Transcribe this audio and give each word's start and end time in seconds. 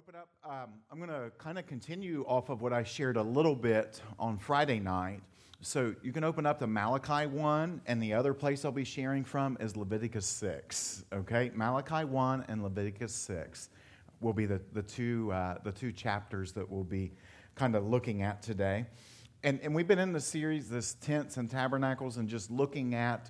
open 0.00 0.14
up, 0.14 0.30
um, 0.46 0.70
I'm 0.90 0.96
going 0.96 1.10
to 1.10 1.30
kind 1.36 1.58
of 1.58 1.66
continue 1.66 2.24
off 2.26 2.48
of 2.48 2.62
what 2.62 2.72
I 2.72 2.82
shared 2.82 3.18
a 3.18 3.22
little 3.22 3.54
bit 3.54 4.00
on 4.18 4.38
Friday 4.38 4.80
night. 4.80 5.20
So 5.60 5.94
you 6.02 6.10
can 6.10 6.24
open 6.24 6.46
up 6.46 6.58
to 6.60 6.66
Malachi 6.66 7.26
1, 7.26 7.82
and 7.84 8.02
the 8.02 8.14
other 8.14 8.32
place 8.32 8.64
I'll 8.64 8.72
be 8.72 8.82
sharing 8.82 9.24
from 9.24 9.58
is 9.60 9.76
Leviticus 9.76 10.24
6. 10.24 11.04
Okay? 11.12 11.50
Malachi 11.54 12.06
1 12.06 12.46
and 12.48 12.62
Leviticus 12.62 13.12
6 13.12 13.68
will 14.22 14.32
be 14.32 14.46
the, 14.46 14.62
the, 14.72 14.80
two, 14.80 15.30
uh, 15.32 15.58
the 15.64 15.72
two 15.72 15.92
chapters 15.92 16.52
that 16.52 16.66
we'll 16.70 16.82
be 16.82 17.12
kind 17.54 17.76
of 17.76 17.86
looking 17.86 18.22
at 18.22 18.42
today. 18.42 18.86
And, 19.42 19.60
and 19.60 19.74
we've 19.74 19.88
been 19.88 19.98
in 19.98 20.14
the 20.14 20.20
series, 20.20 20.70
this 20.70 20.94
tents 20.94 21.36
and 21.36 21.50
tabernacles, 21.50 22.16
and 22.16 22.26
just 22.26 22.50
looking 22.50 22.94
at 22.94 23.28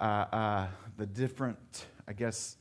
uh, 0.00 0.04
uh, 0.32 0.66
the 0.96 1.04
different, 1.04 1.88
I 2.08 2.14
guess, 2.14 2.56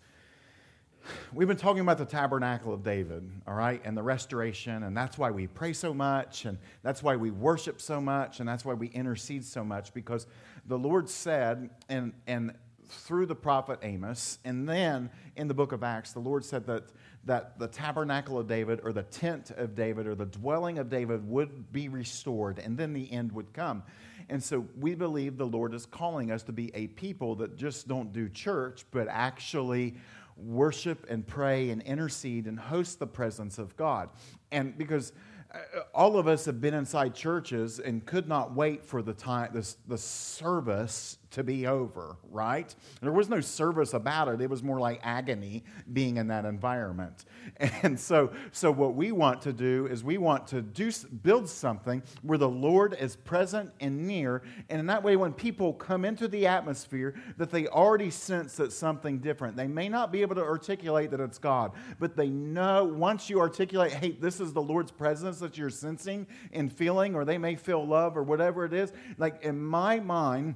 we've 1.33 1.47
been 1.47 1.57
talking 1.57 1.81
about 1.81 1.97
the 1.97 2.05
tabernacle 2.05 2.73
of 2.73 2.83
David, 2.83 3.29
all 3.47 3.53
right, 3.53 3.81
and 3.83 3.95
the 3.97 4.03
restoration, 4.03 4.83
and 4.83 4.95
that's 4.95 5.17
why 5.17 5.31
we 5.31 5.47
pray 5.47 5.73
so 5.73 5.93
much, 5.93 6.45
and 6.45 6.57
that's 6.83 7.03
why 7.03 7.15
we 7.15 7.31
worship 7.31 7.81
so 7.81 7.99
much, 7.99 8.39
and 8.39 8.47
that's 8.47 8.65
why 8.65 8.73
we 8.73 8.87
intercede 8.87 9.43
so 9.43 9.63
much, 9.63 9.93
because 9.93 10.27
the 10.67 10.77
Lord 10.77 11.09
said, 11.09 11.69
and, 11.89 12.13
and 12.27 12.53
through 12.87 13.25
the 13.25 13.35
prophet 13.35 13.79
Amos, 13.81 14.39
and 14.45 14.67
then 14.67 15.09
in 15.35 15.47
the 15.47 15.53
book 15.53 15.71
of 15.71 15.83
Acts, 15.83 16.13
the 16.13 16.19
Lord 16.19 16.45
said 16.45 16.65
that, 16.67 16.83
that 17.25 17.57
the 17.59 17.67
tabernacle 17.67 18.37
of 18.37 18.47
David, 18.47 18.79
or 18.83 18.93
the 18.93 19.03
tent 19.03 19.51
of 19.51 19.75
David, 19.75 20.07
or 20.07 20.15
the 20.15 20.25
dwelling 20.25 20.77
of 20.77 20.89
David 20.89 21.27
would 21.27 21.71
be 21.71 21.89
restored, 21.89 22.59
and 22.59 22.77
then 22.77 22.93
the 22.93 23.11
end 23.11 23.31
would 23.31 23.53
come. 23.53 23.83
And 24.29 24.43
so 24.43 24.65
we 24.79 24.95
believe 24.95 25.37
the 25.37 25.45
Lord 25.45 25.73
is 25.73 25.85
calling 25.85 26.31
us 26.31 26.41
to 26.43 26.51
be 26.51 26.71
a 26.73 26.87
people 26.87 27.35
that 27.35 27.57
just 27.57 27.87
don't 27.87 28.11
do 28.11 28.27
church, 28.27 28.85
but 28.91 29.07
actually 29.07 29.95
worship 30.35 31.05
and 31.09 31.25
pray 31.25 31.69
and 31.69 31.81
intercede 31.83 32.45
and 32.47 32.59
host 32.59 32.99
the 32.99 33.07
presence 33.07 33.57
of 33.57 33.75
God. 33.77 34.09
And 34.51 34.77
because 34.77 35.13
uh, 35.53 35.57
all 35.93 36.17
of 36.17 36.27
us 36.27 36.45
have 36.45 36.59
been 36.59 36.73
inside 36.73 37.15
churches 37.15 37.79
and 37.79 38.05
could 38.05 38.27
not 38.27 38.53
wait 38.53 38.83
for 38.83 39.01
the 39.01 39.13
time 39.13 39.51
the, 39.53 39.75
the 39.87 39.97
service 39.97 41.17
to 41.35 41.43
be 41.43 41.67
over 41.67 42.17
right? 42.35 42.75
There 43.01 43.11
was 43.11 43.29
no 43.29 43.39
service 43.39 43.93
about 43.93 44.27
it. 44.27 44.41
It 44.41 44.49
was 44.49 44.61
more 44.61 44.79
like 44.79 44.99
agony 45.03 45.63
being 45.93 46.17
in 46.17 46.27
that 46.27 46.45
environment. 46.45 47.25
And 47.83 47.99
so 47.99 48.31
so 48.51 48.71
what 48.71 48.95
we 48.95 49.11
want 49.11 49.41
to 49.43 49.53
do 49.53 49.87
is 49.87 50.03
we 50.03 50.17
want 50.17 50.47
to 50.47 50.61
do 50.61 50.91
build 51.23 51.47
something 51.47 52.01
where 52.23 52.37
the 52.37 52.49
lord 52.49 52.95
is 52.99 53.15
present 53.15 53.71
and 53.79 54.07
near. 54.07 54.41
And 54.69 54.79
in 54.79 54.85
that 54.87 55.03
way 55.03 55.15
when 55.15 55.33
people 55.33 55.73
come 55.73 56.03
into 56.03 56.27
the 56.27 56.47
atmosphere 56.47 57.15
that 57.37 57.51
they 57.51 57.67
already 57.67 58.09
sense 58.09 58.55
that 58.55 58.73
something 58.73 59.19
different. 59.19 59.55
They 59.55 59.67
may 59.67 59.87
not 59.87 60.11
be 60.11 60.21
able 60.21 60.35
to 60.35 60.43
articulate 60.43 61.11
that 61.11 61.19
it's 61.19 61.37
god 61.37 61.71
but 61.99 62.15
they 62.15 62.29
know 62.29 62.85
once 62.85 63.29
you 63.29 63.39
articulate 63.39 63.91
hey 63.91 64.11
this 64.11 64.39
is 64.39 64.53
the 64.53 64.61
lord's 64.61 64.91
presence 64.91 65.39
that 65.39 65.57
you're 65.57 65.69
sensing 65.69 66.25
and 66.51 66.71
feeling 66.71 67.15
or 67.15 67.23
they 67.23 67.37
may 67.37 67.55
feel 67.55 67.85
love 67.85 68.17
or 68.17 68.23
whatever 68.23 68.65
it 68.65 68.73
is 68.73 68.91
like 69.17 69.43
in 69.43 69.61
my 69.61 69.99
mind 69.99 70.55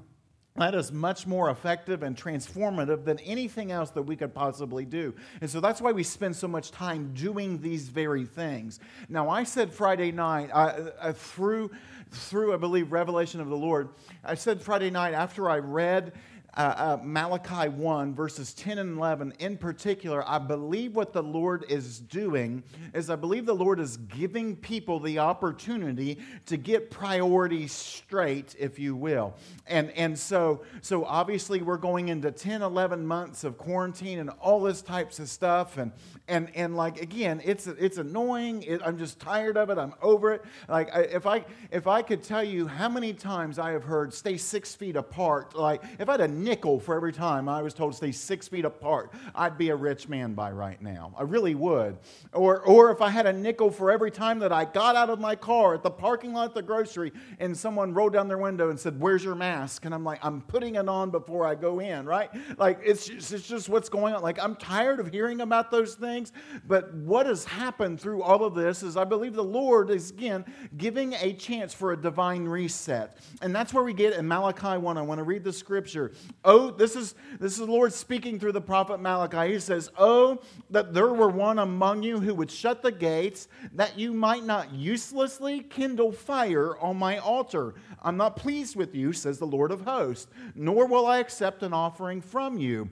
that 0.55 0.75
is 0.75 0.91
much 0.91 1.25
more 1.25 1.49
effective 1.49 2.03
and 2.03 2.17
transformative 2.17 3.05
than 3.05 3.19
anything 3.19 3.71
else 3.71 3.91
that 3.91 4.01
we 4.01 4.15
could 4.15 4.33
possibly 4.33 4.83
do. 4.83 5.13
And 5.41 5.49
so 5.49 5.61
that's 5.61 5.79
why 5.79 5.91
we 5.91 6.03
spend 6.03 6.35
so 6.35 6.47
much 6.47 6.71
time 6.71 7.13
doing 7.13 7.61
these 7.61 7.87
very 7.87 8.25
things. 8.25 8.79
Now, 9.07 9.29
I 9.29 9.43
said 9.43 9.73
Friday 9.73 10.11
night, 10.11 10.49
I, 10.53 10.91
I, 11.01 11.11
through, 11.13 11.71
through, 12.11 12.53
I 12.53 12.57
believe, 12.57 12.91
revelation 12.91 13.39
of 13.39 13.47
the 13.47 13.55
Lord, 13.57 13.89
I 14.23 14.35
said 14.35 14.61
Friday 14.61 14.89
night 14.89 15.13
after 15.13 15.49
I 15.49 15.59
read 15.59 16.13
uh, 16.55 16.59
uh, 16.59 16.97
Malachi 17.03 17.69
1, 17.69 18.15
verses 18.15 18.53
10 18.53 18.79
and 18.79 18.97
11, 18.97 19.33
in 19.39 19.57
particular, 19.57 20.27
I 20.27 20.39
believe 20.39 20.95
what 20.95 21.13
the 21.13 21.21
Lord 21.21 21.65
is 21.69 21.99
doing 21.99 22.63
is 22.93 23.09
I 23.09 23.15
believe 23.15 23.45
the 23.45 23.53
Lord 23.53 23.79
is 23.79 23.97
giving 23.97 24.55
people 24.55 24.99
the 24.99 25.19
opportunity 25.19 26.17
to 26.47 26.57
get 26.57 26.89
priorities 26.89 27.71
straight, 27.71 28.55
if 28.57 28.79
you 28.79 28.95
will. 28.95 29.35
And, 29.67 29.91
and 29.91 30.17
so, 30.17 30.63
so 30.81 31.05
obviously, 31.05 31.61
we're 31.61 31.77
going 31.77 32.09
into 32.09 32.31
10, 32.31 32.61
11 32.61 33.05
months 33.05 33.43
of 33.43 33.57
quarantine 33.57 34.19
and 34.19 34.29
all 34.41 34.61
this 34.61 34.81
types 34.81 35.19
of 35.19 35.29
stuff. 35.29 35.77
And, 35.77 35.91
and, 36.29 36.49
and 36.55 36.77
like, 36.77 37.01
again, 37.01 37.41
it's, 37.43 37.67
it's 37.67 37.97
annoying. 37.97 38.63
It, 38.63 38.81
I'm 38.85 38.97
just 38.97 39.19
tired 39.19 39.57
of 39.57 39.69
it. 39.69 39.77
I'm 39.77 39.93
over 40.01 40.33
it. 40.33 40.43
Like, 40.67 40.89
if 40.93 41.25
I, 41.25 41.43
if 41.71 41.87
I 41.87 42.01
could 42.01 42.23
tell 42.23 42.43
you 42.43 42.67
how 42.67 42.87
many 42.87 43.13
times 43.13 43.59
I 43.59 43.71
have 43.71 43.83
heard 43.83 44.13
stay 44.13 44.37
six 44.37 44.75
feet 44.75 44.95
apart, 44.95 45.55
like, 45.55 45.81
if 45.99 46.07
I 46.07 46.13
had 46.13 46.21
a 46.21 46.27
nickel 46.27 46.79
for 46.79 46.95
every 46.95 47.13
time 47.13 47.49
I 47.49 47.61
was 47.61 47.73
told 47.73 47.93
to 47.93 47.97
stay 47.97 48.11
six 48.11 48.47
feet 48.47 48.65
apart, 48.65 49.11
I'd 49.33 49.57
be 49.57 49.69
a 49.69 49.75
rich 49.75 50.07
man 50.07 50.33
by 50.33 50.51
right 50.51 50.81
now. 50.81 51.13
I 51.17 51.23
really 51.23 51.55
would. 51.55 51.97
Or, 52.33 52.61
or 52.61 52.91
if 52.91 53.01
I 53.01 53.09
had 53.09 53.25
a 53.25 53.33
nickel 53.33 53.71
for 53.71 53.91
every 53.91 54.11
time 54.11 54.39
that 54.39 54.51
I 54.51 54.65
got 54.65 54.95
out 54.95 55.09
of 55.09 55.19
my 55.19 55.35
car 55.35 55.73
at 55.73 55.83
the 55.83 55.91
parking 55.91 56.33
lot 56.33 56.49
at 56.49 56.53
the 56.53 56.61
grocery 56.61 57.11
and 57.39 57.57
someone 57.57 57.93
rolled 57.93 58.13
down 58.13 58.27
their 58.27 58.37
window 58.37 58.69
and 58.69 58.79
said, 58.79 58.99
Where's 58.99 59.23
your 59.23 59.35
mask? 59.35 59.85
And 59.85 59.93
I'm 59.93 60.03
like, 60.03 60.19
I'm 60.23 60.41
putting 60.41 60.75
it 60.75 60.87
on 60.87 61.09
before 61.09 61.45
I 61.47 61.55
go 61.55 61.79
in, 61.79 62.05
right? 62.05 62.29
Like, 62.57 62.79
it's 62.83 63.07
just, 63.07 63.31
it's 63.31 63.47
just 63.47 63.69
what's 63.69 63.89
going 63.89 64.13
on. 64.13 64.21
Like, 64.21 64.41
I'm 64.41 64.55
tired 64.55 64.99
of 64.99 65.11
hearing 65.11 65.41
about 65.41 65.71
those 65.71 65.95
things. 65.95 66.18
But 66.67 66.93
what 66.93 67.25
has 67.25 67.45
happened 67.45 67.99
through 67.99 68.21
all 68.21 68.43
of 68.43 68.55
this 68.55 68.83
is 68.83 68.97
I 68.97 69.03
believe 69.03 69.33
the 69.33 69.43
Lord 69.43 69.89
is, 69.89 70.11
again, 70.11 70.45
giving 70.77 71.13
a 71.13 71.33
chance 71.33 71.73
for 71.73 71.91
a 71.91 71.97
divine 71.97 72.45
reset. 72.45 73.17
And 73.41 73.55
that's 73.55 73.73
where 73.73 73.83
we 73.83 73.93
get 73.93 74.13
in 74.13 74.27
Malachi 74.27 74.77
1. 74.77 74.97
I 74.97 75.01
want 75.01 75.19
to 75.19 75.23
read 75.23 75.43
the 75.43 75.53
scripture. 75.53 76.11
Oh, 76.43 76.71
this 76.71 76.95
is 76.95 77.15
this 77.39 77.53
is 77.53 77.59
the 77.59 77.71
Lord 77.71 77.93
speaking 77.93 78.39
through 78.39 78.53
the 78.53 78.61
prophet 78.61 78.99
Malachi. 78.99 79.53
He 79.53 79.59
says, 79.59 79.89
Oh, 79.97 80.39
that 80.69 80.93
there 80.93 81.13
were 81.13 81.29
one 81.29 81.59
among 81.59 82.03
you 82.03 82.19
who 82.19 82.33
would 82.35 82.51
shut 82.51 82.81
the 82.81 82.91
gates, 82.91 83.47
that 83.73 83.97
you 83.97 84.13
might 84.13 84.43
not 84.43 84.73
uselessly 84.73 85.61
kindle 85.61 86.11
fire 86.11 86.77
on 86.79 86.97
my 86.97 87.17
altar. 87.17 87.75
I'm 88.01 88.17
not 88.17 88.35
pleased 88.35 88.75
with 88.75 88.95
you, 88.95 89.13
says 89.13 89.39
the 89.39 89.45
Lord 89.45 89.71
of 89.71 89.81
hosts, 89.81 90.27
nor 90.55 90.87
will 90.87 91.05
I 91.05 91.19
accept 91.19 91.63
an 91.63 91.73
offering 91.73 92.21
from 92.21 92.57
you. 92.57 92.89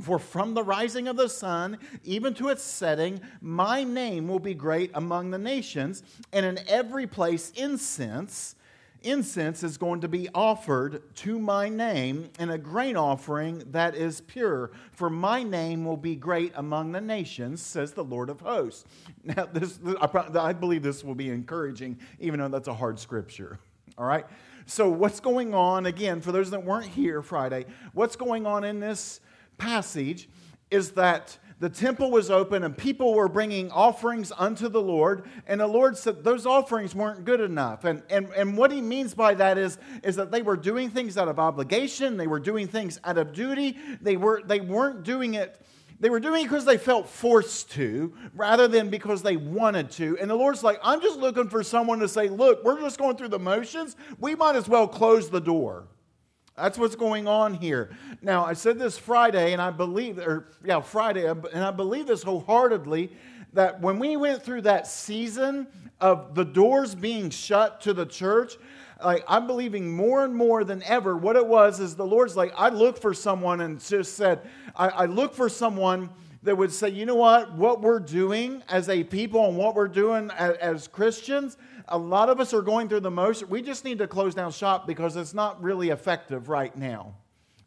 For 0.00 0.18
from 0.18 0.54
the 0.54 0.62
rising 0.62 1.08
of 1.08 1.16
the 1.16 1.28
sun 1.28 1.78
even 2.04 2.34
to 2.34 2.48
its 2.48 2.62
setting, 2.62 3.20
my 3.40 3.84
name 3.84 4.28
will 4.28 4.38
be 4.38 4.54
great 4.54 4.90
among 4.94 5.30
the 5.30 5.38
nations, 5.38 6.02
and 6.32 6.46
in 6.46 6.58
every 6.68 7.06
place 7.06 7.50
incense 7.56 8.54
Incense 9.02 9.62
is 9.62 9.78
going 9.78 10.02
to 10.02 10.08
be 10.08 10.28
offered 10.34 11.14
to 11.16 11.38
my 11.38 11.70
name 11.70 12.30
in 12.38 12.50
a 12.50 12.58
grain 12.58 12.96
offering 12.96 13.62
that 13.70 13.94
is 13.94 14.20
pure, 14.20 14.72
for 14.92 15.08
my 15.08 15.42
name 15.42 15.86
will 15.86 15.96
be 15.96 16.14
great 16.14 16.52
among 16.54 16.92
the 16.92 17.00
nations, 17.00 17.62
says 17.62 17.92
the 17.92 18.04
Lord 18.04 18.28
of 18.28 18.40
hosts. 18.40 18.84
Now, 19.24 19.46
this, 19.46 19.78
I 20.34 20.52
believe 20.52 20.82
this 20.82 21.04
will 21.04 21.14
be 21.14 21.30
encouraging, 21.30 21.98
even 22.18 22.40
though 22.40 22.48
that's 22.48 22.68
a 22.68 22.74
hard 22.74 22.98
scripture. 22.98 23.58
All 23.98 24.06
right? 24.06 24.26
So, 24.66 24.88
what's 24.88 25.20
going 25.20 25.54
on, 25.54 25.86
again, 25.86 26.20
for 26.20 26.32
those 26.32 26.50
that 26.50 26.64
weren't 26.64 26.86
here 26.86 27.22
Friday, 27.22 27.66
what's 27.92 28.16
going 28.16 28.46
on 28.46 28.64
in 28.64 28.80
this 28.80 29.20
passage 29.60 30.28
is 30.70 30.92
that 30.92 31.38
the 31.60 31.68
temple 31.68 32.10
was 32.10 32.30
open 32.30 32.64
and 32.64 32.76
people 32.76 33.12
were 33.12 33.28
bringing 33.28 33.70
offerings 33.70 34.32
unto 34.36 34.68
the 34.68 34.80
Lord. 34.80 35.28
And 35.46 35.60
the 35.60 35.66
Lord 35.66 35.96
said 35.96 36.24
those 36.24 36.46
offerings 36.46 36.94
weren't 36.94 37.26
good 37.26 37.40
enough. 37.40 37.84
And, 37.84 38.02
and, 38.08 38.30
and 38.34 38.56
what 38.56 38.72
he 38.72 38.80
means 38.80 39.12
by 39.14 39.34
that 39.34 39.58
is, 39.58 39.78
is 40.02 40.16
that 40.16 40.30
they 40.30 40.40
were 40.40 40.56
doing 40.56 40.88
things 40.88 41.18
out 41.18 41.28
of 41.28 41.38
obligation, 41.38 42.16
they 42.16 42.26
were 42.26 42.40
doing 42.40 42.66
things 42.66 42.98
out 43.04 43.18
of 43.18 43.34
duty, 43.34 43.76
they, 44.00 44.16
were, 44.16 44.42
they 44.44 44.60
weren't 44.60 45.04
doing 45.04 45.34
it. 45.34 45.60
They 46.00 46.08
were 46.08 46.18
doing 46.18 46.40
it 46.40 46.44
because 46.44 46.64
they 46.64 46.78
felt 46.78 47.10
forced 47.10 47.72
to 47.72 48.14
rather 48.34 48.66
than 48.66 48.88
because 48.88 49.20
they 49.20 49.36
wanted 49.36 49.90
to. 49.92 50.16
And 50.18 50.30
the 50.30 50.34
Lord's 50.34 50.62
like, 50.62 50.80
I'm 50.82 51.02
just 51.02 51.18
looking 51.18 51.50
for 51.50 51.62
someone 51.62 51.98
to 51.98 52.08
say, 52.08 52.30
Look, 52.30 52.64
we're 52.64 52.80
just 52.80 52.98
going 52.98 53.18
through 53.18 53.28
the 53.28 53.38
motions. 53.38 53.96
We 54.18 54.34
might 54.34 54.56
as 54.56 54.66
well 54.66 54.88
close 54.88 55.28
the 55.28 55.42
door. 55.42 55.88
That's 56.56 56.78
what's 56.78 56.96
going 56.96 57.26
on 57.26 57.54
here. 57.54 57.90
Now, 58.20 58.44
I 58.44 58.52
said 58.52 58.78
this 58.78 58.98
Friday, 58.98 59.52
and 59.52 59.62
I 59.62 59.70
believe, 59.70 60.18
or 60.18 60.48
yeah, 60.64 60.80
Friday, 60.80 61.26
and 61.26 61.64
I 61.64 61.70
believe 61.70 62.06
this 62.06 62.22
wholeheartedly 62.22 63.12
that 63.52 63.80
when 63.80 63.98
we 63.98 64.16
went 64.16 64.42
through 64.42 64.62
that 64.62 64.86
season 64.86 65.66
of 66.00 66.34
the 66.34 66.44
doors 66.44 66.94
being 66.94 67.30
shut 67.30 67.80
to 67.82 67.92
the 67.92 68.06
church, 68.06 68.56
like 69.02 69.24
I'm 69.26 69.46
believing 69.46 69.90
more 69.90 70.24
and 70.24 70.34
more 70.34 70.64
than 70.64 70.82
ever 70.84 71.16
what 71.16 71.36
it 71.36 71.46
was 71.46 71.80
is 71.80 71.96
the 71.96 72.06
Lord's 72.06 72.36
like, 72.36 72.52
I 72.56 72.68
looked 72.68 73.00
for 73.00 73.14
someone 73.14 73.62
and 73.62 73.80
just 73.80 74.14
said, 74.14 74.40
I, 74.76 74.88
I 74.88 75.04
look 75.06 75.34
for 75.34 75.48
someone 75.48 76.10
that 76.42 76.56
would 76.56 76.72
say, 76.72 76.88
you 76.88 77.06
know 77.06 77.16
what, 77.16 77.52
what 77.54 77.80
we're 77.80 78.00
doing 78.00 78.62
as 78.68 78.88
a 78.88 79.04
people 79.04 79.46
and 79.48 79.56
what 79.56 79.74
we're 79.74 79.88
doing 79.88 80.30
as, 80.36 80.56
as 80.56 80.88
Christians 80.88 81.56
a 81.90 81.98
lot 81.98 82.30
of 82.30 82.40
us 82.40 82.54
are 82.54 82.62
going 82.62 82.88
through 82.88 83.00
the 83.00 83.10
most. 83.10 83.48
We 83.48 83.62
just 83.62 83.84
need 83.84 83.98
to 83.98 84.06
close 84.06 84.34
down 84.34 84.52
shop 84.52 84.86
because 84.86 85.16
it's 85.16 85.34
not 85.34 85.62
really 85.62 85.90
effective 85.90 86.48
right 86.48 86.74
now. 86.76 87.14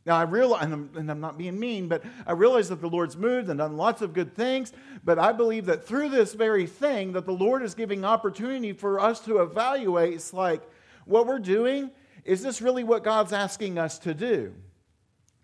Now, 0.05 0.17
I 0.17 0.23
realize, 0.23 0.63
and 0.63 0.73
I'm, 0.73 0.89
and 0.95 1.09
I'm, 1.09 1.21
not 1.21 1.37
being 1.37 1.57
mean, 1.57 1.87
but 1.87 2.03
I 2.27 2.33
realize 2.33 2.67
that 2.69 2.81
the 2.81 2.89
Lord's 2.89 3.15
moved 3.15 3.49
and 3.49 3.59
done 3.59 3.77
lots 3.77 4.01
of 4.01 4.13
good 4.13 4.35
things. 4.35 4.73
But 5.03 5.17
I 5.17 5.31
believe 5.31 5.65
that 5.67 5.85
through 5.85 6.09
this 6.09 6.33
very 6.33 6.65
thing, 6.65 7.13
that 7.13 7.25
the 7.25 7.31
Lord 7.31 7.63
is 7.63 7.73
giving 7.73 8.03
opportunity 8.03 8.73
for 8.73 8.99
us 8.99 9.21
to 9.21 9.39
evaluate. 9.39 10.13
It's 10.13 10.33
like, 10.33 10.61
what 11.05 11.25
we're 11.25 11.39
doing, 11.39 11.89
is 12.25 12.41
this 12.41 12.61
really 12.61 12.83
what 12.83 13.03
God's 13.03 13.31
asking 13.31 13.77
us 13.77 13.97
to 13.99 14.13
do? 14.13 14.53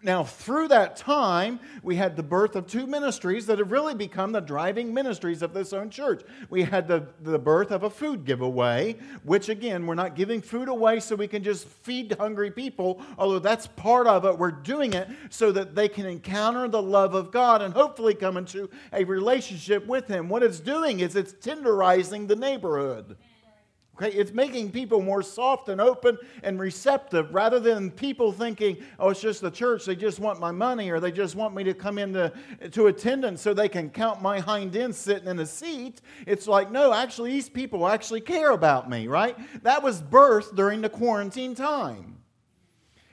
Now, 0.01 0.23
through 0.23 0.69
that 0.69 0.95
time, 0.95 1.59
we 1.83 1.97
had 1.97 2.15
the 2.15 2.23
birth 2.23 2.55
of 2.55 2.67
two 2.67 2.87
ministries 2.87 3.45
that 3.47 3.59
have 3.59 3.69
really 3.69 3.93
become 3.93 4.31
the 4.31 4.39
driving 4.39 4.93
ministries 4.93 5.41
of 5.41 5.53
this 5.53 5.73
own 5.73 5.89
church. 5.89 6.23
We 6.49 6.63
had 6.63 6.87
the, 6.87 7.07
the 7.21 7.37
birth 7.37 7.71
of 7.71 7.83
a 7.83 7.89
food 7.89 8.23
giveaway, 8.23 8.95
which 9.23 9.49
again, 9.49 9.85
we're 9.85 9.95
not 9.95 10.15
giving 10.15 10.41
food 10.41 10.69
away 10.69 11.01
so 11.01 11.17
we 11.17 11.27
can 11.27 11.43
just 11.43 11.67
feed 11.67 12.15
hungry 12.17 12.49
people, 12.49 13.01
although 13.17 13.39
that's 13.39 13.67
part 13.67 14.07
of 14.07 14.23
it. 14.23 14.37
We're 14.37 14.51
doing 14.51 14.93
it 14.93 15.09
so 15.29 15.51
that 15.51 15.75
they 15.75 15.89
can 15.89 16.05
encounter 16.05 16.69
the 16.69 16.81
love 16.81 17.13
of 17.13 17.29
God 17.29 17.61
and 17.61 17.73
hopefully 17.73 18.13
come 18.13 18.37
into 18.37 18.69
a 18.93 19.03
relationship 19.03 19.85
with 19.85 20.07
Him. 20.07 20.29
What 20.29 20.43
it's 20.43 20.61
doing 20.61 21.01
is 21.01 21.17
it's 21.17 21.33
tenderizing 21.33 22.29
the 22.29 22.37
neighborhood. 22.37 23.17
Okay, 24.01 24.15
it's 24.15 24.31
making 24.31 24.71
people 24.71 25.01
more 25.01 25.21
soft 25.21 25.67
and 25.67 25.81
open 25.81 26.17
and 26.43 26.57
receptive 26.57 27.33
rather 27.33 27.59
than 27.59 27.91
people 27.91 28.31
thinking, 28.31 28.77
oh, 28.97 29.09
it's 29.09 29.19
just 29.19 29.41
the 29.41 29.51
church, 29.51 29.83
they 29.83 29.95
just 29.95 30.19
want 30.19 30.39
my 30.39 30.51
money 30.51 30.89
or 30.89 31.01
they 31.01 31.11
just 31.11 31.35
want 31.35 31.53
me 31.53 31.65
to 31.65 31.73
come 31.73 31.97
into 31.97 32.31
to 32.71 32.87
attendance 32.87 33.41
so 33.41 33.53
they 33.53 33.67
can 33.67 33.89
count 33.89 34.21
my 34.21 34.39
hind 34.39 34.73
end 34.77 34.95
sitting 34.95 35.27
in 35.27 35.37
a 35.39 35.45
seat. 35.45 35.99
It's 36.25 36.47
like, 36.47 36.71
no, 36.71 36.93
actually, 36.93 37.31
these 37.31 37.49
people 37.49 37.85
actually 37.89 38.21
care 38.21 38.51
about 38.51 38.89
me, 38.89 39.07
right? 39.07 39.37
That 39.63 39.83
was 39.83 40.01
birth 40.01 40.55
during 40.55 40.79
the 40.79 40.89
quarantine 40.89 41.53
time. 41.53 42.19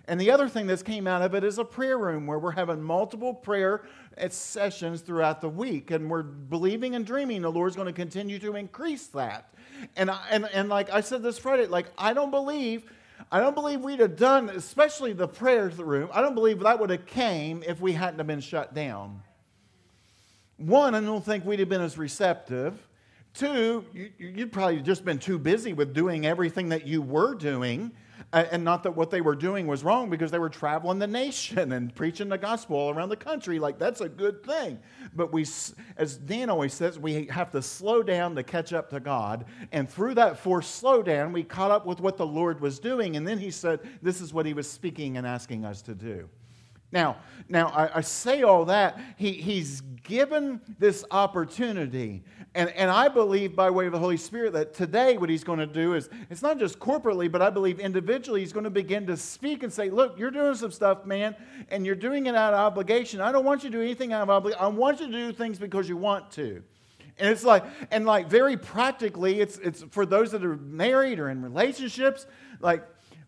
And 0.09 0.21
the 0.21 0.31
other 0.31 0.49
thing 0.49 0.69
that's 0.69 0.85
came 0.85 1.09
out 1.09 1.23
of 1.23 1.35
it 1.35 1.43
is 1.43 1.59
a 1.59 1.65
prayer 1.65 1.99
room 1.99 2.29
where 2.29 2.39
we're 2.39 2.53
having 2.53 2.81
multiple 2.81 3.35
prayer 3.35 3.83
sessions 4.29 5.01
throughout 5.01 5.41
the 5.41 5.49
week. 5.49 5.91
And 5.91 6.09
we're 6.09 6.23
believing 6.23 6.95
and 6.95 7.05
dreaming 7.05 7.43
the 7.43 7.51
Lord's 7.51 7.75
going 7.75 7.87
to 7.87 7.93
continue 7.93 8.39
to 8.39 8.55
increase 8.55 9.09
that. 9.09 9.53
And, 9.97 10.11
and, 10.31 10.49
and 10.53 10.69
like 10.69 10.91
I 10.91 11.01
said 11.01 11.23
this 11.23 11.39
Friday, 11.39 11.67
like 11.67 11.87
I 11.97 12.13
don't 12.13 12.31
believe, 12.31 12.85
I 13.31 13.41
don't 13.41 13.55
believe 13.55 13.81
we'd 13.81 14.01
have 14.01 14.17
done, 14.17 14.51
especially 14.51 15.13
the 15.13 15.29
prayer 15.29 15.69
room, 15.69 16.11
I 16.13 16.21
don't 16.21 16.35
believe 16.35 16.61
that 16.61 16.79
would 16.79 16.91
have 16.91 17.07
came 17.07 17.63
if 17.67 17.81
we 17.81 17.93
hadn't 17.93 18.19
have 18.19 18.27
been 18.27 18.41
shut 18.41 18.75
down. 18.75 19.23
One, 20.59 20.95
I 20.95 21.01
don't 21.01 21.25
think 21.25 21.45
we'd 21.45 21.61
have 21.61 21.69
been 21.69 21.83
as 21.83 21.99
receptive. 21.99 22.87
Two, 23.35 23.85
you, 23.93 24.33
would 24.37 24.53
probably 24.53 24.81
just 24.81 25.05
been 25.05 25.19
too 25.19 25.39
busy 25.39 25.75
with 25.75 25.93
doing 25.93 26.25
everything 26.25 26.71
that 26.71 26.87
you 26.87 27.03
were 27.03 27.35
doing 27.35 27.93
Uh, 28.33 28.45
and 28.51 28.65
not 28.65 28.83
that 28.83 28.91
what 28.91 29.11
they 29.11 29.21
were 29.21 29.37
doing 29.37 29.67
was 29.67 29.85
wrong 29.85 30.11
because 30.11 30.31
they 30.31 30.39
were 30.39 30.49
traveling 30.49 30.99
the 30.99 31.07
nation 31.07 31.73
and 31.73 31.95
preaching 31.95 32.29
the 32.29 32.37
gospel 32.37 32.77
all 32.77 32.91
around 32.91 33.09
the 33.09 33.17
country. 33.17 33.59
Like, 33.59 33.79
that's 33.79 34.01
a 34.01 34.09
good 34.09 34.43
thing. 34.45 34.79
But 35.15 35.33
we, 35.33 35.47
as 35.97 36.17
Dan 36.17 36.51
always 36.51 36.75
says, 36.75 36.99
we 36.99 37.27
have 37.27 37.51
to 37.53 37.63
slow 37.63 38.03
down 38.03 38.35
to 38.35 38.43
catch 38.43 38.73
up 38.73 38.91
to 38.91 39.01
God. 39.01 39.45
And 39.71 39.89
through 39.89 40.15
that 40.15 40.39
forced 40.39 40.83
slowdown, 40.83 41.33
we 41.33 41.45
caught 41.45 41.71
up 41.71 41.87
with 41.87 42.01
what 42.01 42.17
the 42.17 42.27
Lord 42.27 42.61
was 42.61 42.81
doing. 42.81 43.17
And 43.17 43.27
then 43.27 43.39
he 43.39 43.51
said, 43.51 43.81
This 44.03 44.21
is 44.21 44.35
what 44.35 44.45
he 44.45 44.55
was 44.55 44.69
speaking 44.69 45.17
and 45.17 45.27
asking 45.27 45.65
us 45.65 45.81
to 45.83 45.95
do. 45.95 46.29
Now, 46.97 47.19
now 47.51 47.67
I, 47.69 47.99
I, 47.99 48.01
say 48.01 48.43
all 48.43 48.65
that. 48.65 48.99
He, 49.19 49.33
he's 49.33 49.83
given 50.03 50.63
this 50.79 51.05
opportunity. 51.11 52.23
And, 52.55 52.71
and 52.71 52.91
I 52.91 53.09
believe, 53.09 53.55
by 53.55 53.69
way 53.69 53.85
of 53.85 53.93
the 53.93 53.99
Holy 53.99 54.17
Spirit, 54.17 54.55
that 54.55 54.73
today 54.73 55.19
what 55.19 55.29
he's 55.29 55.45
going 55.45 55.59
to 55.59 55.67
do 55.67 55.93
is 55.93 56.09
it's 56.31 56.41
not 56.41 56.59
just 56.59 56.79
corporately, 56.79 57.31
but 57.31 57.43
I 57.43 57.51
believe 57.51 57.81
individually, 57.81 58.41
he's 58.41 58.55
going 58.55 58.65
to 58.65 58.71
begin 58.71 59.07
to 59.09 59.17
speak 59.19 59.63
and 59.63 59.71
say, 59.71 59.91
Look, 59.91 60.19
you're 60.19 60.31
doing 60.31 60.55
some 60.55 60.73
stuff, 60.73 61.05
man, 61.05 61.37
and 61.69 61.85
you're 61.85 61.95
doing 61.95 62.25
it 62.25 62.35
out 62.35 62.55
of 62.55 62.61
obligation. 62.61 63.21
I 63.21 63.31
don't 63.31 63.45
want 63.45 63.63
you 63.63 63.69
to 63.69 63.77
do 63.77 63.83
anything 63.83 64.15
out 64.15 64.23
of 64.23 64.31
obligation. 64.31 64.65
I 64.65 64.69
want 64.69 65.01
you 65.01 65.07
to 65.09 65.13
do 65.13 65.33
things 65.35 65.59
because 65.59 65.87
you 65.87 65.99
want 65.99 66.31
to. 66.33 66.63
And 67.19 67.29
it's 67.29 67.45
like, 67.45 67.65
and 67.91 68.07
like 68.07 68.31
very 68.31 68.57
practically, 68.57 69.41
it's, 69.41 69.59
it's 69.59 69.83
for 69.91 70.07
those 70.07 70.31
that 70.31 70.43
are 70.43 70.57
married 70.57 71.19
or 71.19 71.29
in 71.29 71.43
relationships, 71.43 72.27
like 72.61 72.85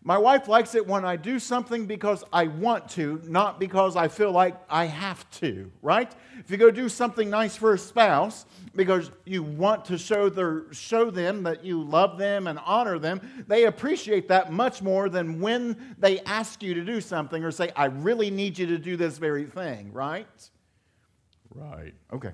my 0.09 0.17
wife 0.17 0.47
likes 0.47 0.73
it 0.73 0.87
when 0.87 1.05
I 1.05 1.17
do 1.17 1.37
something 1.37 1.85
because 1.85 2.23
I 2.33 2.47
want 2.47 2.89
to, 2.93 3.21
not 3.25 3.59
because 3.59 3.95
I 3.95 4.07
feel 4.07 4.31
like 4.31 4.55
I 4.67 4.85
have 4.85 5.29
to, 5.41 5.71
right? 5.83 6.11
If 6.39 6.49
you 6.49 6.57
go 6.57 6.71
do 6.71 6.89
something 6.89 7.29
nice 7.29 7.55
for 7.55 7.75
a 7.75 7.77
spouse 7.77 8.47
because 8.75 9.11
you 9.25 9.43
want 9.43 9.85
to 9.85 9.99
show, 9.99 10.27
their, 10.27 10.63
show 10.73 11.11
them 11.11 11.43
that 11.43 11.63
you 11.63 11.83
love 11.83 12.17
them 12.17 12.47
and 12.47 12.57
honor 12.65 12.97
them, 12.97 13.21
they 13.45 13.65
appreciate 13.65 14.27
that 14.29 14.51
much 14.51 14.81
more 14.81 15.09
than 15.09 15.39
when 15.39 15.95
they 15.99 16.21
ask 16.21 16.63
you 16.63 16.73
to 16.73 16.83
do 16.83 17.01
something 17.01 17.43
or 17.43 17.51
say, 17.51 17.71
I 17.75 17.85
really 17.85 18.31
need 18.31 18.57
you 18.57 18.65
to 18.65 18.79
do 18.79 18.97
this 18.97 19.19
very 19.19 19.45
thing, 19.45 19.93
right? 19.93 20.49
Right. 21.53 21.93
Okay. 22.11 22.31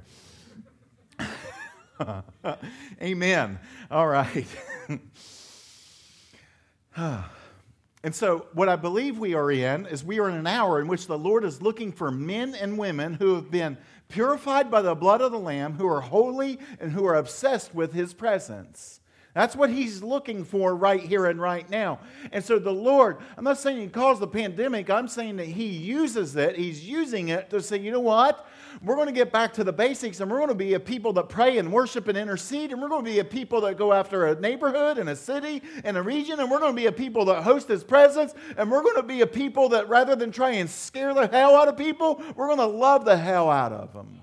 Amen. 3.01 3.60
All 3.92 4.07
right. 4.07 4.48
And 8.06 8.13
so, 8.13 8.46
what 8.54 8.69
I 8.69 8.75
believe 8.75 9.18
we 9.18 9.34
are 9.34 9.50
in 9.50 9.88
is 9.88 10.04
we 10.04 10.19
are 10.19 10.30
in 10.30 10.36
an 10.36 10.46
hour 10.46 10.80
in 10.80 10.88
which 10.88 11.07
the 11.07 11.18
Lord 11.18 11.44
is 11.44 11.63
looking 11.63 11.92
for 11.92 12.12
men 12.12 12.54
and 12.54 12.78
women 12.78 13.16
who 13.16 13.34
have 13.34 13.50
been 13.50 13.80
purified 14.10 14.69
by 14.69 14.84
the 14.84 14.94
blood 14.94 15.22
of 15.22 15.31
the 15.31 15.40
Lamb, 15.40 15.74
who 15.74 15.88
are 15.88 16.02
holy 16.02 16.60
and 16.80 16.92
who 16.92 17.04
are 17.06 17.16
obsessed 17.16 17.74
with 17.74 17.94
His 17.94 18.13
presence. 18.13 19.00
That's 19.35 19.55
what 19.55 19.69
He's 19.69 20.01
looking 20.01 20.43
for 20.43 20.75
right 20.75 20.99
here 21.01 21.27
and 21.27 21.39
right 21.39 21.69
now. 21.69 21.99
And 22.31 22.43
so, 22.43 22.57
the 22.57 22.71
Lord, 22.71 23.17
I'm 23.37 23.43
not 23.43 23.59
saying 23.59 23.79
He 23.79 23.87
caused 23.87 24.21
the 24.21 24.27
pandemic, 24.27 24.89
I'm 24.89 25.07
saying 25.07 25.35
that 25.35 25.47
He 25.47 25.67
uses 25.67 26.35
it, 26.35 26.55
He's 26.57 26.83
using 26.83 27.27
it 27.27 27.51
to 27.51 27.61
say, 27.61 27.77
you 27.77 27.91
know 27.91 27.99
what? 27.99 28.47
we're 28.83 28.95
going 28.95 29.07
to 29.07 29.13
get 29.13 29.31
back 29.31 29.53
to 29.53 29.63
the 29.63 29.73
basics 29.73 30.19
and 30.19 30.29
we're 30.29 30.37
going 30.37 30.49
to 30.49 30.55
be 30.55 30.73
a 30.73 30.79
people 30.79 31.13
that 31.13 31.29
pray 31.29 31.57
and 31.57 31.71
worship 31.71 32.07
and 32.07 32.17
intercede. 32.17 32.71
And 32.71 32.81
we're 32.81 32.89
going 32.89 33.03
to 33.05 33.11
be 33.11 33.19
a 33.19 33.25
people 33.25 33.61
that 33.61 33.77
go 33.77 33.93
after 33.93 34.27
a 34.27 34.39
neighborhood 34.39 34.97
and 34.97 35.09
a 35.09 35.15
city 35.15 35.61
and 35.83 35.97
a 35.97 36.01
region. 36.01 36.39
And 36.39 36.49
we're 36.49 36.59
going 36.59 36.75
to 36.75 36.81
be 36.81 36.87
a 36.87 36.91
people 36.91 37.25
that 37.25 37.43
host 37.43 37.67
His 37.67 37.83
presence. 37.83 38.33
And 38.57 38.69
we're 38.71 38.83
going 38.83 38.95
to 38.95 39.03
be 39.03 39.21
a 39.21 39.27
people 39.27 39.69
that 39.69 39.87
rather 39.89 40.15
than 40.15 40.31
try 40.31 40.51
and 40.51 40.69
scare 40.69 41.13
the 41.13 41.27
hell 41.27 41.55
out 41.55 41.67
of 41.67 41.77
people, 41.77 42.21
we're 42.35 42.47
going 42.47 42.59
to 42.59 42.65
love 42.65 43.05
the 43.05 43.17
hell 43.17 43.49
out 43.49 43.71
of 43.71 43.93
them. 43.93 44.21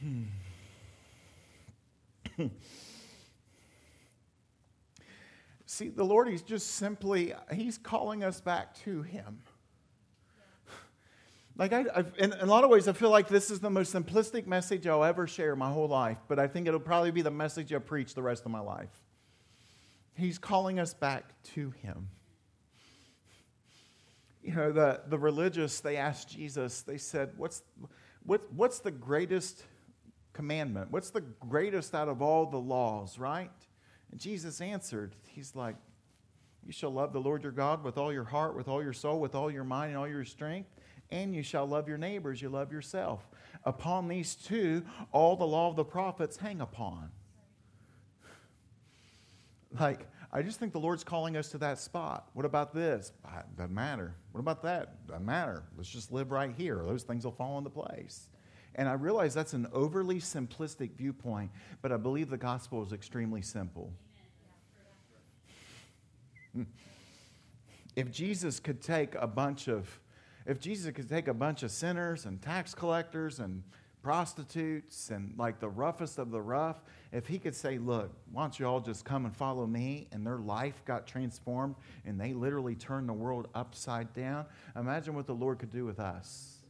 Hmm. 0.00 0.22
See, 5.66 5.88
the 5.88 6.04
Lord, 6.04 6.28
He's 6.28 6.42
just 6.42 6.74
simply, 6.74 7.32
He's 7.52 7.78
calling 7.78 8.22
us 8.24 8.40
back 8.40 8.74
to 8.84 9.02
Him. 9.02 9.40
Like, 11.54 11.74
I, 11.74 11.84
I've, 11.94 12.14
in, 12.16 12.32
in, 12.32 12.40
a 12.40 12.46
lot 12.46 12.64
of 12.64 12.70
ways, 12.70 12.88
I 12.88 12.94
feel 12.94 13.10
like 13.10 13.28
this 13.28 13.50
is 13.50 13.60
the 13.60 13.68
most 13.68 13.92
simplistic 13.92 14.46
message 14.46 14.86
I'll 14.86 15.04
ever 15.04 15.26
share 15.26 15.54
my 15.54 15.70
whole 15.70 15.86
life, 15.86 16.16
but 16.26 16.38
I 16.38 16.46
think 16.48 16.66
it'll 16.66 16.80
probably 16.80 17.10
be 17.10 17.20
the 17.20 17.30
message 17.30 17.74
I 17.74 17.78
preach 17.78 18.14
the 18.14 18.22
rest 18.22 18.46
of 18.46 18.50
my 18.50 18.60
life. 18.60 18.88
He's 20.14 20.38
calling 20.38 20.80
us 20.80 20.94
back 20.94 21.34
to 21.54 21.70
Him. 21.82 22.08
You 24.42 24.54
know, 24.54 24.72
the, 24.72 25.02
the 25.06 25.18
religious, 25.18 25.80
they 25.80 25.98
asked 25.98 26.30
Jesus, 26.30 26.80
they 26.82 26.96
said, 26.96 27.32
what's, 27.36 27.62
what, 28.22 28.50
what's 28.54 28.78
the 28.78 28.90
greatest 28.90 29.62
commandment? 30.32 30.90
What's 30.90 31.10
the 31.10 31.20
greatest 31.20 31.94
out 31.94 32.08
of 32.08 32.22
all 32.22 32.46
the 32.46 32.58
laws, 32.58 33.18
right? 33.18 33.50
And 34.10 34.20
Jesus 34.20 34.60
answered, 34.60 35.14
He's 35.28 35.54
like, 35.54 35.76
You 36.64 36.72
shall 36.72 36.90
love 36.90 37.12
the 37.12 37.20
Lord 37.20 37.42
your 37.42 37.52
God 37.52 37.84
with 37.84 37.98
all 37.98 38.12
your 38.12 38.24
heart, 38.24 38.56
with 38.56 38.68
all 38.68 38.82
your 38.82 38.92
soul, 38.92 39.20
with 39.20 39.34
all 39.34 39.50
your 39.50 39.64
mind, 39.64 39.90
and 39.90 39.98
all 39.98 40.08
your 40.08 40.24
strength 40.24 40.68
and 41.12 41.34
you 41.34 41.42
shall 41.42 41.66
love 41.66 41.86
your 41.86 41.98
neighbors, 41.98 42.40
you 42.40 42.48
love 42.48 42.72
yourself. 42.72 43.28
Upon 43.64 44.08
these 44.08 44.34
two, 44.34 44.82
all 45.12 45.36
the 45.36 45.46
law 45.46 45.68
of 45.68 45.76
the 45.76 45.84
prophets 45.84 46.38
hang 46.38 46.60
upon. 46.60 47.10
Like, 49.78 50.08
I 50.32 50.42
just 50.42 50.58
think 50.58 50.72
the 50.72 50.80
Lord's 50.80 51.04
calling 51.04 51.36
us 51.36 51.50
to 51.50 51.58
that 51.58 51.78
spot. 51.78 52.30
What 52.32 52.46
about 52.46 52.74
this? 52.74 53.12
Doesn't 53.56 53.74
matter. 53.74 54.14
What 54.32 54.40
about 54.40 54.62
that? 54.62 55.06
Doesn't 55.06 55.24
matter. 55.24 55.64
Let's 55.76 55.90
just 55.90 56.10
live 56.10 56.32
right 56.32 56.52
here. 56.56 56.82
Those 56.84 57.02
things 57.02 57.24
will 57.24 57.32
fall 57.32 57.58
into 57.58 57.70
place. 57.70 58.28
And 58.74 58.88
I 58.88 58.94
realize 58.94 59.34
that's 59.34 59.52
an 59.52 59.66
overly 59.72 60.16
simplistic 60.20 60.92
viewpoint, 60.92 61.50
but 61.82 61.92
I 61.92 61.96
believe 61.96 62.30
the 62.30 62.38
gospel 62.38 62.82
is 62.82 62.92
extremely 62.92 63.42
simple. 63.42 63.92
If 67.94 68.10
Jesus 68.10 68.58
could 68.58 68.80
take 68.80 69.14
a 69.16 69.26
bunch 69.26 69.68
of 69.68 70.00
if 70.46 70.58
Jesus 70.58 70.92
could 70.92 71.08
take 71.08 71.28
a 71.28 71.34
bunch 71.34 71.62
of 71.62 71.70
sinners 71.70 72.24
and 72.24 72.42
tax 72.42 72.74
collectors 72.74 73.38
and 73.38 73.62
prostitutes 74.02 75.10
and 75.10 75.38
like 75.38 75.60
the 75.60 75.68
roughest 75.68 76.18
of 76.18 76.32
the 76.32 76.40
rough, 76.40 76.82
if 77.12 77.28
he 77.28 77.38
could 77.38 77.54
say, 77.54 77.78
Look, 77.78 78.10
why 78.32 78.42
don't 78.42 78.58
you 78.58 78.66
all 78.66 78.80
just 78.80 79.04
come 79.04 79.24
and 79.24 79.36
follow 79.36 79.66
me? 79.66 80.08
And 80.10 80.26
their 80.26 80.38
life 80.38 80.82
got 80.84 81.06
transformed 81.06 81.76
and 82.04 82.20
they 82.20 82.32
literally 82.32 82.74
turned 82.74 83.08
the 83.08 83.12
world 83.12 83.48
upside 83.54 84.12
down, 84.14 84.46
imagine 84.74 85.14
what 85.14 85.26
the 85.26 85.34
Lord 85.34 85.58
could 85.58 85.70
do 85.70 85.84
with 85.84 86.00
us. 86.00 86.61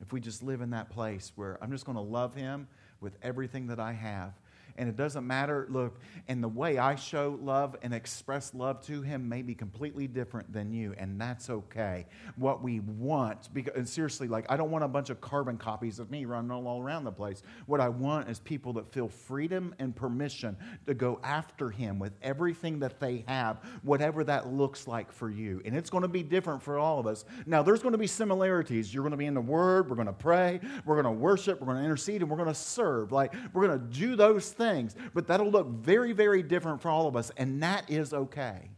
If 0.00 0.12
we 0.12 0.20
just 0.20 0.42
live 0.42 0.60
in 0.60 0.70
that 0.70 0.90
place 0.90 1.32
where 1.36 1.58
I'm 1.62 1.70
just 1.70 1.84
going 1.84 1.96
to 1.96 2.02
love 2.02 2.34
him 2.34 2.68
with 3.00 3.16
everything 3.22 3.66
that 3.68 3.80
I 3.80 3.92
have. 3.92 4.32
And 4.76 4.88
it 4.88 4.96
doesn't 4.96 5.26
matter, 5.26 5.66
look, 5.70 5.98
and 6.28 6.42
the 6.42 6.48
way 6.48 6.78
I 6.78 6.94
show 6.94 7.38
love 7.42 7.76
and 7.82 7.92
express 7.92 8.54
love 8.54 8.80
to 8.86 9.02
him 9.02 9.28
may 9.28 9.42
be 9.42 9.54
completely 9.54 10.06
different 10.06 10.52
than 10.52 10.72
you, 10.72 10.94
and 10.96 11.20
that's 11.20 11.50
okay. 11.50 12.06
What 12.36 12.62
we 12.62 12.80
want, 12.80 13.52
because, 13.52 13.74
and 13.76 13.88
seriously, 13.88 14.28
like, 14.28 14.46
I 14.48 14.56
don't 14.56 14.70
want 14.70 14.84
a 14.84 14.88
bunch 14.88 15.10
of 15.10 15.20
carbon 15.20 15.56
copies 15.56 15.98
of 15.98 16.10
me 16.10 16.24
running 16.24 16.50
all 16.50 16.80
around 16.80 17.04
the 17.04 17.12
place. 17.12 17.42
What 17.66 17.80
I 17.80 17.88
want 17.88 18.28
is 18.28 18.38
people 18.38 18.72
that 18.74 18.92
feel 18.92 19.08
freedom 19.08 19.74
and 19.78 19.94
permission 19.94 20.56
to 20.86 20.94
go 20.94 21.20
after 21.22 21.70
him 21.70 21.98
with 21.98 22.12
everything 22.22 22.78
that 22.80 23.00
they 23.00 23.24
have, 23.26 23.58
whatever 23.82 24.24
that 24.24 24.52
looks 24.52 24.86
like 24.86 25.12
for 25.12 25.30
you. 25.30 25.60
And 25.64 25.76
it's 25.76 25.90
going 25.90 26.02
to 26.02 26.08
be 26.08 26.22
different 26.22 26.62
for 26.62 26.78
all 26.78 26.98
of 26.98 27.06
us. 27.06 27.24
Now, 27.46 27.62
there's 27.62 27.82
going 27.82 27.92
to 27.92 27.98
be 27.98 28.06
similarities. 28.06 28.92
You're 28.94 29.02
going 29.02 29.10
to 29.12 29.16
be 29.16 29.26
in 29.26 29.34
the 29.34 29.40
Word, 29.40 29.90
we're 29.90 29.96
going 29.96 30.06
to 30.06 30.12
pray, 30.12 30.60
we're 30.84 31.00
going 31.00 31.12
to 31.12 31.20
worship, 31.20 31.60
we're 31.60 31.66
going 31.66 31.78
to 31.78 31.84
intercede, 31.84 32.22
and 32.22 32.30
we're 32.30 32.36
going 32.36 32.48
to 32.48 32.54
serve. 32.54 33.12
Like, 33.12 33.34
we're 33.52 33.66
going 33.66 33.78
to 33.78 33.98
do 33.98 34.16
those 34.16 34.50
things 34.50 34.59
things, 34.60 34.94
but 35.14 35.26
that'll 35.26 35.50
look 35.50 35.68
very, 35.68 36.12
very 36.12 36.42
different 36.42 36.82
for 36.82 36.90
all 36.90 37.08
of 37.08 37.16
us, 37.16 37.32
and 37.38 37.62
that 37.62 37.90
is 37.90 38.12
okay. 38.12 38.70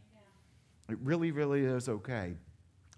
It 0.89 0.97
really, 1.03 1.31
really 1.31 1.65
is 1.65 1.89
okay. 1.89 2.35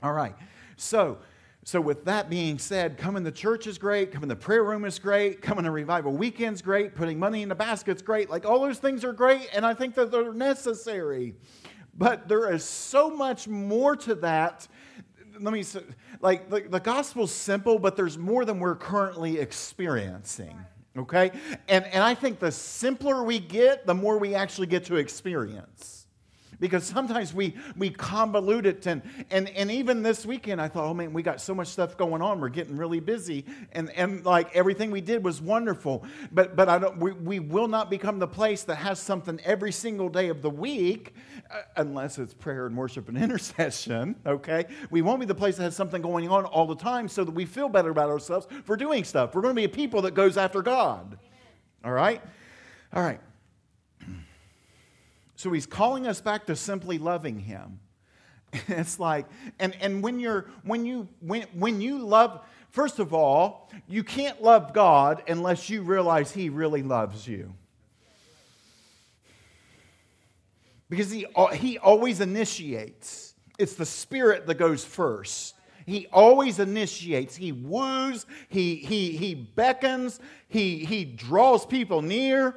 All 0.03 0.13
right. 0.13 0.35
So, 0.77 1.17
so 1.63 1.81
with 1.81 2.05
that 2.05 2.29
being 2.29 2.59
said, 2.59 2.97
coming 2.97 3.23
to 3.23 3.31
church 3.31 3.65
is 3.65 3.79
great, 3.79 4.11
coming 4.11 4.29
to 4.29 4.35
the 4.35 4.39
prayer 4.39 4.63
room 4.63 4.85
is 4.85 4.99
great, 4.99 5.41
coming 5.41 5.65
to 5.65 5.71
revival 5.71 6.11
weekend's 6.11 6.61
great, 6.61 6.93
putting 6.93 7.17
money 7.17 7.41
in 7.41 7.49
the 7.49 7.55
basket's 7.55 8.03
great. 8.03 8.29
Like 8.29 8.45
all 8.45 8.59
those 8.59 8.77
things 8.77 9.03
are 9.03 9.13
great, 9.13 9.49
and 9.51 9.65
I 9.65 9.73
think 9.73 9.95
that 9.95 10.11
they're 10.11 10.31
necessary. 10.33 11.33
But 11.97 12.27
there 12.27 12.53
is 12.53 12.63
so 12.63 13.09
much 13.09 13.47
more 13.47 13.95
to 13.95 14.15
that. 14.15 14.67
Let 15.39 15.53
me 15.53 15.63
say, 15.63 15.81
like 16.21 16.49
the, 16.49 16.61
the 16.61 16.79
gospel's 16.79 17.31
simple, 17.31 17.79
but 17.79 17.95
there's 17.95 18.17
more 18.17 18.45
than 18.45 18.59
we're 18.59 18.75
currently 18.75 19.39
experiencing. 19.39 20.55
Okay? 20.97 21.31
And, 21.67 21.85
and 21.85 22.03
I 22.03 22.15
think 22.15 22.39
the 22.39 22.51
simpler 22.51 23.23
we 23.23 23.39
get, 23.39 23.85
the 23.85 23.93
more 23.93 24.17
we 24.17 24.33
actually 24.33 24.67
get 24.67 24.85
to 24.85 24.95
experience. 24.95 26.04
Because 26.59 26.83
sometimes 26.85 27.33
we, 27.33 27.55
we 27.75 27.89
convolute 27.89 28.65
it. 28.65 28.85
And, 28.85 29.01
and, 29.31 29.49
and 29.49 29.71
even 29.71 30.03
this 30.03 30.25
weekend, 30.25 30.61
I 30.61 30.67
thought, 30.67 30.85
oh 30.85 30.93
man, 30.93 31.11
we 31.13 31.23
got 31.23 31.41
so 31.41 31.53
much 31.53 31.67
stuff 31.67 31.97
going 31.97 32.21
on. 32.21 32.39
We're 32.39 32.49
getting 32.49 32.77
really 32.77 32.99
busy. 32.99 33.45
And, 33.73 33.89
and 33.91 34.25
like 34.25 34.55
everything 34.55 34.91
we 34.91 35.01
did 35.01 35.23
was 35.23 35.41
wonderful. 35.41 36.05
But, 36.31 36.55
but 36.55 36.69
I 36.69 36.79
don't, 36.79 36.97
we, 36.97 37.11
we 37.11 37.39
will 37.39 37.67
not 37.67 37.89
become 37.89 38.19
the 38.19 38.27
place 38.27 38.63
that 38.63 38.75
has 38.75 38.99
something 38.99 39.39
every 39.43 39.71
single 39.71 40.09
day 40.09 40.29
of 40.29 40.41
the 40.41 40.49
week, 40.49 41.13
uh, 41.51 41.61
unless 41.77 42.17
it's 42.19 42.33
prayer 42.33 42.67
and 42.67 42.77
worship 42.77 43.09
and 43.09 43.17
intercession. 43.23 44.15
Okay? 44.25 44.65
We 44.91 45.01
won't 45.01 45.19
be 45.19 45.25
the 45.25 45.35
place 45.35 45.57
that 45.57 45.63
has 45.63 45.75
something 45.75 46.01
going 46.01 46.29
on 46.29 46.45
all 46.45 46.67
the 46.67 46.75
time 46.75 47.07
so 47.07 47.23
that 47.23 47.31
we 47.31 47.45
feel 47.45 47.69
better 47.69 47.89
about 47.89 48.09
ourselves 48.09 48.47
for 48.63 48.77
doing 48.77 49.03
stuff. 49.03 49.35
We're 49.35 49.41
going 49.41 49.55
to 49.55 49.59
be 49.59 49.65
a 49.65 49.69
people 49.69 50.01
that 50.03 50.13
goes 50.13 50.37
after 50.37 50.61
God. 50.61 50.75
God. 50.75 51.17
All 51.83 51.91
right? 51.91 52.21
All 52.93 53.01
right. 53.01 53.19
So 55.35 55.51
he's 55.51 55.65
calling 55.65 56.07
us 56.07 56.21
back 56.21 56.45
to 56.47 56.55
simply 56.55 56.97
loving 56.97 57.39
him. 57.39 57.79
It's 58.67 58.99
like, 58.99 59.25
and, 59.59 59.75
and 59.81 60.01
when 60.01 60.19
you're 60.19 60.45
when 60.63 60.85
you 60.85 61.09
when 61.19 61.41
when 61.53 61.81
you 61.81 61.99
love, 61.99 62.45
first 62.69 62.99
of 62.99 63.13
all, 63.13 63.69
you 63.87 64.03
can't 64.03 64.41
love 64.41 64.73
God 64.73 65.23
unless 65.27 65.69
you 65.69 65.81
realize 65.81 66.31
he 66.31 66.49
really 66.49 66.81
loves 66.81 67.27
you. 67.27 67.53
Because 70.89 71.11
he, 71.11 71.25
he 71.53 71.77
always 71.79 72.21
initiates. 72.21 73.33
It's 73.57 73.75
the 73.75 73.85
spirit 73.85 74.45
that 74.47 74.55
goes 74.55 74.85
first. 74.85 75.55
He 75.85 76.07
always 76.11 76.59
initiates. 76.59 77.35
He 77.35 77.51
woos, 77.51 78.25
he, 78.49 78.75
he, 78.75 79.17
he 79.17 79.35
beckons, 79.35 80.19
he, 80.47 80.85
he 80.85 81.05
draws 81.05 81.65
people 81.65 82.01
near. 82.01 82.55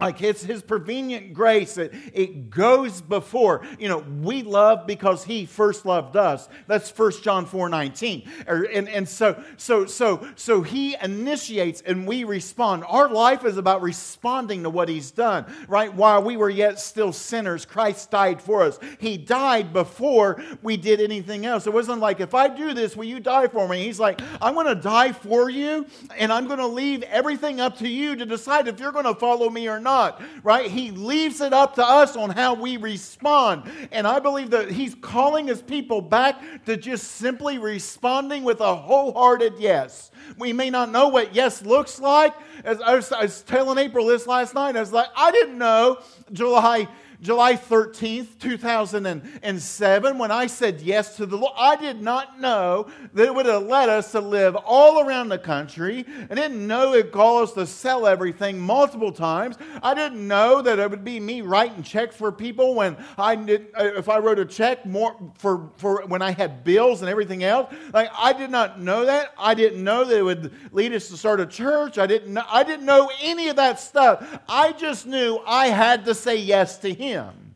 Like 0.00 0.22
it's 0.22 0.42
his 0.42 0.62
prevenient 0.62 1.34
grace. 1.34 1.76
It, 1.76 1.92
it 2.14 2.48
goes 2.48 3.02
before. 3.02 3.66
You 3.78 3.88
know, 3.88 3.98
we 3.98 4.42
love 4.42 4.86
because 4.86 5.24
he 5.24 5.44
first 5.44 5.84
loved 5.84 6.16
us. 6.16 6.48
That's 6.66 6.90
1 6.96 7.12
John 7.22 7.44
4 7.44 7.68
19. 7.68 8.30
Er, 8.48 8.62
and, 8.72 8.88
and 8.88 9.08
so, 9.08 9.42
so, 9.56 9.84
so, 9.84 10.26
so 10.36 10.62
he 10.62 10.96
initiates 11.02 11.82
and 11.82 12.06
we 12.06 12.24
respond. 12.24 12.84
Our 12.88 13.08
life 13.10 13.44
is 13.44 13.58
about 13.58 13.82
responding 13.82 14.62
to 14.62 14.70
what 14.70 14.88
he's 14.88 15.10
done, 15.10 15.44
right? 15.68 15.92
While 15.92 16.22
we 16.22 16.36
were 16.36 16.50
yet 16.50 16.80
still 16.80 17.12
sinners, 17.12 17.66
Christ 17.66 18.10
died 18.10 18.40
for 18.40 18.62
us. 18.62 18.78
He 18.98 19.18
died 19.18 19.72
before 19.72 20.42
we 20.62 20.78
did 20.78 21.00
anything 21.00 21.44
else. 21.44 21.66
It 21.66 21.74
wasn't 21.74 22.00
like, 22.00 22.20
if 22.20 22.34
I 22.34 22.48
do 22.48 22.72
this, 22.72 22.96
will 22.96 23.04
you 23.04 23.20
die 23.20 23.48
for 23.48 23.68
me? 23.68 23.84
He's 23.84 24.00
like, 24.00 24.20
I'm 24.40 24.54
going 24.54 24.66
to 24.66 24.74
die 24.74 25.12
for 25.12 25.50
you 25.50 25.86
and 26.16 26.32
I'm 26.32 26.46
going 26.46 26.58
to 26.58 26.66
leave 26.66 27.02
everything 27.02 27.60
up 27.60 27.76
to 27.78 27.88
you 27.88 28.16
to 28.16 28.24
decide 28.24 28.66
if 28.66 28.80
you're 28.80 28.92
going 28.92 29.04
to 29.04 29.14
follow 29.14 29.50
me 29.50 29.68
or 29.68 29.78
not 29.78 29.89
not, 29.90 30.22
right? 30.44 30.70
He 30.70 30.92
leaves 30.92 31.40
it 31.40 31.52
up 31.52 31.74
to 31.74 31.84
us 31.84 32.16
on 32.16 32.30
how 32.30 32.54
we 32.54 32.76
respond. 32.76 33.68
And 33.90 34.06
I 34.06 34.20
believe 34.20 34.50
that 34.50 34.70
He's 34.70 34.94
calling 34.94 35.48
His 35.48 35.60
people 35.60 36.00
back 36.00 36.64
to 36.66 36.76
just 36.76 37.12
simply 37.12 37.58
responding 37.58 38.44
with 38.44 38.60
a 38.60 38.76
wholehearted 38.76 39.54
yes. 39.58 40.12
We 40.38 40.52
may 40.52 40.70
not 40.70 40.90
know 40.90 41.08
what 41.08 41.34
yes 41.34 41.62
looks 41.62 41.98
like. 41.98 42.34
As 42.62 42.80
I 42.80 42.94
was, 42.94 43.10
I 43.10 43.22
was 43.22 43.42
telling 43.42 43.78
April 43.78 44.06
this 44.06 44.28
last 44.28 44.54
night, 44.54 44.76
I 44.76 44.80
was 44.80 44.92
like, 44.92 45.08
I 45.16 45.32
didn't 45.32 45.58
know 45.58 45.98
July 46.32 46.86
July 47.22 47.54
13th, 47.54 48.38
2007, 48.38 50.18
when 50.18 50.30
I 50.30 50.46
said 50.46 50.80
yes 50.80 51.16
to 51.16 51.26
the 51.26 51.36
Lord, 51.36 51.52
I 51.54 51.76
did 51.76 52.00
not 52.00 52.40
know 52.40 52.86
that 53.12 53.26
it 53.26 53.34
would 53.34 53.44
have 53.44 53.64
led 53.64 53.90
us 53.90 54.12
to 54.12 54.20
live 54.20 54.56
all 54.56 55.00
around 55.00 55.28
the 55.28 55.38
country. 55.38 56.06
I 56.30 56.34
didn't 56.34 56.66
know 56.66 56.94
it 56.94 57.04
would 57.04 57.12
call 57.12 57.42
us 57.42 57.52
to 57.52 57.66
sell 57.66 58.06
everything 58.06 58.58
multiple 58.58 59.12
times. 59.12 59.58
I 59.82 59.92
didn't 59.92 60.26
know 60.26 60.62
that 60.62 60.78
it 60.78 60.90
would 60.90 61.04
be 61.04 61.20
me 61.20 61.42
writing 61.42 61.82
checks 61.82 62.16
for 62.16 62.32
people 62.32 62.74
when 62.74 62.96
I 63.18 63.36
did, 63.36 63.66
uh, 63.78 63.84
if 63.96 64.08
I 64.08 64.18
wrote 64.18 64.38
a 64.38 64.46
check 64.46 64.86
more 64.86 65.14
for, 65.36 65.72
for 65.76 66.06
when 66.06 66.22
I 66.22 66.30
had 66.30 66.64
bills 66.64 67.02
and 67.02 67.10
everything 67.10 67.44
else. 67.44 67.70
Like, 67.92 68.10
I 68.16 68.32
did 68.32 68.50
not 68.50 68.80
know 68.80 69.04
that. 69.04 69.34
I 69.36 69.52
didn't 69.52 69.84
know 69.84 70.06
that 70.06 70.16
it 70.16 70.22
would 70.22 70.54
lead 70.72 70.94
us 70.94 71.08
to 71.08 71.18
start 71.18 71.40
a 71.40 71.46
church. 71.46 71.98
I 71.98 72.06
didn't 72.06 72.32
know, 72.32 72.44
I 72.48 72.64
didn't 72.64 72.86
know 72.86 73.10
any 73.20 73.48
of 73.48 73.56
that 73.56 73.78
stuff. 73.78 74.40
I 74.48 74.72
just 74.72 75.06
knew 75.06 75.38
I 75.46 75.66
had 75.66 76.06
to 76.06 76.14
say 76.14 76.36
yes 76.36 76.78
to 76.78 76.94
Him. 76.94 77.09
Him. 77.10 77.54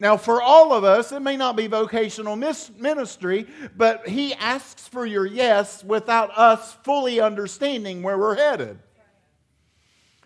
Now, 0.00 0.16
for 0.16 0.40
all 0.40 0.72
of 0.72 0.84
us, 0.84 1.10
it 1.10 1.20
may 1.20 1.36
not 1.36 1.56
be 1.56 1.66
vocational 1.66 2.36
ministry, 2.36 3.46
but 3.76 4.08
He 4.08 4.32
asks 4.34 4.86
for 4.86 5.04
your 5.04 5.26
yes 5.26 5.82
without 5.82 6.36
us 6.38 6.74
fully 6.84 7.20
understanding 7.20 8.02
where 8.02 8.16
we're 8.16 8.36
headed. 8.36 8.78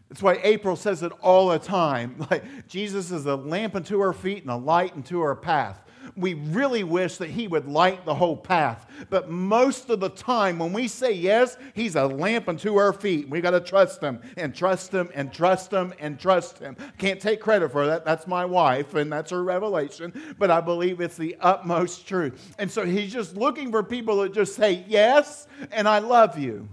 That's 0.08 0.22
why 0.22 0.40
April 0.42 0.76
says 0.76 1.02
it 1.02 1.12
all 1.22 1.48
the 1.48 1.58
time. 1.58 2.16
Like 2.30 2.68
Jesus 2.68 3.10
is 3.10 3.24
a 3.24 3.34
lamp 3.34 3.74
unto 3.74 4.00
our 4.00 4.12
feet 4.12 4.42
and 4.42 4.50
a 4.50 4.56
light 4.56 4.92
unto 4.94 5.20
our 5.20 5.34
path 5.34 5.81
we 6.16 6.34
really 6.34 6.84
wish 6.84 7.16
that 7.16 7.30
He 7.30 7.48
would 7.48 7.66
light 7.66 8.04
the 8.04 8.14
whole 8.14 8.36
path. 8.36 8.86
But 9.10 9.30
most 9.30 9.90
of 9.90 10.00
the 10.00 10.08
time, 10.08 10.58
when 10.58 10.72
we 10.72 10.88
say 10.88 11.12
yes, 11.12 11.56
He's 11.74 11.96
a 11.96 12.06
lamp 12.06 12.48
unto 12.48 12.76
our 12.76 12.92
feet. 12.92 13.28
We 13.28 13.40
got 13.40 13.50
to 13.50 13.60
trust 13.60 14.00
Him 14.00 14.20
and 14.36 14.54
trust 14.54 14.92
Him 14.92 15.10
and 15.14 15.32
trust 15.32 15.72
Him 15.72 15.94
and 15.98 16.18
trust 16.18 16.58
Him. 16.58 16.76
Can't 16.98 17.20
take 17.20 17.40
credit 17.40 17.72
for 17.72 17.86
that. 17.86 18.04
That's 18.04 18.26
my 18.26 18.44
wife, 18.44 18.94
and 18.94 19.12
that's 19.12 19.30
her 19.30 19.42
revelation. 19.42 20.12
But 20.38 20.50
I 20.50 20.60
believe 20.60 21.00
it's 21.00 21.16
the 21.16 21.36
utmost 21.40 22.06
truth. 22.06 22.54
And 22.58 22.70
so 22.70 22.84
He's 22.84 23.12
just 23.12 23.36
looking 23.36 23.70
for 23.70 23.82
people 23.82 24.18
that 24.22 24.34
just 24.34 24.54
say 24.54 24.84
yes, 24.86 25.46
and 25.70 25.88
I 25.88 25.98
love 25.98 26.38
you. 26.38 26.68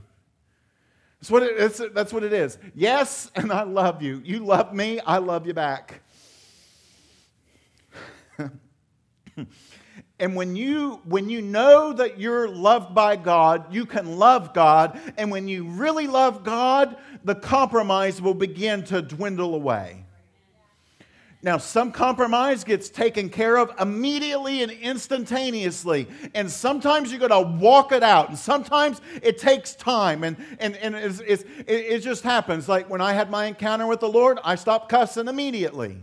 That's 1.19 1.31
what, 1.31 1.43
it, 1.43 1.93
that's 1.93 2.13
what 2.13 2.23
it 2.23 2.31
is. 2.31 2.57
Yes, 2.73 3.29
and 3.35 3.51
I 3.51 3.63
love 3.63 4.01
you. 4.01 4.21
You 4.23 4.39
love 4.45 4.73
me, 4.73 5.01
I 5.01 5.17
love 5.17 5.45
you 5.45 5.53
back. 5.53 6.01
And 10.19 10.35
when 10.35 10.55
you, 10.55 10.99
when 11.05 11.29
you 11.29 11.41
know 11.41 11.93
that 11.93 12.19
you're 12.19 12.49
loved 12.49 12.93
by 12.93 13.15
God, 13.15 13.73
you 13.73 13.85
can 13.85 14.17
love 14.17 14.53
God. 14.53 14.99
And 15.17 15.31
when 15.31 15.47
you 15.47 15.63
really 15.63 16.07
love 16.07 16.43
God, 16.43 16.97
the 17.23 17.35
compromise 17.35 18.21
will 18.21 18.33
begin 18.33 18.83
to 18.85 19.01
dwindle 19.01 19.55
away. 19.55 20.03
Now, 21.41 21.57
some 21.57 21.93
compromise 21.93 22.65
gets 22.65 22.89
taken 22.89 23.29
care 23.29 23.55
of 23.55 23.73
immediately 23.79 24.61
and 24.61 24.73
instantaneously. 24.73 26.07
And 26.35 26.51
sometimes 26.51 27.13
you 27.13 27.17
got 27.17 27.29
to 27.29 27.39
walk 27.57 27.93
it 27.93 28.03
out. 28.03 28.27
And 28.27 28.37
sometimes 28.37 28.99
it 29.23 29.37
takes 29.37 29.73
time. 29.73 30.25
And, 30.25 30.35
and, 30.59 30.75
and 30.75 30.95
it's, 30.95 31.21
it's, 31.21 31.45
it 31.65 31.99
just 31.99 32.23
happens. 32.23 32.67
Like 32.67 32.89
when 32.89 32.99
I 32.99 33.13
had 33.13 33.29
my 33.29 33.45
encounter 33.45 33.87
with 33.87 34.01
the 34.01 34.09
Lord, 34.09 34.37
I 34.43 34.55
stopped 34.55 34.89
cussing 34.89 35.29
immediately. 35.29 36.01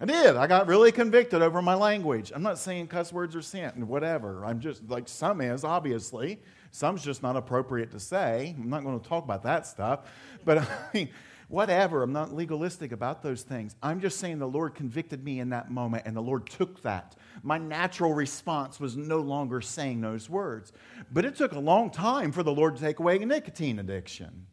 I 0.00 0.04
did. 0.04 0.36
I 0.36 0.46
got 0.46 0.68
really 0.68 0.92
convicted 0.92 1.42
over 1.42 1.60
my 1.60 1.74
language. 1.74 2.30
I'm 2.34 2.42
not 2.42 2.58
saying 2.58 2.86
cuss 2.86 3.12
words 3.12 3.34
are 3.34 3.42
sin, 3.42 3.72
and 3.74 3.88
whatever. 3.88 4.44
I'm 4.44 4.60
just 4.60 4.88
like 4.88 5.08
some 5.08 5.40
is, 5.40 5.64
obviously. 5.64 6.40
Some's 6.70 7.02
just 7.02 7.22
not 7.22 7.36
appropriate 7.36 7.90
to 7.92 8.00
say. 8.00 8.54
I'm 8.56 8.70
not 8.70 8.84
going 8.84 9.00
to 9.00 9.08
talk 9.08 9.24
about 9.24 9.42
that 9.42 9.66
stuff. 9.66 10.00
But 10.44 10.58
I 10.58 10.66
mean, 10.94 11.08
whatever. 11.48 12.02
I'm 12.02 12.12
not 12.12 12.32
legalistic 12.32 12.92
about 12.92 13.22
those 13.22 13.42
things. 13.42 13.74
I'm 13.82 14.00
just 14.00 14.20
saying 14.20 14.38
the 14.38 14.46
Lord 14.46 14.74
convicted 14.74 15.24
me 15.24 15.40
in 15.40 15.50
that 15.50 15.70
moment, 15.70 16.04
and 16.06 16.16
the 16.16 16.22
Lord 16.22 16.48
took 16.48 16.80
that. 16.82 17.16
My 17.42 17.58
natural 17.58 18.14
response 18.14 18.78
was 18.78 18.96
no 18.96 19.18
longer 19.18 19.60
saying 19.60 20.00
those 20.00 20.30
words. 20.30 20.72
But 21.10 21.24
it 21.24 21.34
took 21.34 21.52
a 21.52 21.58
long 21.58 21.90
time 21.90 22.30
for 22.30 22.44
the 22.44 22.52
Lord 22.52 22.76
to 22.76 22.82
take 22.82 23.00
away 23.00 23.16
a 23.16 23.26
nicotine 23.26 23.80
addiction. 23.80 24.46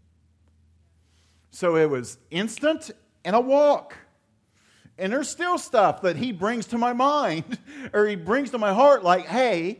So 1.51 1.75
it 1.75 1.89
was 1.89 2.17
instant 2.31 2.91
and 3.23 3.35
a 3.35 3.39
walk. 3.39 3.95
And 4.97 5.11
there's 5.11 5.29
still 5.29 5.57
stuff 5.57 6.01
that 6.03 6.15
he 6.15 6.31
brings 6.31 6.67
to 6.67 6.77
my 6.77 6.93
mind 6.93 7.57
or 7.93 8.05
he 8.05 8.15
brings 8.15 8.51
to 8.51 8.57
my 8.57 8.73
heart 8.73 9.03
like, 9.03 9.25
hey, 9.25 9.79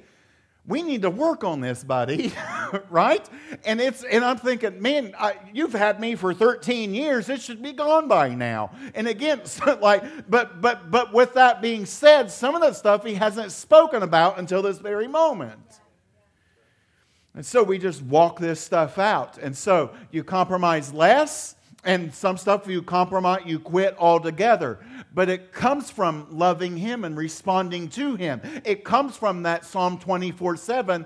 we 0.68 0.82
need 0.82 1.04
to 1.04 1.10
work 1.10 1.44
on 1.44 1.62
this, 1.62 1.84
buddy, 1.84 2.34
right? 2.90 3.28
And 3.66 3.80
it's 3.80 4.04
and 4.04 4.26
I'm 4.26 4.38
thinking, 4.38 4.82
man, 4.82 5.14
I, 5.18 5.36
you've 5.54 5.74
had 5.74 6.00
me 6.00 6.16
for 6.16 6.34
13 6.34 6.94
years. 6.94 7.30
It 7.30 7.42
should 7.42 7.62
be 7.62 7.72
gone 7.72 8.08
by 8.08 8.30
now. 8.30 8.72
And 8.96 9.08
again, 9.08 9.42
like, 9.82 10.04
but 10.30 10.62
but 10.62 10.90
but 10.90 11.14
with 11.14 11.36
that 11.36 11.62
being 11.62 11.86
said, 11.86 12.32
some 12.32 12.56
of 12.56 12.62
that 12.62 12.76
stuff 12.76 13.06
he 13.06 13.14
hasn't 13.14 13.52
spoken 13.52 14.02
about 14.02 14.40
until 14.40 14.62
this 14.64 14.80
very 14.80 15.08
moment. 15.08 15.60
And 17.36 17.46
so 17.46 17.64
we 17.64 17.78
just 17.78 18.02
walk 18.02 18.40
this 18.40 18.62
stuff 18.62 18.98
out. 18.98 19.38
And 19.38 19.56
so 19.56 19.92
you 20.10 20.24
compromise 20.24 20.94
less, 20.94 21.55
and 21.86 22.14
some 22.14 22.38
stuff 22.38 22.68
you 22.68 22.82
compromise, 22.82 23.44
you 23.46 23.60
quit 23.60 23.96
altogether 23.98 24.80
but 25.16 25.30
it 25.30 25.54
comes 25.54 25.90
from 25.90 26.28
loving 26.30 26.76
Him 26.76 27.06
and 27.06 27.18
responding 27.18 27.88
to 27.90 28.16
Him. 28.16 28.42
It 28.66 28.84
comes 28.84 29.16
from 29.16 29.44
that 29.44 29.66
Psalm 29.66 29.98
24 29.98 30.58
7 30.58 31.06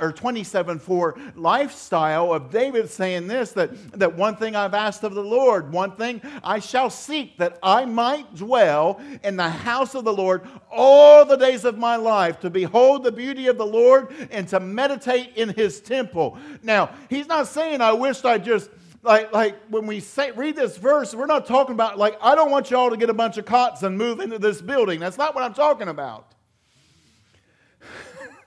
or 0.00 0.12
27 0.12 0.78
4 0.78 1.18
lifestyle 1.34 2.32
of 2.32 2.50
David 2.50 2.88
saying 2.88 3.26
this 3.26 3.50
that, 3.52 3.98
that 3.98 4.16
one 4.16 4.36
thing 4.36 4.54
I've 4.54 4.72
asked 4.72 5.02
of 5.02 5.14
the 5.14 5.24
Lord, 5.24 5.72
one 5.72 5.96
thing 5.96 6.22
I 6.44 6.60
shall 6.60 6.88
seek, 6.88 7.36
that 7.38 7.58
I 7.62 7.84
might 7.84 8.36
dwell 8.36 9.00
in 9.24 9.36
the 9.36 9.50
house 9.50 9.96
of 9.96 10.04
the 10.04 10.12
Lord 10.12 10.46
all 10.70 11.24
the 11.24 11.36
days 11.36 11.64
of 11.64 11.76
my 11.76 11.96
life, 11.96 12.38
to 12.40 12.50
behold 12.50 13.02
the 13.02 13.12
beauty 13.12 13.48
of 13.48 13.58
the 13.58 13.66
Lord 13.66 14.14
and 14.30 14.46
to 14.48 14.60
meditate 14.60 15.36
in 15.36 15.48
His 15.48 15.80
temple. 15.80 16.38
Now, 16.62 16.90
he's 17.08 17.26
not 17.26 17.48
saying, 17.48 17.80
I 17.80 17.92
wished 17.92 18.24
I 18.24 18.38
just 18.38 18.70
like, 19.02 19.32
like 19.32 19.56
when 19.68 19.86
we 19.86 20.00
say, 20.00 20.30
read 20.32 20.56
this 20.56 20.76
verse, 20.76 21.14
we're 21.14 21.24
not 21.26 21.46
talking 21.46 21.74
about, 21.74 21.96
like, 21.98 22.18
I 22.20 22.34
don't 22.34 22.50
want 22.50 22.70
y'all 22.70 22.90
to 22.90 22.98
get 22.98 23.08
a 23.08 23.14
bunch 23.14 23.38
of 23.38 23.46
cots 23.46 23.82
and 23.82 23.96
move 23.96 24.20
into 24.20 24.38
this 24.38 24.60
building. 24.60 25.00
That's 25.00 25.16
not 25.16 25.34
what 25.34 25.42
I'm 25.42 25.54
talking 25.54 25.88
about. 25.88 26.34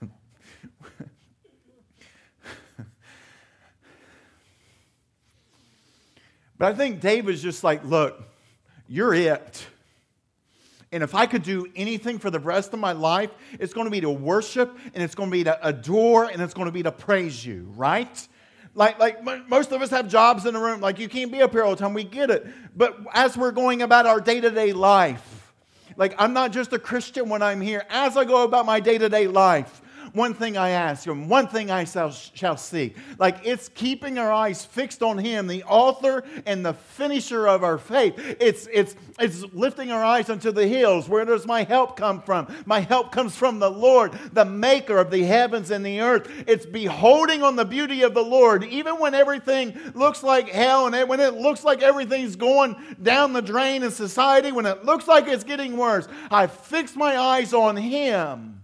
but 6.58 6.72
I 6.72 6.72
think 6.74 7.00
David's 7.00 7.42
just 7.42 7.64
like, 7.64 7.84
look, 7.84 8.22
you're 8.86 9.12
it. 9.12 9.66
And 10.92 11.02
if 11.02 11.16
I 11.16 11.26
could 11.26 11.42
do 11.42 11.66
anything 11.74 12.20
for 12.20 12.30
the 12.30 12.38
rest 12.38 12.72
of 12.72 12.78
my 12.78 12.92
life, 12.92 13.30
it's 13.58 13.74
going 13.74 13.86
to 13.86 13.90
be 13.90 14.00
to 14.02 14.10
worship 14.10 14.78
and 14.94 15.02
it's 15.02 15.16
going 15.16 15.28
to 15.28 15.32
be 15.32 15.42
to 15.42 15.66
adore 15.66 16.26
and 16.26 16.40
it's 16.40 16.54
going 16.54 16.66
to 16.66 16.72
be 16.72 16.84
to 16.84 16.92
praise 16.92 17.44
you, 17.44 17.66
right? 17.74 18.28
Like, 18.74 18.98
like 18.98 19.22
most 19.48 19.72
of 19.72 19.82
us 19.82 19.90
have 19.90 20.08
jobs 20.08 20.46
in 20.46 20.54
the 20.54 20.60
room. 20.60 20.80
Like, 20.80 20.98
you 20.98 21.08
can't 21.08 21.30
be 21.30 21.42
up 21.42 21.52
here 21.52 21.62
all 21.62 21.70
the 21.70 21.76
time. 21.76 21.94
We 21.94 22.04
get 22.04 22.30
it. 22.30 22.46
But 22.76 22.98
as 23.12 23.36
we're 23.36 23.52
going 23.52 23.82
about 23.82 24.06
our 24.06 24.20
day 24.20 24.40
to 24.40 24.50
day 24.50 24.72
life, 24.72 25.52
like, 25.96 26.14
I'm 26.18 26.32
not 26.32 26.52
just 26.52 26.72
a 26.72 26.78
Christian 26.78 27.28
when 27.28 27.40
I'm 27.42 27.60
here. 27.60 27.84
As 27.88 28.16
I 28.16 28.24
go 28.24 28.42
about 28.42 28.66
my 28.66 28.80
day 28.80 28.98
to 28.98 29.08
day 29.08 29.28
life, 29.28 29.80
one 30.14 30.32
thing 30.32 30.56
I 30.56 30.70
ask 30.70 31.06
him, 31.06 31.28
one 31.28 31.48
thing 31.48 31.72
I 31.72 31.82
shall, 31.84 32.12
shall 32.12 32.56
seek. 32.56 32.96
Like 33.18 33.38
it's 33.44 33.68
keeping 33.68 34.16
our 34.16 34.30
eyes 34.30 34.64
fixed 34.64 35.02
on 35.02 35.18
him, 35.18 35.48
the 35.48 35.64
author 35.64 36.22
and 36.46 36.64
the 36.64 36.72
finisher 36.72 37.48
of 37.48 37.64
our 37.64 37.78
faith. 37.78 38.14
It's, 38.38 38.68
it's, 38.72 38.94
it's 39.18 39.42
lifting 39.52 39.90
our 39.90 40.04
eyes 40.04 40.30
unto 40.30 40.52
the 40.52 40.68
hills. 40.68 41.08
Where 41.08 41.24
does 41.24 41.46
my 41.46 41.64
help 41.64 41.96
come 41.96 42.22
from? 42.22 42.46
My 42.64 42.78
help 42.78 43.10
comes 43.10 43.36
from 43.36 43.58
the 43.58 43.70
Lord, 43.70 44.12
the 44.32 44.44
maker 44.44 44.98
of 44.98 45.10
the 45.10 45.24
heavens 45.24 45.72
and 45.72 45.84
the 45.84 46.00
earth. 46.00 46.30
It's 46.46 46.64
beholding 46.64 47.42
on 47.42 47.56
the 47.56 47.64
beauty 47.64 48.02
of 48.02 48.14
the 48.14 48.22
Lord, 48.22 48.62
even 48.62 49.00
when 49.00 49.14
everything 49.14 49.76
looks 49.94 50.22
like 50.22 50.48
hell 50.48 50.86
and 50.86 51.08
when 51.08 51.18
it 51.18 51.34
looks 51.34 51.64
like 51.64 51.82
everything's 51.82 52.36
going 52.36 52.76
down 53.02 53.32
the 53.32 53.42
drain 53.42 53.82
in 53.82 53.90
society, 53.90 54.52
when 54.52 54.64
it 54.64 54.84
looks 54.84 55.08
like 55.08 55.26
it's 55.26 55.44
getting 55.44 55.76
worse. 55.76 56.06
I 56.30 56.46
fix 56.46 56.94
my 56.94 57.18
eyes 57.18 57.52
on 57.52 57.76
him 57.76 58.60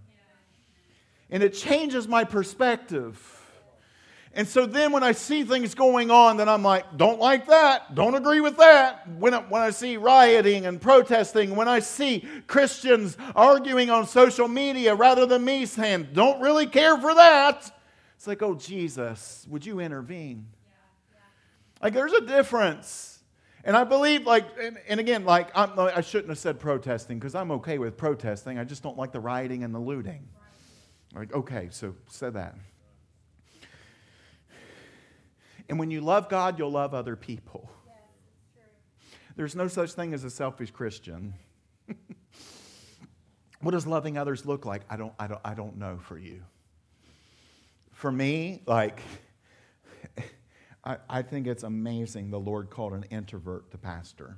and 1.31 1.41
it 1.41 1.53
changes 1.53 2.07
my 2.07 2.23
perspective. 2.23 3.37
And 4.33 4.47
so 4.47 4.65
then 4.65 4.93
when 4.93 5.03
I 5.03 5.11
see 5.11 5.43
things 5.43 5.75
going 5.75 6.09
on, 6.09 6.37
then 6.37 6.47
I'm 6.47 6.63
like, 6.63 6.95
don't 6.95 7.19
like 7.19 7.47
that, 7.47 7.95
don't 7.95 8.15
agree 8.15 8.39
with 8.39 8.57
that. 8.57 9.07
When 9.17 9.33
I, 9.33 9.39
when 9.39 9.61
I 9.61 9.71
see 9.71 9.97
rioting 9.97 10.65
and 10.65 10.79
protesting, 10.79 11.55
when 11.55 11.67
I 11.67 11.79
see 11.79 12.25
Christians 12.47 13.17
arguing 13.35 13.89
on 13.89 14.07
social 14.07 14.47
media 14.47 14.95
rather 14.95 15.25
than 15.25 15.43
me 15.43 15.65
saying, 15.65 16.09
don't 16.13 16.41
really 16.41 16.65
care 16.65 16.97
for 16.97 17.13
that, 17.13 17.77
it's 18.15 18.27
like, 18.27 18.41
oh, 18.41 18.55
Jesus, 18.55 19.45
would 19.49 19.65
you 19.65 19.79
intervene? 19.79 20.45
Yeah, 20.63 20.77
yeah. 21.11 21.83
Like 21.83 21.93
there's 21.93 22.13
a 22.13 22.21
difference. 22.21 23.19
And 23.65 23.75
I 23.75 23.83
believe, 23.83 24.25
like, 24.25 24.45
and, 24.59 24.77
and 24.87 24.99
again, 24.99 25.25
like, 25.25 25.49
I'm, 25.53 25.77
i 25.77 26.01
shouldn't 26.01 26.29
have 26.29 26.39
said 26.39 26.59
protesting 26.59 27.19
because 27.19 27.35
I'm 27.35 27.51
okay 27.51 27.77
with 27.77 27.97
protesting. 27.97 28.57
I 28.57 28.63
just 28.63 28.81
don't 28.81 28.97
like 28.97 29.11
the 29.11 29.19
rioting 29.19 29.63
and 29.63 29.75
the 29.75 29.79
looting. 29.79 30.27
Like, 31.13 31.33
okay, 31.33 31.67
so 31.71 31.95
say 32.07 32.29
that. 32.29 32.55
And 35.69 35.79
when 35.79 35.91
you 35.91 36.01
love 36.01 36.29
God, 36.29 36.59
you'll 36.59 36.71
love 36.71 36.93
other 36.93 37.15
people. 37.15 37.69
There's 39.35 39.55
no 39.55 39.67
such 39.67 39.93
thing 39.93 40.13
as 40.13 40.23
a 40.23 40.29
selfish 40.29 40.71
Christian. 40.71 41.33
what 43.61 43.71
does 43.71 43.87
loving 43.87 44.17
others 44.17 44.45
look 44.45 44.65
like? 44.65 44.81
I 44.89 44.97
don't, 44.97 45.13
I, 45.17 45.27
don't, 45.27 45.41
I 45.45 45.53
don't 45.53 45.77
know 45.77 45.99
for 46.03 46.17
you. 46.17 46.41
For 47.91 48.11
me, 48.11 48.63
like, 48.65 49.01
I, 50.83 50.97
I 51.09 51.21
think 51.21 51.47
it's 51.47 51.63
amazing 51.63 52.31
the 52.31 52.39
Lord 52.39 52.69
called 52.69 52.93
an 52.93 53.05
introvert 53.09 53.71
to 53.71 53.77
pastor. 53.77 54.37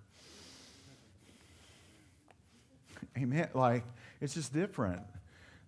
Amen. 3.17 3.47
Like, 3.53 3.83
it's 4.21 4.33
just 4.33 4.53
different. 4.53 5.01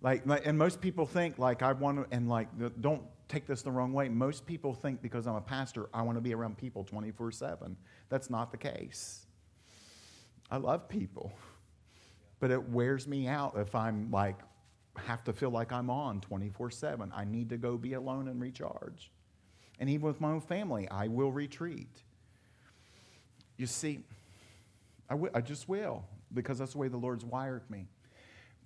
Like, 0.06 0.22
and 0.46 0.56
most 0.56 0.80
people 0.80 1.04
think, 1.04 1.36
like, 1.36 1.62
I 1.62 1.72
want 1.72 1.98
to, 1.98 2.16
and 2.16 2.28
like, 2.28 2.46
don't 2.80 3.02
take 3.26 3.44
this 3.44 3.62
the 3.62 3.72
wrong 3.72 3.92
way. 3.92 4.08
Most 4.08 4.46
people 4.46 4.72
think 4.72 5.02
because 5.02 5.26
I'm 5.26 5.34
a 5.34 5.40
pastor, 5.40 5.88
I 5.92 6.02
want 6.02 6.16
to 6.16 6.20
be 6.22 6.32
around 6.32 6.56
people 6.56 6.84
24 6.84 7.32
7. 7.32 7.76
That's 8.08 8.30
not 8.30 8.52
the 8.52 8.56
case. 8.56 9.26
I 10.48 10.58
love 10.58 10.88
people, 10.88 11.32
but 12.38 12.52
it 12.52 12.68
wears 12.68 13.08
me 13.08 13.26
out 13.26 13.54
if 13.56 13.74
I'm 13.74 14.08
like, 14.12 14.36
have 14.94 15.24
to 15.24 15.32
feel 15.32 15.50
like 15.50 15.72
I'm 15.72 15.90
on 15.90 16.20
24 16.20 16.70
7. 16.70 17.12
I 17.12 17.24
need 17.24 17.48
to 17.48 17.56
go 17.56 17.76
be 17.76 17.94
alone 17.94 18.28
and 18.28 18.40
recharge. 18.40 19.10
And 19.80 19.90
even 19.90 20.06
with 20.06 20.20
my 20.20 20.30
own 20.30 20.40
family, 20.40 20.88
I 20.88 21.08
will 21.08 21.32
retreat. 21.32 22.04
You 23.56 23.66
see, 23.66 23.98
I, 25.10 25.14
w- 25.14 25.32
I 25.34 25.40
just 25.40 25.68
will 25.68 26.04
because 26.32 26.58
that's 26.58 26.72
the 26.72 26.78
way 26.78 26.86
the 26.86 26.96
Lord's 26.96 27.24
wired 27.24 27.68
me. 27.68 27.88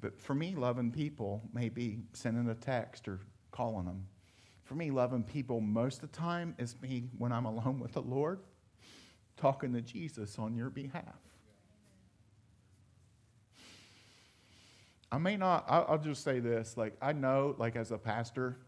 But 0.01 0.19
for 0.19 0.35
me, 0.35 0.55
loving 0.55 0.91
people 0.91 1.43
may 1.53 1.69
be 1.69 1.99
sending 2.13 2.49
a 2.49 2.55
text 2.55 3.09
or 3.09 3.21
calling 3.51 3.87
them. 3.87 4.07
For 4.65 4.75
me, 4.75 4.91
loving 4.91 5.25
people 5.25 5.61
most 5.61 6.03
of 6.03 6.13
the 6.13 6.17
time 6.17 6.55
is 6.59 6.77
me 6.81 7.11
when 7.19 7.33
I'm 7.33 7.45
alone 7.45 7.81
with 7.81 7.93
the 7.93 8.03
Lord 8.03 8.41
talking 9.37 9.73
to 9.73 9.81
Jesus 9.81 10.39
on 10.39 10.55
your 10.55 10.71
behalf. 10.71 11.05
I 15.13 15.19
may 15.19 15.37
not, 15.37 15.65
I'll 15.69 15.99
just 15.99 16.23
say 16.23 16.39
this. 16.39 16.77
Like, 16.77 16.97
I 17.03 17.13
know, 17.13 17.57
like, 17.59 17.75
as 17.75 17.91
a 17.91 17.99
pastor, 17.99 18.59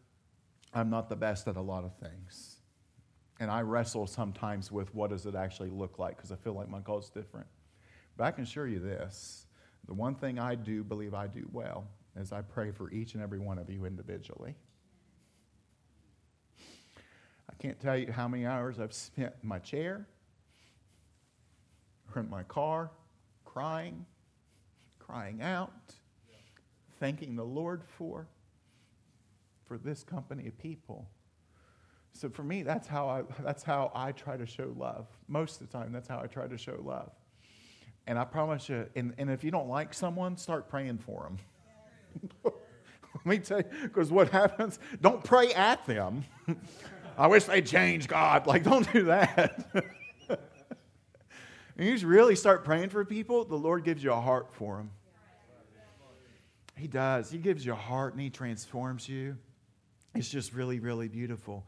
I'm 0.74 0.90
not 0.90 1.08
the 1.08 1.14
best 1.14 1.46
at 1.46 1.56
a 1.56 1.60
lot 1.60 1.84
of 1.84 1.94
things. 1.98 2.56
And 3.38 3.50
I 3.50 3.60
wrestle 3.60 4.06
sometimes 4.06 4.72
with 4.72 4.92
what 4.94 5.10
does 5.10 5.26
it 5.26 5.34
actually 5.34 5.70
look 5.70 5.98
like 5.98 6.16
because 6.16 6.32
I 6.32 6.36
feel 6.36 6.54
like 6.54 6.68
my 6.68 6.80
call 6.80 6.98
is 6.98 7.10
different. 7.10 7.46
But 8.16 8.24
I 8.24 8.30
can 8.32 8.44
assure 8.44 8.66
you 8.66 8.80
this 8.80 9.41
the 9.86 9.94
one 9.94 10.14
thing 10.14 10.38
I 10.38 10.54
do 10.54 10.84
believe 10.84 11.14
I 11.14 11.26
do 11.26 11.48
well 11.52 11.84
is 12.16 12.32
I 12.32 12.42
pray 12.42 12.70
for 12.70 12.90
each 12.90 13.14
and 13.14 13.22
every 13.22 13.38
one 13.38 13.58
of 13.58 13.70
you 13.70 13.84
individually. 13.84 14.54
I 17.50 17.54
can't 17.58 17.80
tell 17.80 17.96
you 17.96 18.12
how 18.12 18.28
many 18.28 18.46
hours 18.46 18.78
I've 18.78 18.92
spent 18.92 19.32
in 19.42 19.48
my 19.48 19.58
chair 19.58 20.06
or 22.14 22.22
in 22.22 22.30
my 22.30 22.42
car 22.44 22.90
crying, 23.44 24.06
crying 24.98 25.42
out, 25.42 25.72
thanking 26.98 27.36
the 27.36 27.44
Lord 27.44 27.82
for 27.84 28.26
for 29.66 29.78
this 29.78 30.04
company 30.04 30.46
of 30.46 30.58
people. 30.58 31.08
So 32.12 32.28
for 32.28 32.42
me, 32.42 32.62
that's 32.62 32.86
how 32.86 33.08
I, 33.08 33.22
that's 33.42 33.62
how 33.62 33.90
I 33.94 34.12
try 34.12 34.36
to 34.36 34.44
show 34.46 34.74
love. 34.76 35.06
Most 35.28 35.60
of 35.60 35.70
the 35.70 35.78
time, 35.78 35.92
that's 35.92 36.08
how 36.08 36.20
I 36.20 36.26
try 36.26 36.46
to 36.46 36.58
show 36.58 36.78
love. 36.84 37.10
And 38.06 38.18
I 38.18 38.24
promise 38.24 38.68
you, 38.68 38.86
and, 38.96 39.14
and 39.18 39.30
if 39.30 39.44
you 39.44 39.50
don't 39.50 39.68
like 39.68 39.94
someone, 39.94 40.36
start 40.36 40.68
praying 40.68 40.98
for 40.98 41.22
them. 41.22 41.38
Let 43.14 43.26
me 43.26 43.38
tell 43.38 43.58
you, 43.58 43.64
because 43.82 44.10
what 44.10 44.30
happens, 44.30 44.78
don't 45.00 45.22
pray 45.22 45.52
at 45.54 45.86
them. 45.86 46.24
I 47.16 47.26
wish 47.28 47.44
they'd 47.44 47.66
change, 47.66 48.08
God. 48.08 48.46
Like, 48.46 48.64
don't 48.64 48.90
do 48.92 49.04
that. 49.04 49.66
and 50.28 50.38
you 51.76 51.92
just 51.92 52.04
really 52.04 52.34
start 52.34 52.64
praying 52.64 52.88
for 52.88 53.04
people, 53.04 53.44
the 53.44 53.56
Lord 53.56 53.84
gives 53.84 54.02
you 54.02 54.12
a 54.12 54.20
heart 54.20 54.52
for 54.52 54.78
them. 54.78 54.90
He 56.76 56.88
does. 56.88 57.30
He 57.30 57.38
gives 57.38 57.64
you 57.64 57.72
a 57.72 57.76
heart 57.76 58.14
and 58.14 58.22
He 58.22 58.30
transforms 58.30 59.08
you. 59.08 59.36
It's 60.14 60.28
just 60.28 60.52
really, 60.52 60.80
really 60.80 61.08
beautiful. 61.08 61.64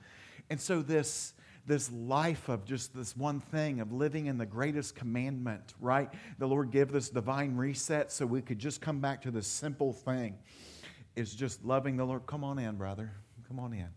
And 0.51 0.61
so, 0.61 0.83
this, 0.83 1.35
this 1.67 1.91
life 1.91 2.49
of 2.49 2.65
just 2.65 2.95
this 2.95 3.17
one 3.17 3.41
thing 3.41 3.81
of 3.81 3.93
living 3.93 4.27
in 4.27 4.37
the 4.37 4.47
greatest 4.47 4.95
commandment, 4.95 5.75
right? 5.81 6.11
The 6.39 6.47
Lord 6.47 6.71
gave 6.71 6.93
this 6.93 7.09
divine 7.09 7.57
reset 7.57 8.13
so 8.13 8.27
we 8.27 8.43
could 8.43 8.59
just 8.59 8.81
come 8.81 9.01
back 9.01 9.23
to 9.23 9.31
this 9.31 9.47
simple 9.47 9.93
thing 9.93 10.37
is 11.17 11.35
just 11.35 11.65
loving 11.65 11.97
the 11.97 12.05
Lord. 12.05 12.27
Come 12.27 12.45
on 12.45 12.59
in, 12.59 12.77
brother. 12.77 13.13
Come 13.49 13.59
on 13.59 13.73
in. 13.73 13.89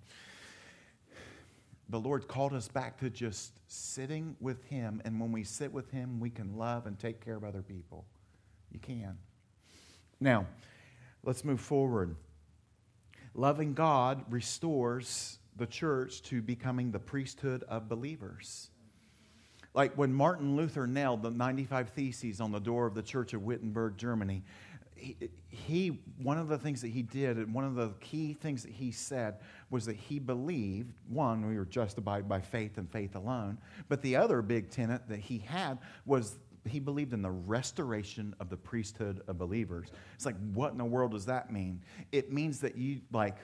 The 1.89 1.99
Lord 1.99 2.27
called 2.27 2.53
us 2.53 2.67
back 2.67 2.99
to 2.99 3.09
just 3.09 3.53
sitting 3.67 4.35
with 4.39 4.63
Him, 4.65 5.01
and 5.05 5.19
when 5.19 5.31
we 5.31 5.43
sit 5.43 5.71
with 5.71 5.89
Him, 5.89 6.19
we 6.19 6.29
can 6.29 6.57
love 6.57 6.85
and 6.85 6.99
take 6.99 7.23
care 7.23 7.35
of 7.35 7.43
other 7.43 7.61
people. 7.61 8.05
You 8.71 8.79
can. 8.79 9.17
Now, 10.19 10.47
let's 11.23 11.45
move 11.45 11.61
forward. 11.61 12.15
Loving 13.33 13.73
God 13.73 14.25
restores 14.29 15.39
the 15.57 15.67
church 15.67 16.21
to 16.23 16.41
becoming 16.41 16.91
the 16.91 16.99
priesthood 16.99 17.63
of 17.67 17.89
believers. 17.89 18.69
Like 19.73 19.93
when 19.95 20.13
Martin 20.13 20.55
Luther 20.55 20.87
nailed 20.87 21.21
the 21.21 21.29
95 21.29 21.89
Theses 21.89 22.41
on 22.41 22.51
the 22.51 22.59
door 22.59 22.87
of 22.87 22.95
the 22.95 23.03
church 23.03 23.33
of 23.33 23.43
Wittenberg, 23.43 23.97
Germany, 23.97 24.43
he, 24.95 25.15
he, 25.49 25.99
one 26.21 26.39
of 26.39 26.47
the 26.47 26.57
things 26.57 26.81
that 26.81 26.87
he 26.87 27.03
did, 27.03 27.37
and 27.37 27.53
one 27.53 27.63
of 27.63 27.75
the 27.75 27.89
key 27.99 28.33
things 28.33 28.63
that 28.63 28.71
he 28.71 28.91
said 28.91 29.35
was 29.69 29.85
that 29.85 29.95
he 29.95 30.17
believed 30.17 30.93
one, 31.07 31.47
we 31.47 31.57
were 31.57 31.65
justified 31.65 32.27
by 32.27 32.41
faith 32.41 32.77
and 32.77 32.89
faith 32.89 33.15
alone, 33.15 33.59
but 33.87 34.01
the 34.01 34.15
other 34.15 34.41
big 34.41 34.71
tenet 34.71 35.07
that 35.07 35.19
he 35.19 35.37
had 35.39 35.77
was 36.05 36.37
he 36.65 36.79
believed 36.79 37.13
in 37.13 37.21
the 37.21 37.31
restoration 37.31 38.35
of 38.39 38.49
the 38.49 38.57
priesthood 38.57 39.21
of 39.27 39.37
believers. 39.37 39.89
It's 40.15 40.25
like, 40.25 40.35
what 40.53 40.71
in 40.71 40.77
the 40.77 40.85
world 40.85 41.11
does 41.11 41.25
that 41.25 41.51
mean? 41.51 41.81
It 42.11 42.31
means 42.31 42.59
that 42.61 42.77
you, 42.77 43.01
like, 43.11 43.37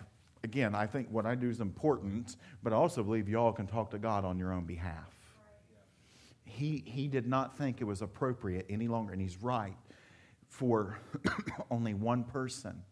again, 0.44 0.76
I 0.76 0.86
think 0.86 1.10
what 1.10 1.26
I 1.26 1.36
do 1.36 1.50
is 1.50 1.62
important, 1.62 2.36
but 2.62 2.74
I 2.74 2.76
also 2.76 3.04
believe 3.04 3.30
y'all 3.30 3.54
can 3.54 3.68
talk 3.68 3.92
to 3.92 3.98
God 3.98 4.26
on 4.26 4.38
your 4.38 4.52
own 4.52 4.66
behalf. 4.66 5.10
He, 6.44 6.84
he 6.86 7.08
did 7.08 7.26
not 7.26 7.58
think 7.58 7.82
it 7.82 7.86
was 7.86 8.02
appropriate 8.02 8.66
any 8.70 8.88
longer, 8.88 9.14
and 9.14 9.22
he's 9.22 9.42
right, 9.42 9.78
for 10.50 11.00
only 11.72 11.94
one 11.94 12.24
person 12.24 12.84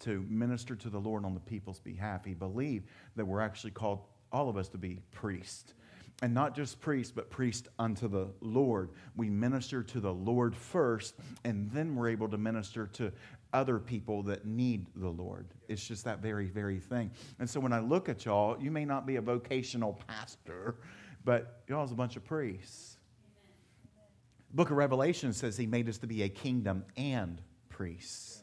to 0.00 0.24
minister 0.28 0.76
to 0.76 0.90
the 0.90 0.98
Lord 0.98 1.24
on 1.24 1.34
the 1.34 1.40
people's 1.40 1.80
behalf. 1.80 2.24
He 2.24 2.34
believed 2.34 2.86
that 3.16 3.24
we're 3.24 3.40
actually 3.40 3.70
called, 3.70 4.00
all 4.30 4.48
of 4.48 4.56
us, 4.56 4.68
to 4.68 4.78
be 4.78 4.98
priests 5.12 5.74
and 6.20 6.34
not 6.34 6.54
just 6.54 6.80
priests, 6.80 7.12
but 7.14 7.30
priests 7.30 7.68
unto 7.78 8.08
the 8.08 8.28
Lord. 8.40 8.90
We 9.16 9.30
minister 9.30 9.82
to 9.84 10.00
the 10.00 10.12
Lord 10.12 10.54
first, 10.56 11.14
and 11.44 11.70
then 11.70 11.94
we're 11.94 12.08
able 12.08 12.28
to 12.28 12.38
minister 12.38 12.88
to 12.94 13.12
other 13.52 13.78
people 13.78 14.22
that 14.24 14.44
need 14.44 14.86
the 14.96 15.08
Lord. 15.08 15.46
It's 15.68 15.86
just 15.86 16.04
that 16.04 16.20
very, 16.20 16.48
very 16.48 16.80
thing. 16.80 17.10
And 17.38 17.48
so 17.48 17.60
when 17.60 17.72
I 17.72 17.80
look 17.80 18.08
at 18.08 18.24
y'all, 18.24 18.60
you 18.60 18.70
may 18.70 18.84
not 18.84 19.06
be 19.06 19.16
a 19.16 19.20
vocational 19.20 19.98
pastor, 20.06 20.76
but 21.24 21.62
y'all's 21.68 21.92
a 21.92 21.94
bunch 21.94 22.16
of 22.16 22.24
priests. 22.24 22.96
Book 24.52 24.70
of 24.70 24.76
Revelation 24.76 25.32
says 25.32 25.56
he 25.56 25.66
made 25.66 25.88
us 25.88 25.98
to 25.98 26.06
be 26.06 26.22
a 26.22 26.28
kingdom 26.28 26.84
and 26.96 27.40
priests. 27.68 28.42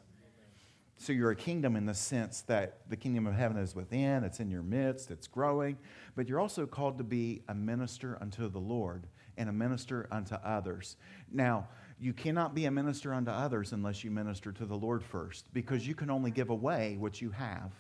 So 0.98 1.14
you're 1.14 1.32
a 1.32 1.36
kingdom 1.36 1.76
in 1.76 1.86
the 1.86 1.94
sense 1.94 2.42
that 2.44 2.90
the 2.90 2.96
kingdom 2.96 3.28
of 3.28 3.36
heaven 3.36 3.58
is 3.58 3.76
within, 3.76 4.24
it's 4.24 4.40
in 4.40 4.50
your 4.50 4.64
midst, 4.64 5.12
it's 5.12 5.28
growing, 5.28 5.78
but 6.16 6.28
you're 6.28 6.40
also 6.40 6.66
called 6.66 6.98
to 6.98 7.04
be 7.04 7.44
a 7.48 7.54
minister 7.54 8.18
unto 8.22 8.50
the 8.50 8.60
Lord 8.60 9.06
and 9.38 9.50
a 9.50 9.54
minister 9.54 10.08
unto 10.12 10.36
others. 10.36 10.98
Now, 11.32 11.68
you 12.00 12.14
cannot 12.14 12.54
be 12.54 12.66
a 12.66 12.72
minister 12.72 13.14
unto 13.14 13.32
others 13.32 13.72
unless 13.72 14.04
you 14.04 14.12
minister 14.12 14.52
to 14.52 14.66
the 14.66 14.76
Lord 14.76 15.04
first, 15.04 15.54
because 15.54 15.88
you 15.88 15.96
can 15.96 16.10
only 16.10 16.32
give 16.32 16.50
away 16.50 16.98
what 17.00 17.22
you 17.22 17.30
have. 17.32 17.72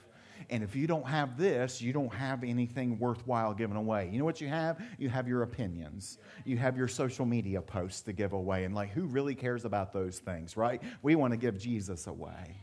And 0.49 0.63
if 0.63 0.75
you 0.75 0.85
don't 0.85 1.07
have 1.07 1.37
this, 1.37 1.81
you 1.81 1.93
don't 1.93 2.13
have 2.13 2.43
anything 2.43 2.99
worthwhile 2.99 3.53
giving 3.53 3.77
away. 3.77 4.09
You 4.11 4.19
know 4.19 4.25
what 4.25 4.41
you 4.41 4.47
have? 4.47 4.81
You 4.97 5.09
have 5.09 5.27
your 5.27 5.43
opinions. 5.43 6.17
You 6.43 6.57
have 6.57 6.77
your 6.77 6.87
social 6.87 7.25
media 7.25 7.61
posts 7.61 8.01
to 8.01 8.13
give 8.13 8.33
away. 8.33 8.65
And 8.65 8.75
like, 8.75 8.91
who 8.91 9.05
really 9.05 9.33
cares 9.33 9.65
about 9.65 9.93
those 9.93 10.19
things, 10.19 10.55
right? 10.55 10.81
We 11.01 11.15
want 11.15 11.31
to 11.31 11.37
give 11.37 11.57
Jesus 11.57 12.07
away. 12.07 12.57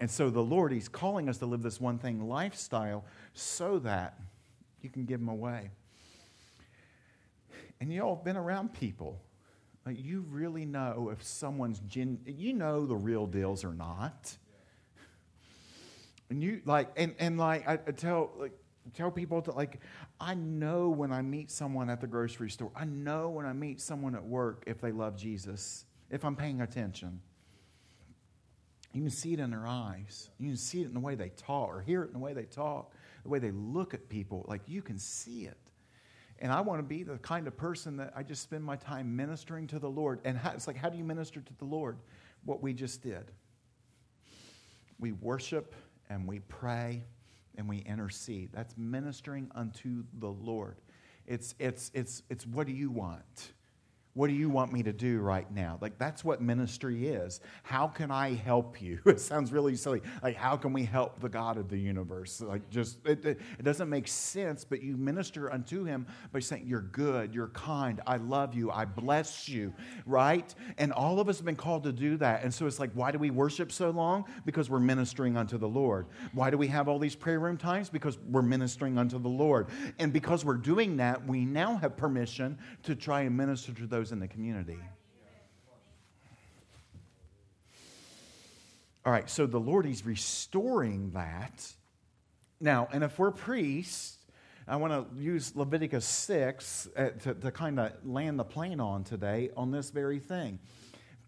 And 0.00 0.10
so 0.10 0.28
the 0.30 0.42
Lord, 0.42 0.72
He's 0.72 0.88
calling 0.88 1.28
us 1.28 1.38
to 1.38 1.46
live 1.46 1.62
this 1.62 1.80
one 1.80 1.98
thing 1.98 2.28
lifestyle 2.28 3.04
so 3.32 3.78
that 3.80 4.18
you 4.82 4.90
can 4.90 5.06
give 5.06 5.20
them 5.20 5.30
away. 5.30 5.70
And 7.80 7.92
you 7.92 8.02
all 8.02 8.16
have 8.16 8.24
been 8.24 8.36
around 8.36 8.74
people. 8.74 9.20
Like 9.86 10.04
you 10.04 10.24
really 10.28 10.64
know 10.64 11.10
if 11.12 11.22
someone's 11.22 11.78
gen, 11.80 12.18
you 12.26 12.52
know 12.52 12.86
the 12.86 12.96
real 12.96 13.26
deals 13.26 13.64
or 13.64 13.72
not. 13.72 14.36
And 16.28 16.42
you 16.42 16.60
like, 16.64 16.90
and, 16.96 17.14
and 17.20 17.38
like 17.38 17.68
I, 17.68 17.74
I 17.74 17.92
tell 17.92 18.32
like 18.36 18.52
tell 18.94 19.12
people 19.12 19.42
to 19.42 19.52
like, 19.52 19.78
I 20.20 20.34
know 20.34 20.88
when 20.88 21.12
I 21.12 21.22
meet 21.22 21.52
someone 21.52 21.88
at 21.88 22.00
the 22.00 22.08
grocery 22.08 22.50
store. 22.50 22.72
I 22.74 22.84
know 22.84 23.28
when 23.28 23.46
I 23.46 23.52
meet 23.52 23.80
someone 23.80 24.16
at 24.16 24.24
work 24.24 24.64
if 24.66 24.80
they 24.80 24.90
love 24.90 25.16
Jesus, 25.16 25.84
if 26.10 26.24
I'm 26.24 26.34
paying 26.34 26.62
attention. 26.62 27.20
You 28.92 29.02
can 29.02 29.10
see 29.10 29.34
it 29.34 29.40
in 29.40 29.50
their 29.50 29.66
eyes. 29.66 30.30
You 30.38 30.48
can 30.48 30.56
see 30.56 30.80
it 30.80 30.86
in 30.86 30.94
the 30.94 31.00
way 31.00 31.14
they 31.14 31.28
talk 31.28 31.68
or 31.68 31.80
hear 31.80 32.02
it 32.02 32.06
in 32.06 32.12
the 32.14 32.18
way 32.18 32.32
they 32.32 32.44
talk, 32.44 32.92
the 33.22 33.28
way 33.28 33.38
they 33.38 33.50
look 33.50 33.94
at 33.94 34.08
people. 34.08 34.44
Like 34.48 34.62
you 34.66 34.82
can 34.82 34.98
see 34.98 35.42
it. 35.42 35.58
And 36.38 36.52
I 36.52 36.60
want 36.60 36.80
to 36.80 36.82
be 36.82 37.02
the 37.02 37.18
kind 37.18 37.46
of 37.46 37.56
person 37.56 37.96
that 37.96 38.12
I 38.14 38.22
just 38.22 38.42
spend 38.42 38.62
my 38.62 38.76
time 38.76 39.16
ministering 39.16 39.66
to 39.68 39.78
the 39.78 39.88
Lord. 39.88 40.20
And 40.24 40.36
how, 40.36 40.50
it's 40.50 40.66
like, 40.66 40.76
how 40.76 40.88
do 40.88 40.98
you 40.98 41.04
minister 41.04 41.40
to 41.40 41.52
the 41.58 41.64
Lord? 41.64 41.98
What 42.44 42.62
we 42.62 42.74
just 42.74 43.02
did. 43.02 43.30
We 44.98 45.12
worship 45.12 45.74
and 46.10 46.26
we 46.26 46.40
pray 46.40 47.02
and 47.56 47.68
we 47.68 47.78
intercede. 47.78 48.50
That's 48.52 48.76
ministering 48.76 49.50
unto 49.54 50.04
the 50.18 50.28
Lord. 50.28 50.76
It's, 51.26 51.54
it's, 51.58 51.90
it's, 51.94 52.22
it's 52.28 52.46
what 52.46 52.66
do 52.66 52.72
you 52.72 52.90
want? 52.90 53.52
What 54.16 54.28
do 54.28 54.32
you 54.32 54.48
want 54.48 54.72
me 54.72 54.82
to 54.82 54.92
do 54.92 55.20
right 55.20 55.50
now? 55.52 55.78
Like, 55.80 55.98
that's 55.98 56.24
what 56.24 56.40
ministry 56.40 57.06
is. 57.06 57.40
How 57.62 57.86
can 57.86 58.10
I 58.10 58.34
help 58.34 58.82
you? 58.82 58.98
It 59.16 59.20
sounds 59.20 59.50
really 59.50 59.76
silly. 59.76 60.02
Like, 60.22 60.36
how 60.36 60.56
can 60.56 60.74
we 60.74 60.84
help 60.84 61.20
the 61.20 61.28
God 61.28 61.56
of 61.56 61.68
the 61.68 61.78
universe? 61.78 62.40
Like, 62.42 62.68
just, 62.68 62.98
it, 63.06 63.24
it, 63.24 63.62
doesn't 63.62 63.88
make 63.88 64.08
sense, 64.08 64.62
but 64.62 64.82
you 64.82 64.96
minister 64.96 65.50
unto 65.50 65.84
him 65.84 66.06
by 66.32 66.40
saying, 66.40 66.64
You're 66.66 66.82
good, 66.82 67.34
you're 67.34 67.48
kind, 67.48 68.00
I 68.06 68.16
love 68.16 68.54
you, 68.54 68.70
I 68.70 68.84
bless 68.84 69.48
you, 69.48 69.72
right? 70.04 70.54
And 70.76 70.92
all 70.92 71.20
of 71.20 71.28
us 71.28 71.38
have 71.38 71.46
been 71.46 71.56
called 71.56 71.84
to 71.84 71.92
do 71.92 72.16
that. 72.18 72.42
And 72.42 72.52
so 72.52 72.66
it's 72.66 72.80
like, 72.80 72.90
why 72.94 73.10
do 73.10 73.18
we 73.18 73.30
worship 73.30 73.70
so 73.72 73.90
long? 73.90 74.24
Because 74.44 74.70
we're 74.70 74.80
ministering 74.80 75.36
unto 75.36 75.58
the 75.58 75.68
Lord. 75.68 76.06
Why 76.32 76.50
do 76.50 76.58
we 76.58 76.66
have 76.68 76.88
all 76.88 76.98
these 76.98 77.14
prayer 77.14 77.40
room 77.40 77.56
times? 77.56 77.88
Because 77.88 78.18
we're 78.18 78.42
ministering 78.42 78.98
unto 78.98 79.18
the 79.18 79.28
Lord. 79.28 79.68
And 79.98 80.12
because 80.12 80.44
we're 80.44 80.54
doing 80.54 80.96
that, 80.98 81.26
we 81.26 81.44
now 81.44 81.76
have 81.76 81.96
permission 81.96 82.58
to 82.84 82.94
try 82.94 83.22
and 83.22 83.36
minister 83.36 83.72
to 83.72 83.86
those 83.86 84.05
in 84.12 84.20
the 84.20 84.28
community. 84.28 84.78
All 89.04 89.12
right, 89.12 89.30
so 89.30 89.46
the 89.46 89.60
Lord, 89.60 89.86
is 89.86 90.04
restoring 90.04 91.12
that. 91.12 91.72
Now, 92.60 92.88
and 92.92 93.04
if 93.04 93.18
we're 93.18 93.30
priests, 93.30 94.18
I 94.66 94.76
want 94.76 94.92
to 94.92 95.22
use 95.22 95.54
Leviticus 95.54 96.04
6 96.04 96.88
uh, 96.96 97.10
to, 97.22 97.34
to 97.34 97.50
kind 97.52 97.78
of 97.78 97.92
land 98.04 98.36
the 98.36 98.44
plane 98.44 98.80
on 98.80 99.04
today 99.04 99.50
on 99.56 99.70
this 99.70 99.90
very 99.90 100.18
thing. 100.18 100.58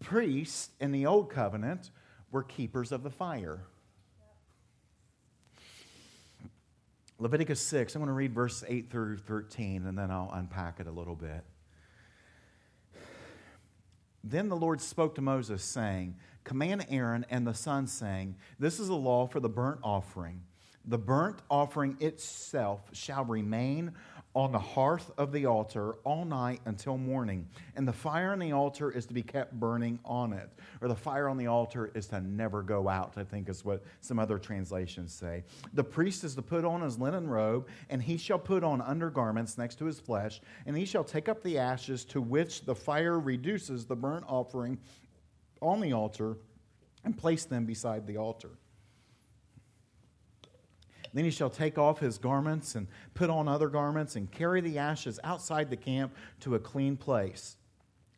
Priests 0.01 0.71
in 0.81 0.91
the 0.91 1.05
Old 1.05 1.29
Covenant 1.29 1.89
were 2.31 2.43
keepers 2.43 2.91
of 2.91 3.03
the 3.03 3.09
fire. 3.09 3.61
Leviticus 7.17 7.61
6, 7.61 7.95
I'm 7.95 8.01
going 8.01 8.07
to 8.07 8.13
read 8.13 8.33
verse 8.33 8.63
8 8.67 8.89
through 8.89 9.17
13, 9.17 9.85
and 9.85 9.97
then 9.97 10.11
I'll 10.11 10.31
unpack 10.33 10.81
it 10.81 10.87
a 10.87 10.91
little 10.91 11.15
bit. 11.15 11.43
Then 14.23 14.49
the 14.49 14.55
Lord 14.55 14.81
spoke 14.81 15.15
to 15.15 15.21
Moses, 15.21 15.63
saying, 15.63 16.15
Command 16.43 16.85
Aaron 16.89 17.25
and 17.29 17.45
the 17.45 17.53
sons, 17.53 17.91
saying, 17.91 18.35
This 18.57 18.79
is 18.79 18.89
a 18.89 18.95
law 18.95 19.27
for 19.27 19.39
the 19.39 19.49
burnt 19.49 19.79
offering. 19.83 20.41
The 20.85 20.97
burnt 20.97 21.41
offering 21.49 21.97
itself 21.99 22.81
shall 22.93 23.25
remain 23.25 23.93
on 24.35 24.51
the 24.51 24.59
hearth 24.59 25.11
of 25.17 25.31
the 25.31 25.45
altar 25.47 25.93
all 26.03 26.23
night 26.23 26.61
until 26.65 26.97
morning. 26.97 27.47
And 27.75 27.87
the 27.87 27.93
fire 27.93 28.31
on 28.31 28.39
the 28.39 28.51
altar 28.51 28.91
is 28.91 29.05
to 29.07 29.13
be 29.13 29.23
kept 29.23 29.59
burning 29.59 29.99
on 30.05 30.33
it. 30.33 30.49
Or 30.81 30.87
the 30.87 30.95
fire 30.95 31.27
on 31.27 31.37
the 31.37 31.47
altar 31.47 31.91
is 31.95 32.07
to 32.07 32.21
never 32.21 32.61
go 32.61 32.87
out, 32.87 33.13
I 33.17 33.23
think 33.23 33.49
is 33.49 33.65
what 33.65 33.83
some 34.01 34.19
other 34.19 34.37
translations 34.37 35.13
say. 35.13 35.43
The 35.73 35.83
priest 35.83 36.23
is 36.23 36.35
to 36.35 36.43
put 36.43 36.63
on 36.63 36.81
his 36.81 36.99
linen 36.99 37.27
robe, 37.27 37.67
and 37.89 38.01
he 38.01 38.17
shall 38.17 38.39
put 38.39 38.63
on 38.63 38.81
undergarments 38.81 39.57
next 39.57 39.75
to 39.79 39.85
his 39.85 39.99
flesh, 39.99 40.41
and 40.67 40.77
he 40.77 40.85
shall 40.85 41.03
take 41.03 41.27
up 41.27 41.41
the 41.41 41.57
ashes 41.57 42.05
to 42.05 42.21
which 42.21 42.65
the 42.65 42.75
fire 42.75 43.19
reduces 43.19 43.85
the 43.85 43.95
burnt 43.95 44.25
offering 44.27 44.77
on 45.61 45.79
the 45.81 45.93
altar 45.93 46.37
and 47.03 47.17
place 47.17 47.45
them 47.45 47.65
beside 47.65 48.05
the 48.05 48.17
altar. 48.17 48.51
Then 51.13 51.25
he 51.25 51.31
shall 51.31 51.49
take 51.49 51.77
off 51.77 51.99
his 51.99 52.17
garments 52.17 52.75
and 52.75 52.87
put 53.13 53.29
on 53.29 53.47
other 53.47 53.69
garments 53.69 54.15
and 54.15 54.31
carry 54.31 54.61
the 54.61 54.77
ashes 54.77 55.19
outside 55.23 55.69
the 55.69 55.77
camp 55.77 56.13
to 56.41 56.55
a 56.55 56.59
clean 56.59 56.97
place. 56.97 57.57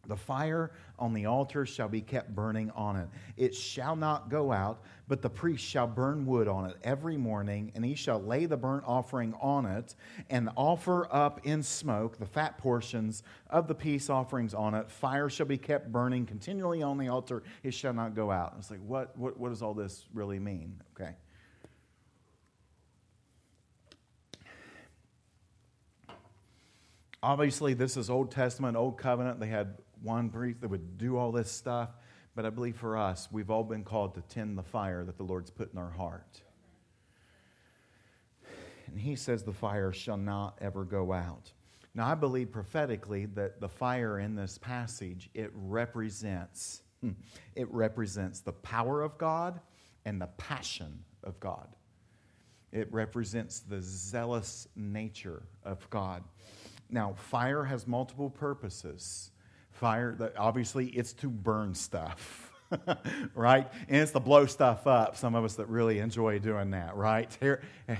The 0.07 0.17
fire 0.17 0.71
on 0.97 1.13
the 1.13 1.27
altar 1.27 1.65
shall 1.65 1.87
be 1.87 2.01
kept 2.01 2.33
burning 2.33 2.71
on 2.71 2.95
it. 2.95 3.07
It 3.37 3.53
shall 3.53 3.95
not 3.95 4.29
go 4.29 4.51
out, 4.51 4.81
but 5.07 5.21
the 5.21 5.29
priest 5.29 5.63
shall 5.63 5.85
burn 5.87 6.25
wood 6.25 6.47
on 6.47 6.65
it 6.65 6.75
every 6.83 7.17
morning, 7.17 7.71
and 7.75 7.85
he 7.85 7.93
shall 7.93 8.19
lay 8.19 8.45
the 8.45 8.57
burnt 8.57 8.83
offering 8.87 9.35
on 9.39 9.65
it 9.65 9.95
and 10.29 10.49
offer 10.55 11.07
up 11.11 11.45
in 11.45 11.61
smoke 11.61 12.17
the 12.17 12.25
fat 12.25 12.57
portions 12.57 13.21
of 13.49 13.67
the 13.67 13.75
peace 13.75 14.09
offerings 14.09 14.53
on 14.53 14.73
it. 14.73 14.89
Fire 14.89 15.29
shall 15.29 15.45
be 15.45 15.57
kept 15.57 15.91
burning 15.91 16.25
continually 16.25 16.81
on 16.81 16.97
the 16.97 17.07
altar. 17.07 17.43
It 17.61 17.73
shall 17.73 17.93
not 17.93 18.15
go 18.15 18.31
out. 18.31 18.55
It's 18.57 18.71
like, 18.71 18.81
what, 18.85 19.15
what, 19.17 19.37
what 19.39 19.49
does 19.49 19.61
all 19.61 19.75
this 19.75 20.05
really 20.13 20.39
mean? 20.39 20.81
Okay. 20.95 21.13
Obviously, 27.23 27.75
this 27.75 27.97
is 27.97 28.09
Old 28.09 28.31
Testament, 28.31 28.75
Old 28.75 28.97
Covenant. 28.97 29.39
They 29.39 29.47
had 29.47 29.77
one 30.01 30.29
priest 30.29 30.61
that 30.61 30.69
would 30.69 30.97
do 30.97 31.17
all 31.17 31.31
this 31.31 31.51
stuff. 31.51 31.89
But 32.35 32.45
I 32.45 32.49
believe 32.49 32.77
for 32.77 32.97
us, 32.97 33.27
we've 33.31 33.51
all 33.51 33.63
been 33.63 33.83
called 33.83 34.15
to 34.15 34.21
tend 34.21 34.57
the 34.57 34.63
fire 34.63 35.03
that 35.03 35.17
the 35.17 35.23
Lord's 35.23 35.51
put 35.51 35.71
in 35.71 35.77
our 35.77 35.91
heart. 35.91 36.41
And 38.87 38.99
he 38.99 39.15
says 39.15 39.43
the 39.43 39.53
fire 39.53 39.91
shall 39.91 40.17
not 40.17 40.57
ever 40.61 40.83
go 40.83 41.13
out. 41.13 41.51
Now, 41.93 42.07
I 42.07 42.15
believe 42.15 42.51
prophetically 42.51 43.25
that 43.27 43.59
the 43.59 43.69
fire 43.69 44.19
in 44.19 44.35
this 44.35 44.57
passage, 44.57 45.29
it 45.33 45.51
represents, 45.53 46.81
hmm, 47.01 47.11
it 47.55 47.71
represents 47.71 48.39
the 48.39 48.53
power 48.53 49.01
of 49.01 49.17
God 49.17 49.59
and 50.05 50.19
the 50.19 50.27
passion 50.37 51.03
of 51.23 51.39
God. 51.39 51.67
It 52.71 52.91
represents 52.91 53.59
the 53.59 53.81
zealous 53.81 54.67
nature 54.75 55.43
of 55.63 55.87
God. 55.89 56.23
Now, 56.91 57.13
fire 57.15 57.63
has 57.63 57.87
multiple 57.87 58.29
purposes. 58.29 59.31
Fire, 59.71 60.31
obviously, 60.37 60.87
it's 60.87 61.13
to 61.13 61.29
burn 61.29 61.73
stuff, 61.73 62.51
right? 63.33 63.71
And 63.87 64.01
it's 64.01 64.11
to 64.11 64.19
blow 64.19 64.45
stuff 64.45 64.85
up. 64.85 65.15
Some 65.15 65.33
of 65.33 65.45
us 65.45 65.55
that 65.55 65.69
really 65.69 65.99
enjoy 65.99 66.39
doing 66.39 66.71
that, 66.71 66.95
right? 66.95 67.35
Here, 67.39 67.63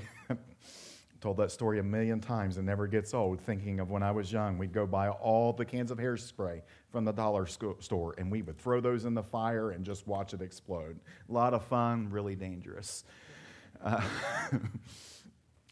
told 1.21 1.37
that 1.37 1.51
story 1.51 1.79
a 1.79 1.83
million 1.83 2.19
times 2.19 2.57
and 2.57 2.65
never 2.65 2.87
gets 2.87 3.13
old. 3.13 3.39
Thinking 3.39 3.79
of 3.79 3.91
when 3.91 4.03
I 4.03 4.11
was 4.11 4.31
young, 4.31 4.57
we'd 4.57 4.73
go 4.73 4.87
buy 4.87 5.07
all 5.07 5.53
the 5.53 5.63
cans 5.63 5.91
of 5.91 5.99
hairspray 5.99 6.61
from 6.91 7.05
the 7.05 7.11
dollar 7.11 7.45
store 7.45 8.15
and 8.17 8.31
we 8.31 8.41
would 8.41 8.57
throw 8.57 8.81
those 8.81 9.05
in 9.05 9.13
the 9.13 9.23
fire 9.23 9.71
and 9.71 9.85
just 9.85 10.07
watch 10.07 10.33
it 10.33 10.41
explode. 10.41 10.99
A 11.29 11.31
lot 11.31 11.53
of 11.53 11.63
fun, 11.63 12.09
really 12.09 12.35
dangerous. 12.35 13.03
Uh, 13.83 14.01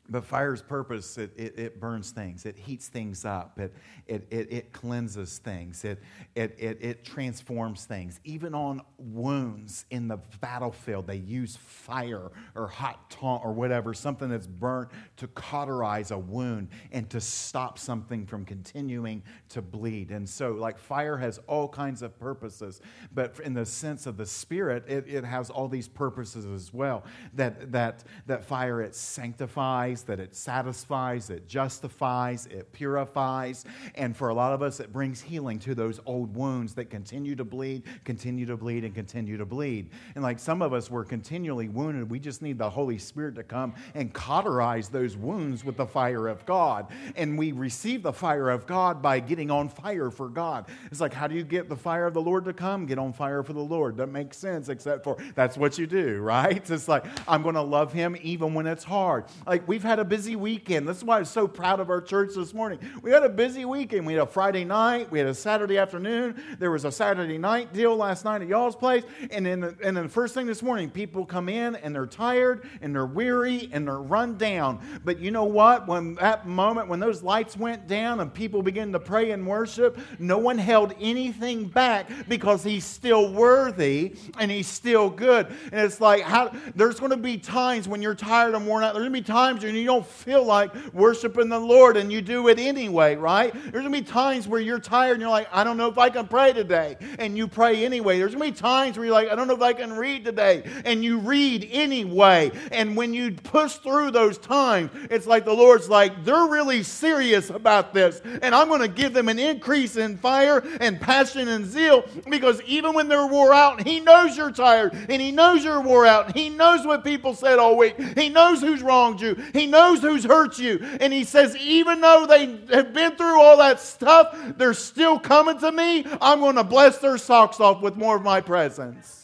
But 0.10 0.26
fire's 0.26 0.62
purpose, 0.62 1.18
it, 1.18 1.32
it, 1.36 1.60
it, 1.60 1.80
burns 1.80 2.10
things, 2.10 2.46
it 2.46 2.58
heats 2.58 2.88
things 2.88 3.26
up, 3.26 3.60
it, 3.60 3.74
it, 4.08 4.26
it, 4.32 4.52
it 4.52 4.74
cleanses 4.74 5.38
things, 5.38 5.86
it, 5.86 6.02
it, 6.36 6.56
it, 6.58 6.78
it 6.82 7.06
transforms 7.06 7.86
things. 7.86 8.20
Even 8.24 8.56
on 8.56 8.82
wounds 8.98 9.86
in 9.92 10.08
the 10.08 10.18
battlefield, 10.42 11.06
they 11.06 11.18
use 11.18 11.56
fire 11.58 12.32
or 12.56 12.68
hot 12.68 13.10
taunt 13.12 13.46
or 13.46 13.54
whatever, 13.54 13.94
something 13.94 14.30
that's 14.30 14.48
burnt 14.48 14.90
to 15.18 15.28
cauterize 15.28 16.12
a 16.12 16.18
wound 16.18 16.70
and 16.92 17.10
to 17.12 17.22
stop 17.22 17.78
something 17.78 18.26
from 18.26 18.46
continuing 18.46 19.22
to 19.50 19.62
bleed. 19.62 20.10
And 20.10 20.28
so, 20.28 20.54
like, 20.54 20.80
fire 20.80 21.18
has 21.18 21.40
all 21.48 21.68
kinds 21.68 22.02
of 22.02 22.20
purposes, 22.20 22.82
but 23.14 23.40
in 23.44 23.54
the 23.54 23.66
sense 23.66 24.08
of 24.08 24.18
the 24.18 24.26
spirit, 24.26 24.86
it, 24.88 25.06
it 25.08 25.24
has 25.24 25.50
all 25.50 25.68
these 25.68 25.88
purposes 25.88 26.46
as 26.46 26.74
well. 26.74 27.04
That, 27.34 27.72
that, 27.72 28.04
that 28.26 28.44
fire, 28.46 28.82
it 28.82 28.96
sanctifies 28.96 29.99
that 30.04 30.20
it 30.20 30.36
satisfies, 30.36 31.30
it 31.30 31.48
justifies, 31.48 32.46
it 32.48 32.72
purifies. 32.72 33.66
And 33.96 34.16
for 34.16 34.30
a 34.30 34.34
lot 34.34 34.54
of 34.54 34.62
us, 34.62 34.80
it 34.80 34.92
brings 34.92 35.22
healing 35.22 35.60
to 35.60 35.76
those 35.76 36.00
old 36.06 36.36
wounds 36.36 36.74
that 36.76 36.90
continue 36.90 37.36
to 37.36 37.44
bleed, 37.44 37.84
continue 38.04 38.46
to 38.46 38.58
bleed, 38.58 38.84
and 38.84 38.94
continue 38.94 39.38
to 39.38 39.46
bleed. 39.46 39.90
And 40.16 40.24
like 40.24 40.40
some 40.40 40.62
of 40.62 40.74
us, 40.74 40.90
we're 40.90 41.06
continually 41.06 41.70
wounded. 41.70 42.10
We 42.10 42.20
just 42.20 42.42
need 42.42 42.58
the 42.58 42.70
Holy 42.70 42.98
Spirit 42.98 43.36
to 43.36 43.44
come 43.44 43.74
and 43.94 44.14
cauterize 44.14 44.90
those 44.90 45.18
wounds 45.18 45.64
with 45.64 45.78
the 45.78 45.86
fire 45.86 46.28
of 46.28 46.46
God. 46.46 46.88
And 47.16 47.38
we 47.38 47.52
receive 47.52 48.04
the 48.04 48.14
fire 48.14 48.50
of 48.50 48.66
God 48.66 49.02
by 49.02 49.20
getting 49.20 49.52
on 49.52 49.70
fire 49.70 50.12
for 50.12 50.30
God. 50.30 50.68
It's 50.92 51.02
like, 51.02 51.14
how 51.14 51.28
do 51.28 51.36
you 51.36 51.44
get 51.44 51.70
the 51.70 51.76
fire 51.76 52.06
of 52.06 52.14
the 52.14 52.22
Lord 52.22 52.46
to 52.46 52.54
come? 52.54 52.86
Get 52.86 53.00
on 53.00 53.14
fire 53.14 53.44
for 53.44 53.54
the 53.54 53.60
Lord. 53.60 53.98
Doesn't 53.98 54.12
make 54.12 54.34
sense, 54.34 54.70
except 54.70 55.04
for 55.04 55.18
that's 55.36 55.58
what 55.58 55.78
you 55.78 55.88
do, 55.88 56.20
right? 56.20 56.70
It's 56.70 56.88
like, 56.88 57.06
I'm 57.28 57.42
going 57.44 57.56
to 57.56 57.62
love 57.62 57.94
Him 57.94 58.18
even 58.22 58.54
when 58.54 58.68
it's 58.68 58.84
hard. 58.84 59.26
Like, 59.46 59.68
we've 59.68 59.84
had 59.90 59.98
a 59.98 60.06
busy 60.06 60.36
weekend. 60.36 60.88
This 60.88 60.98
is 60.98 61.04
why 61.04 61.18
I'm 61.18 61.26
so 61.26 61.48
proud 61.48 61.80
of 61.80 61.90
our 61.90 62.00
church 62.00 62.36
this 62.36 62.54
morning. 62.54 62.78
We 63.02 63.10
had 63.10 63.24
a 63.24 63.30
busy 63.30 63.66
weekend. 63.66 64.06
We 64.06 64.14
had 64.14 64.22
a 64.22 64.28
Friday 64.28 64.64
night, 64.64 65.12
we 65.12 65.18
had 65.18 65.28
a 65.28 65.34
Saturday 65.34 65.80
afternoon. 65.80 66.40
There 66.60 66.70
was 66.70 66.86
a 66.86 66.92
Saturday 66.92 67.40
night 67.40 67.74
deal 67.74 67.96
last 67.96 68.24
night 68.24 68.44
at 68.44 68.48
y'all's 68.48 68.76
place. 68.76 69.04
And 69.32 69.48
then, 69.48 69.62
the, 69.62 69.76
and 69.84 69.98
then 69.98 70.04
the 70.04 70.10
first 70.10 70.36
thing 70.36 70.46
this 70.46 70.62
morning, 70.62 70.92
people 70.92 71.26
come 71.26 71.50
in 71.50 71.76
and 71.78 71.96
they're 71.96 72.06
tired 72.06 72.70
and 72.82 72.94
they're 72.94 73.08
weary 73.08 73.68
and 73.72 73.88
they're 73.88 74.00
run 74.00 74.38
down. 74.38 74.80
But 75.04 75.18
you 75.18 75.32
know 75.32 75.46
what? 75.46 75.88
When 75.88 76.16
that 76.16 76.48
moment, 76.48 76.88
when 76.88 77.00
those 77.00 77.24
lights 77.24 77.58
went 77.58 77.88
down 77.88 78.20
and 78.20 78.32
people 78.32 78.62
began 78.62 78.92
to 78.92 79.00
pray 79.00 79.32
and 79.32 79.48
worship, 79.48 79.98
no 80.20 80.38
one 80.38 80.60
held 80.60 80.94
anything 81.02 81.66
back 81.66 82.08
because 82.28 82.64
he's 82.64 82.86
still 82.86 83.34
worthy 83.34 84.16
and 84.38 84.52
he's 84.52 84.68
still 84.68 85.10
good. 85.10 85.48
And 85.72 85.82
it's 85.82 86.00
like, 86.00 86.22
how, 86.22 86.54
there's 86.76 87.00
going 87.00 87.10
to 87.10 87.18
be 87.18 87.40
times 87.40 87.88
when 87.88 88.04
you're 88.04 88.14
tired 88.14 88.54
and 88.54 88.68
worn 88.68 88.84
out. 88.84 88.94
There's 88.94 89.08
going 89.08 89.14
to 89.14 89.20
be 89.20 89.26
times 89.26 89.64
when 89.70 89.76
you 89.76 89.86
don't 89.86 90.06
feel 90.06 90.44
like 90.44 90.74
worshiping 90.94 91.48
the 91.48 91.60
Lord 91.60 91.96
and 91.96 92.12
you 92.12 92.22
do 92.22 92.48
it 92.48 92.58
anyway, 92.58 93.16
right? 93.16 93.54
There's 93.54 93.84
going 93.84 93.84
to 93.84 93.92
be 93.92 94.02
times 94.02 94.48
where 94.48 94.60
you're 94.60 94.80
tired 94.80 95.14
and 95.14 95.22
you're 95.22 95.30
like, 95.30 95.48
I 95.52 95.64
don't 95.64 95.78
know 95.78 95.90
if 95.90 96.00
I 96.00 96.10
can 96.10 96.28
pray 96.28 96.54
today. 96.54 96.98
And 97.20 97.38
you 97.38 97.48
pray 97.48 97.86
anyway. 97.86 98.18
There's 98.18 98.34
going 98.34 98.52
to 98.52 98.56
be 98.56 98.60
times 98.60 98.98
where 98.98 99.06
you're 99.06 99.14
like, 99.14 99.30
I 99.30 99.36
don't 99.36 99.48
know 99.48 99.54
if 99.54 99.62
I 99.62 99.74
can 99.74 99.94
read 99.94 100.26
today. 100.26 100.64
And 100.86 101.04
you 101.04 101.20
read 101.20 101.70
anyway. 101.72 102.52
And 102.72 102.98
when 102.98 103.14
you 103.14 103.32
push 103.32 103.76
through 103.76 104.10
those 104.10 104.40
times, 104.40 104.90
it's 105.12 105.28
like 105.28 105.46
the 105.46 105.54
Lord's 105.54 105.88
like, 105.88 106.26
they're 106.26 106.48
really 106.48 106.82
serious 106.82 107.52
about 107.52 107.94
this. 107.94 108.22
And 108.42 108.56
I'm 108.56 108.70
going 108.70 108.82
to 108.82 108.88
give 108.88 109.14
them 109.14 109.30
an 109.30 109.38
increase 109.38 109.98
in 109.98 110.18
fire 110.18 110.64
and 110.82 111.00
passion 111.00 111.48
and 111.48 111.64
zeal 111.64 112.06
because 112.28 112.60
even 112.64 112.96
when 112.96 113.08
they're 113.08 113.28
wore 113.28 113.54
out, 113.54 113.86
He 113.86 114.00
knows 114.00 114.36
you're 114.36 114.52
tired 114.52 114.94
and 114.94 115.22
He 115.22 115.32
knows 115.32 115.64
you're 115.64 115.82
wore 115.82 116.08
out. 116.08 116.26
and 116.26 116.36
He 116.36 116.50
knows 116.50 116.88
what 116.88 117.04
people 117.04 117.36
said 117.36 117.60
all 117.60 117.78
week. 117.78 117.96
He 118.18 118.30
knows 118.30 118.62
who's 118.62 118.82
wronged 118.82 119.22
you. 119.22 119.36
He 119.54 119.59
knows 119.68 120.02
who's 120.02 120.24
hurt 120.24 120.60
you. 120.60 120.80
And 121.00 121.12
he 121.14 121.24
says, 121.24 121.56
even 121.58 122.02
though 122.02 122.26
they 122.28 122.58
have 122.74 122.94
been 122.94 123.16
through 123.16 123.40
all 123.40 123.58
that 123.58 123.80
stuff, 123.80 124.38
they're 124.58 124.74
still 124.74 125.20
coming 125.20 125.60
to 125.60 125.72
me. 125.72 126.06
I'm 126.22 126.40
going 126.40 126.56
to 126.56 126.64
bless 126.64 126.98
their 127.00 127.18
socks 127.18 127.60
off 127.60 127.82
with 127.82 127.96
more 127.96 128.16
of 128.16 128.24
my 128.24 128.42
presence. 128.42 129.20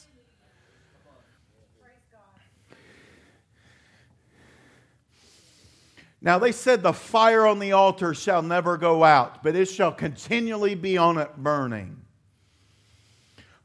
Now 6.21 6.39
they 6.39 6.51
said, 6.51 6.81
The 6.81 6.91
fire 6.91 7.45
on 7.45 7.59
the 7.59 7.73
altar 7.73 8.15
shall 8.15 8.41
never 8.41 8.77
go 8.77 9.03
out, 9.03 9.43
but 9.43 9.55
it 9.55 9.65
shall 9.65 9.91
continually 9.91 10.73
be 10.73 10.97
on 10.97 11.19
it 11.19 11.37
burning. 11.37 12.04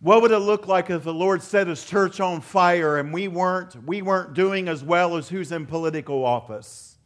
What 0.01 0.23
would 0.23 0.31
it 0.31 0.39
look 0.39 0.67
like 0.67 0.89
if 0.89 1.05
the 1.05 1.13
Lord 1.13 1.43
set 1.43 1.67
his 1.67 1.85
church 1.85 2.21
on 2.21 2.41
fire 2.41 2.97
and 2.97 3.13
we 3.13 3.29
weren't, 3.29 3.77
we 3.85 4.01
weren't 4.01 4.33
doing 4.33 4.67
as 4.67 4.83
well 4.83 5.17
as 5.17 5.29
who's 5.29 5.53
in 5.53 5.67
political 5.67 6.25
office? 6.25 6.97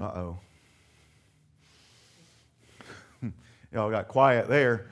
Uh 0.00 0.04
oh. 0.04 0.38
Y'all 3.72 3.90
got 3.90 4.08
quiet 4.08 4.48
there. 4.48 4.86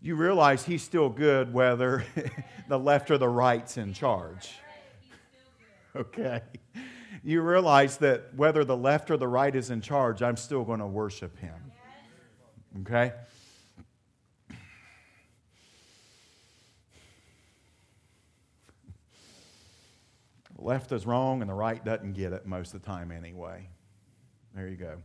You 0.00 0.14
realize 0.14 0.64
he's 0.64 0.82
still 0.82 1.08
good 1.08 1.52
whether 1.52 2.04
the 2.68 2.78
left 2.78 3.10
or 3.10 3.18
the 3.18 3.28
right's 3.28 3.76
in 3.76 3.92
charge. 3.92 4.50
Okay. 5.96 6.42
You 7.24 7.42
realize 7.42 7.96
that 7.98 8.32
whether 8.36 8.64
the 8.64 8.76
left 8.76 9.10
or 9.10 9.16
the 9.16 9.28
right 9.28 9.54
is 9.54 9.70
in 9.70 9.80
charge, 9.80 10.22
I'm 10.22 10.36
still 10.36 10.62
going 10.62 10.78
to 10.78 10.86
worship 10.86 11.36
him. 11.38 11.72
Okay? 12.82 13.12
Left 20.62 20.92
is 20.92 21.06
wrong 21.06 21.40
and 21.40 21.50
the 21.50 21.54
right 21.54 21.84
doesn't 21.84 22.12
get 22.12 22.32
it 22.32 22.46
most 22.46 22.74
of 22.74 22.82
the 22.82 22.86
time 22.86 23.12
anyway. 23.12 23.68
There 24.54 24.68
you 24.68 24.76
go. 24.76 24.96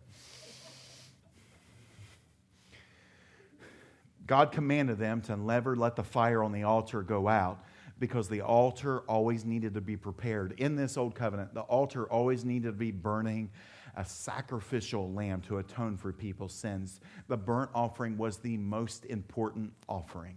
God 4.27 4.51
commanded 4.51 4.97
them 4.97 5.21
to 5.21 5.37
never 5.37 5.75
let 5.75 5.95
the 5.95 6.03
fire 6.03 6.43
on 6.43 6.51
the 6.51 6.63
altar 6.63 7.03
go 7.03 7.27
out 7.27 7.63
because 7.99 8.27
the 8.27 8.41
altar 8.41 9.01
always 9.01 9.45
needed 9.45 9.73
to 9.75 9.81
be 9.81 9.95
prepared. 9.95 10.55
In 10.57 10.75
this 10.75 10.97
old 10.97 11.15
covenant, 11.15 11.53
the 11.53 11.61
altar 11.61 12.05
always 12.11 12.43
needed 12.43 12.67
to 12.67 12.73
be 12.73 12.91
burning 12.91 13.51
a 13.95 14.03
sacrificial 14.03 15.11
lamb 15.13 15.41
to 15.41 15.59
atone 15.59 15.95
for 15.95 16.11
people's 16.11 16.53
sins. 16.53 16.99
The 17.27 17.37
burnt 17.37 17.69
offering 17.73 18.17
was 18.17 18.37
the 18.37 18.57
most 18.57 19.05
important 19.05 19.71
offering. 19.87 20.35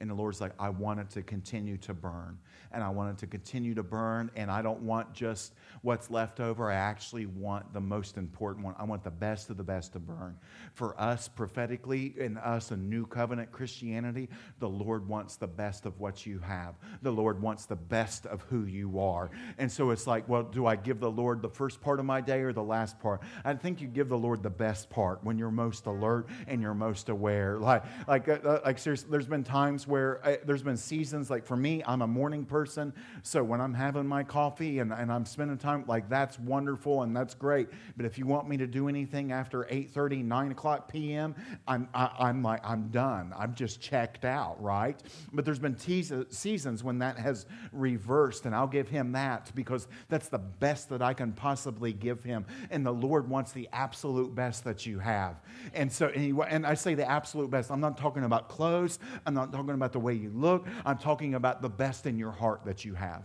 And 0.00 0.08
the 0.08 0.14
Lord's 0.14 0.40
like, 0.40 0.52
I 0.58 0.70
want 0.70 1.00
it 1.00 1.10
to 1.10 1.22
continue 1.22 1.76
to 1.78 1.92
burn. 1.92 2.38
And 2.72 2.82
I 2.82 2.88
want 2.88 3.10
it 3.10 3.18
to 3.18 3.26
continue 3.26 3.74
to 3.74 3.82
burn. 3.82 4.30
And 4.34 4.50
I 4.50 4.62
don't 4.62 4.80
want 4.80 5.12
just 5.12 5.52
what's 5.82 6.10
left 6.10 6.40
over. 6.40 6.70
I 6.70 6.76
actually 6.76 7.26
want 7.26 7.72
the 7.74 7.80
most 7.80 8.16
important 8.16 8.64
one. 8.64 8.74
I 8.78 8.84
want 8.84 9.04
the 9.04 9.10
best 9.10 9.50
of 9.50 9.58
the 9.58 9.62
best 9.62 9.92
to 9.92 9.98
burn. 9.98 10.36
For 10.72 10.98
us, 10.98 11.28
prophetically, 11.28 12.14
in 12.16 12.38
us, 12.38 12.70
a 12.70 12.76
new 12.76 13.06
covenant 13.06 13.52
Christianity, 13.52 14.30
the 14.58 14.68
Lord 14.68 15.06
wants 15.06 15.36
the 15.36 15.46
best 15.46 15.84
of 15.84 16.00
what 16.00 16.24
you 16.24 16.38
have. 16.38 16.76
The 17.02 17.10
Lord 17.10 17.42
wants 17.42 17.66
the 17.66 17.76
best 17.76 18.24
of 18.24 18.42
who 18.42 18.64
you 18.64 19.00
are. 19.00 19.30
And 19.58 19.70
so 19.70 19.90
it's 19.90 20.06
like, 20.06 20.28
well, 20.28 20.44
do 20.44 20.64
I 20.64 20.76
give 20.76 21.00
the 21.00 21.10
Lord 21.10 21.42
the 21.42 21.50
first 21.50 21.80
part 21.82 21.98
of 21.98 22.06
my 22.06 22.22
day 22.22 22.40
or 22.40 22.54
the 22.54 22.62
last 22.62 22.98
part? 23.00 23.20
I 23.44 23.52
think 23.54 23.82
you 23.82 23.88
give 23.88 24.08
the 24.08 24.18
Lord 24.18 24.42
the 24.42 24.50
best 24.50 24.88
part 24.88 25.22
when 25.24 25.36
you're 25.36 25.50
most 25.50 25.84
alert 25.84 26.28
and 26.46 26.62
you're 26.62 26.72
most 26.72 27.10
aware. 27.10 27.58
Like, 27.58 27.84
like, 28.08 28.28
uh, 28.28 28.38
uh 28.44 28.60
like 28.64 28.78
seriously, 28.78 29.08
there's 29.10 29.26
been 29.26 29.44
times 29.44 29.86
where 29.90 30.24
I, 30.26 30.38
there's 30.44 30.62
been 30.62 30.76
seasons, 30.76 31.28
like 31.28 31.44
for 31.44 31.56
me, 31.56 31.82
I'm 31.86 32.02
a 32.02 32.06
morning 32.06 32.44
person. 32.44 32.92
So 33.22 33.42
when 33.42 33.60
I'm 33.60 33.74
having 33.74 34.06
my 34.06 34.22
coffee 34.22 34.78
and, 34.78 34.92
and 34.92 35.12
I'm 35.12 35.26
spending 35.26 35.58
time, 35.58 35.84
like 35.86 36.08
that's 36.08 36.38
wonderful 36.38 37.02
and 37.02 37.14
that's 37.14 37.34
great. 37.34 37.68
But 37.96 38.06
if 38.06 38.16
you 38.16 38.26
want 38.26 38.48
me 38.48 38.56
to 38.58 38.66
do 38.66 38.88
anything 38.88 39.32
after 39.32 39.64
8.30, 39.64 40.24
9 40.24 40.52
o'clock 40.52 40.90
p.m., 40.90 41.34
I'm, 41.66 41.88
I, 41.92 42.04
am 42.04 42.10
i 42.18 42.28
am 42.30 42.42
like, 42.42 42.60
I'm 42.64 42.88
done. 42.88 43.34
I'm 43.36 43.54
just 43.54 43.80
checked 43.80 44.24
out, 44.24 44.62
right? 44.62 45.00
But 45.32 45.44
there's 45.44 45.58
been 45.58 45.74
te- 45.74 46.06
uh, 46.12 46.24
seasons 46.30 46.82
when 46.84 46.98
that 47.00 47.18
has 47.18 47.46
reversed, 47.72 48.46
and 48.46 48.54
I'll 48.54 48.66
give 48.66 48.88
him 48.88 49.12
that 49.12 49.50
because 49.54 49.88
that's 50.08 50.28
the 50.28 50.38
best 50.38 50.88
that 50.90 51.02
I 51.02 51.12
can 51.12 51.32
possibly 51.32 51.92
give 51.92 52.22
him. 52.22 52.46
And 52.70 52.86
the 52.86 52.92
Lord 52.92 53.28
wants 53.28 53.52
the 53.52 53.68
absolute 53.72 54.34
best 54.34 54.64
that 54.64 54.86
you 54.86 54.98
have. 55.00 55.40
And 55.74 55.92
so, 55.92 56.06
and, 56.08 56.40
and 56.48 56.66
I 56.66 56.74
say 56.74 56.94
the 56.94 57.08
absolute 57.08 57.50
best. 57.50 57.70
I'm 57.70 57.80
not 57.80 57.98
talking 57.98 58.24
about 58.24 58.48
clothes. 58.48 58.98
I'm 59.26 59.34
not 59.34 59.52
talking 59.52 59.74
about 59.80 59.92
the 59.92 60.00
way 60.00 60.14
you 60.14 60.30
look. 60.34 60.66
I'm 60.84 60.98
talking 60.98 61.34
about 61.34 61.62
the 61.62 61.68
best 61.68 62.06
in 62.06 62.18
your 62.18 62.32
heart 62.32 62.64
that 62.66 62.84
you 62.84 62.94
have. 62.94 63.24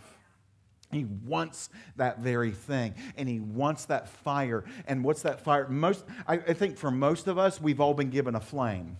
He 0.91 1.03
wants 1.03 1.69
that 1.97 2.19
very 2.19 2.51
thing, 2.51 2.93
and 3.17 3.27
he 3.27 3.39
wants 3.39 3.85
that 3.85 4.07
fire. 4.07 4.63
And 4.87 5.03
what's 5.03 5.23
that 5.23 5.41
fire? 5.41 5.67
Most, 5.67 6.05
I, 6.27 6.35
I 6.35 6.53
think, 6.53 6.77
for 6.77 6.91
most 6.91 7.27
of 7.27 7.37
us, 7.37 7.59
we've 7.59 7.81
all 7.81 7.93
been 7.93 8.09
given 8.09 8.35
a 8.35 8.39
flame. 8.39 8.97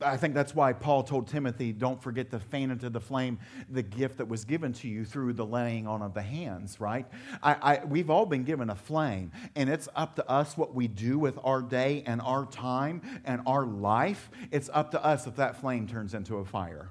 I 0.00 0.16
think 0.16 0.34
that's 0.34 0.54
why 0.54 0.72
Paul 0.72 1.02
told 1.02 1.28
Timothy, 1.28 1.72
don't 1.72 2.00
forget 2.02 2.30
to 2.30 2.38
fan 2.38 2.70
into 2.70 2.90
the 2.90 3.00
flame 3.00 3.38
the 3.68 3.82
gift 3.82 4.18
that 4.18 4.28
was 4.28 4.44
given 4.44 4.72
to 4.74 4.88
you 4.88 5.04
through 5.04 5.32
the 5.32 5.46
laying 5.46 5.86
on 5.86 6.02
of 6.02 6.14
the 6.14 6.22
hands, 6.22 6.80
right? 6.80 7.06
I, 7.42 7.54
I, 7.54 7.84
we've 7.84 8.10
all 8.10 8.26
been 8.26 8.44
given 8.44 8.70
a 8.70 8.76
flame, 8.76 9.32
and 9.56 9.68
it's 9.68 9.88
up 9.96 10.16
to 10.16 10.28
us 10.28 10.56
what 10.56 10.74
we 10.74 10.88
do 10.88 11.18
with 11.18 11.38
our 11.42 11.62
day 11.62 12.02
and 12.06 12.20
our 12.20 12.46
time 12.46 13.02
and 13.24 13.42
our 13.46 13.66
life. 13.66 14.30
It's 14.50 14.70
up 14.72 14.92
to 14.92 15.04
us 15.04 15.26
if 15.26 15.36
that 15.36 15.60
flame 15.60 15.86
turns 15.86 16.14
into 16.14 16.36
a 16.36 16.44
fire 16.44 16.90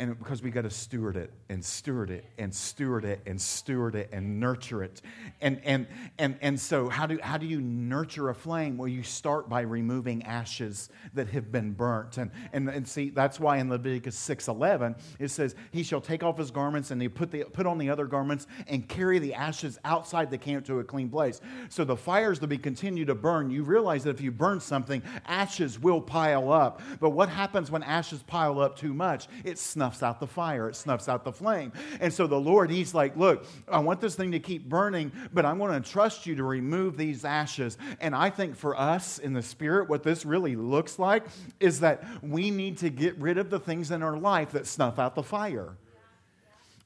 and 0.00 0.18
because 0.18 0.42
we 0.42 0.50
got 0.50 0.62
to 0.62 0.70
steward 0.70 1.18
it 1.18 1.30
and 1.50 1.62
steward 1.62 2.10
it 2.10 2.24
and 2.38 2.52
steward 2.54 3.04
it 3.04 3.20
and 3.26 3.38
steward 3.38 3.94
it 3.94 4.08
and 4.12 4.40
nurture 4.40 4.82
it. 4.82 5.02
And 5.42 5.60
and 5.62 5.86
and 6.18 6.38
and 6.40 6.58
so 6.58 6.88
how 6.88 7.06
do 7.06 7.18
how 7.22 7.36
do 7.36 7.44
you 7.44 7.60
nurture 7.60 8.30
a 8.30 8.34
flame? 8.34 8.78
Well 8.78 8.88
you 8.88 9.02
start 9.02 9.50
by 9.50 9.60
removing 9.60 10.22
ashes 10.22 10.88
that 11.12 11.28
have 11.28 11.52
been 11.52 11.72
burnt. 11.72 12.16
And 12.16 12.30
and, 12.54 12.70
and 12.70 12.88
see 12.88 13.10
that's 13.10 13.38
why 13.38 13.58
in 13.58 13.68
leviticus 13.68 14.16
6.11 14.16 14.98
it 15.18 15.28
says 15.28 15.54
he 15.70 15.82
shall 15.82 16.00
take 16.00 16.22
off 16.22 16.38
his 16.38 16.50
garments 16.50 16.90
and 16.90 17.02
he 17.02 17.08
put 17.08 17.30
the 17.30 17.44
put 17.44 17.66
on 17.66 17.76
the 17.76 17.90
other 17.90 18.06
garments 18.06 18.46
and 18.68 18.88
carry 18.88 19.18
the 19.18 19.34
ashes 19.34 19.78
outside 19.84 20.30
the 20.30 20.38
camp 20.38 20.64
to 20.64 20.78
a 20.78 20.84
clean 20.84 21.10
place. 21.10 21.42
So 21.68 21.84
the 21.84 21.96
fires 21.96 22.38
to 22.38 22.46
be 22.46 22.56
continue 22.56 23.04
to 23.04 23.14
burn 23.14 23.50
you 23.50 23.64
realize 23.64 24.04
that 24.04 24.10
if 24.10 24.22
you 24.22 24.32
burn 24.32 24.60
something 24.60 25.02
ashes 25.26 25.78
will 25.78 26.00
pile 26.00 26.50
up. 26.50 26.80
But 27.00 27.10
what 27.10 27.28
happens 27.28 27.70
when 27.70 27.82
ashes 27.82 28.22
pile 28.22 28.60
up 28.60 28.78
too 28.78 28.94
much? 28.94 29.28
It 29.44 29.58
snuffs 29.58 29.89
snuffs 29.90 30.02
out 30.02 30.20
the 30.20 30.26
fire, 30.26 30.68
it 30.68 30.76
snuffs 30.76 31.08
out 31.08 31.24
the 31.24 31.32
flame. 31.32 31.72
And 32.00 32.12
so 32.12 32.26
the 32.26 32.38
Lord, 32.38 32.70
He's 32.70 32.94
like, 32.94 33.16
Look, 33.16 33.44
I 33.68 33.80
want 33.80 34.00
this 34.00 34.14
thing 34.14 34.32
to 34.32 34.38
keep 34.38 34.68
burning, 34.68 35.12
but 35.32 35.44
I'm 35.44 35.58
going 35.58 35.80
to 35.80 35.88
trust 35.88 36.26
you 36.26 36.36
to 36.36 36.44
remove 36.44 36.96
these 36.96 37.24
ashes. 37.24 37.76
And 38.00 38.14
I 38.14 38.30
think 38.30 38.56
for 38.56 38.78
us 38.78 39.18
in 39.18 39.32
the 39.32 39.42
Spirit, 39.42 39.88
what 39.88 40.02
this 40.02 40.24
really 40.24 40.56
looks 40.56 40.98
like 40.98 41.24
is 41.58 41.80
that 41.80 42.04
we 42.22 42.50
need 42.50 42.78
to 42.78 42.90
get 42.90 43.18
rid 43.18 43.38
of 43.38 43.50
the 43.50 43.58
things 43.58 43.90
in 43.90 44.02
our 44.02 44.16
life 44.16 44.52
that 44.52 44.66
snuff 44.66 44.98
out 44.98 45.14
the 45.14 45.22
fire. 45.22 45.74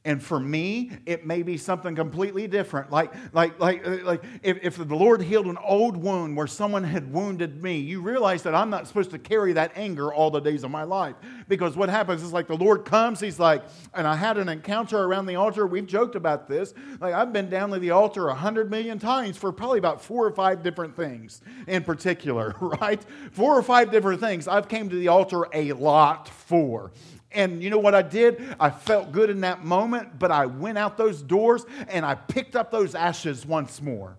And 0.06 0.22
for 0.22 0.38
me, 0.38 0.90
it 1.06 1.24
may 1.24 1.42
be 1.42 1.56
something 1.56 1.94
completely 1.94 2.46
different. 2.46 2.90
Like, 2.90 3.14
like, 3.32 3.58
like, 3.58 3.86
uh, 3.86 3.98
like 4.04 4.22
if, 4.42 4.58
if 4.62 4.76
the 4.76 4.94
Lord 4.94 5.22
healed 5.22 5.46
an 5.46 5.56
old 5.64 5.96
wound 5.96 6.36
where 6.36 6.46
someone 6.46 6.84
had 6.84 7.10
wounded 7.10 7.62
me, 7.62 7.78
you 7.78 8.02
realize 8.02 8.42
that 8.42 8.54
I'm 8.54 8.68
not 8.68 8.86
supposed 8.86 9.12
to 9.12 9.18
carry 9.18 9.54
that 9.54 9.72
anger 9.76 10.12
all 10.12 10.30
the 10.30 10.40
days 10.40 10.62
of 10.62 10.70
my 10.70 10.82
life. 10.82 11.14
Because 11.48 11.74
what 11.74 11.88
happens 11.88 12.22
is 12.22 12.34
like 12.34 12.48
the 12.48 12.56
Lord 12.56 12.84
comes, 12.84 13.18
He's 13.18 13.40
like, 13.40 13.64
and 13.94 14.06
I 14.06 14.14
had 14.14 14.36
an 14.36 14.50
encounter 14.50 14.98
around 14.98 15.24
the 15.24 15.36
altar. 15.36 15.66
We've 15.66 15.86
joked 15.86 16.16
about 16.16 16.48
this. 16.48 16.74
Like, 17.00 17.14
I've 17.14 17.32
been 17.32 17.48
down 17.48 17.70
to 17.70 17.78
the 17.78 17.92
altar 17.92 18.28
a 18.28 18.34
hundred 18.34 18.70
million 18.70 18.98
times 18.98 19.38
for 19.38 19.52
probably 19.52 19.78
about 19.78 20.02
four 20.02 20.26
or 20.26 20.32
five 20.32 20.62
different 20.62 20.94
things 20.94 21.40
in 21.66 21.82
particular, 21.82 22.54
right? 22.60 23.02
Four 23.32 23.56
or 23.58 23.62
five 23.62 23.90
different 23.90 24.20
things 24.20 24.48
I've 24.48 24.68
came 24.68 24.90
to 24.90 24.96
the 24.96 25.08
altar 25.08 25.46
a 25.54 25.72
lot 25.72 26.28
for. 26.28 26.92
And 27.34 27.62
you 27.62 27.70
know 27.70 27.78
what 27.78 27.94
I 27.94 28.02
did? 28.02 28.56
I 28.60 28.70
felt 28.70 29.12
good 29.12 29.28
in 29.28 29.40
that 29.40 29.64
moment, 29.64 30.18
but 30.18 30.30
I 30.30 30.46
went 30.46 30.78
out 30.78 30.96
those 30.96 31.22
doors 31.22 31.64
and 31.88 32.06
I 32.06 32.14
picked 32.14 32.56
up 32.56 32.70
those 32.70 32.94
ashes 32.94 33.44
once 33.44 33.82
more. 33.82 34.16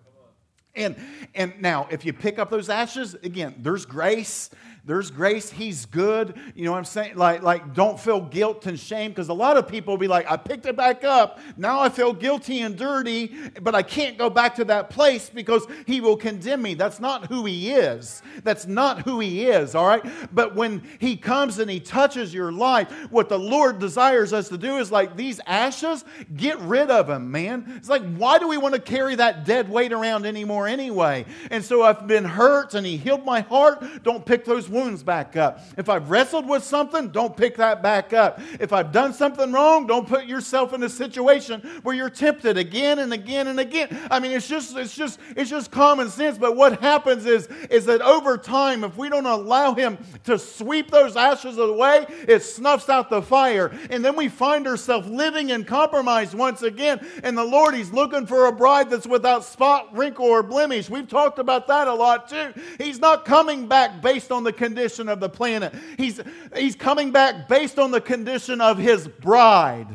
And, 0.76 0.98
and 1.34 1.54
now, 1.62 1.88
if 1.90 2.04
you 2.04 2.12
pick 2.12 2.38
up 2.38 2.50
those 2.50 2.70
ashes, 2.70 3.14
again, 3.16 3.56
there's 3.60 3.86
grace 3.86 4.50
there's 4.86 5.10
grace. 5.10 5.52
He's 5.52 5.88
good. 5.88 6.36
You 6.54 6.66
know 6.66 6.72
what 6.72 6.78
I'm 6.78 6.86
saying? 6.86 7.16
Like, 7.16 7.42
like 7.42 7.74
don't 7.74 8.00
feel 8.00 8.22
guilt 8.22 8.68
and 8.68 8.80
shame 8.80 9.12
because 9.12 9.30
a 9.30 9.34
lot 9.34 9.58
of 9.58 9.68
people 9.68 9.94
will 9.94 10.00
be 10.00 10.08
like, 10.08 10.30
I 10.30 10.38
picked 10.38 10.68
it 10.68 10.76
back 10.76 11.04
up. 11.04 11.40
Now 11.58 11.80
I 11.80 11.90
feel 11.90 12.14
guilty 12.14 12.62
and 12.62 12.78
dirty, 12.78 13.36
but 13.62 13.74
I 13.74 13.82
can't 13.82 14.16
go 14.18 14.30
back 14.30 14.56
to 14.56 14.66
that 14.66 14.92
place 14.92 15.30
because 15.30 15.66
he 15.88 16.02
will 16.02 16.16
condemn 16.18 16.62
me. 16.62 16.76
That's 16.76 17.00
not 17.00 17.26
who 17.28 17.46
he 17.46 17.72
is. 17.72 18.22
That's 18.44 18.68
not 18.68 19.02
who 19.02 19.20
he 19.20 19.48
is, 19.48 19.74
all 19.74 19.88
right? 19.88 20.06
But 20.32 20.56
when 20.56 20.84
he 21.00 21.18
comes 21.18 21.58
and 21.58 21.70
he 21.70 21.80
touches 21.80 22.32
your 22.32 22.52
life, 22.52 22.92
what 23.10 23.28
the 23.28 23.40
Lord 23.40 23.80
desires 23.80 24.34
us 24.34 24.50
to 24.50 24.58
do 24.58 24.78
is 24.78 24.92
like 24.92 25.18
these 25.18 25.40
ashes, 25.48 26.06
get 26.36 26.60
rid 26.60 26.92
of 26.92 27.08
them, 27.08 27.32
man. 27.32 27.74
It's 27.78 27.90
like, 27.90 28.04
why 28.18 28.38
do 28.38 28.48
we 28.48 28.58
want 28.58 28.76
to 28.76 28.82
carry 28.82 29.16
that 29.16 29.46
dead 29.46 29.68
weight 29.68 29.94
around 29.94 30.28
anymore 30.28 30.68
anyway? 30.68 31.26
And 31.50 31.66
so 31.66 31.82
I've 31.82 32.06
been 32.06 32.26
hurt 32.26 32.76
and 32.76 32.86
he 32.86 32.98
healed 32.98 33.26
my 33.26 33.42
heart. 33.42 33.84
Don't 34.04 34.24
pick 34.24 34.46
those 34.46 34.70
wounds 34.76 35.02
back 35.02 35.36
up. 35.38 35.62
If 35.78 35.90
I've 35.90 36.10
wrestled 36.10 36.48
with 36.48 36.64
something, 36.64 37.08
don't 37.08 37.36
pick 37.36 37.56
that 37.58 37.82
back 37.82 38.14
up. 38.14 38.40
If 38.60 38.74
I've 38.74 38.92
done 38.92 39.14
something 39.14 39.52
wrong, 39.52 39.88
don't 39.88 40.08
put 40.08 40.26
yourself 40.26 40.74
in 40.74 40.84
a 40.84 40.90
situation 40.90 41.62
where 41.82 41.96
you're 41.96 42.10
tempted 42.10 42.58
again 42.58 43.00
and 43.00 43.14
again 43.14 43.48
and 43.48 43.60
again. 43.60 43.98
I 44.12 44.20
mean, 44.20 44.32
it's 44.32 44.48
just 44.48 44.76
it's 44.76 44.96
just 44.96 45.20
it's 45.36 45.50
just 45.50 45.72
common 45.72 46.10
sense, 46.10 46.38
but 46.38 46.56
what 46.56 46.82
happens 46.82 47.26
is 47.26 47.48
is 47.70 47.86
that 47.86 48.02
over 48.02 48.38
time 48.38 48.84
if 48.84 48.98
we 48.98 49.10
don't 49.10 49.26
allow 49.26 49.74
him 49.74 49.98
to 50.26 50.38
sweep 50.38 50.92
those 50.92 51.16
ashes 51.16 51.58
away, 51.58 52.06
it 52.28 52.44
snuffs 52.44 52.90
out 52.90 53.10
the 53.10 53.22
fire. 53.22 53.72
And 53.90 54.04
then 54.04 54.16
we 54.16 54.28
find 54.28 54.68
ourselves 54.68 55.08
living 55.08 55.50
in 55.50 55.64
compromise 55.64 56.36
once 56.36 56.62
again. 56.62 57.06
And 57.24 57.38
the 57.38 57.44
Lord 57.44 57.76
he's 57.76 57.92
looking 57.92 58.28
for 58.28 58.48
a 58.48 58.52
bride 58.52 58.90
that's 58.90 59.08
without 59.08 59.46
spot, 59.46 59.96
wrinkle 59.96 60.26
or 60.26 60.44
blemish. 60.44 60.90
We've 60.90 61.08
talked 61.08 61.40
about 61.40 61.68
that 61.68 61.88
a 61.88 61.94
lot 61.94 62.28
too. 62.28 62.54
He's 62.78 63.00
not 63.00 63.24
coming 63.24 63.68
back 63.68 64.02
based 64.02 64.32
on 64.32 64.44
the 64.44 64.54
condition 64.66 65.08
of 65.08 65.20
the 65.20 65.30
planet. 65.30 65.74
He's, 65.98 66.20
he's 66.56 66.76
coming 66.76 67.12
back 67.12 67.48
based 67.48 67.78
on 67.78 67.92
the 67.92 68.02
condition 68.02 68.62
of 68.62 68.78
his 68.78 69.08
bride. 69.08 69.88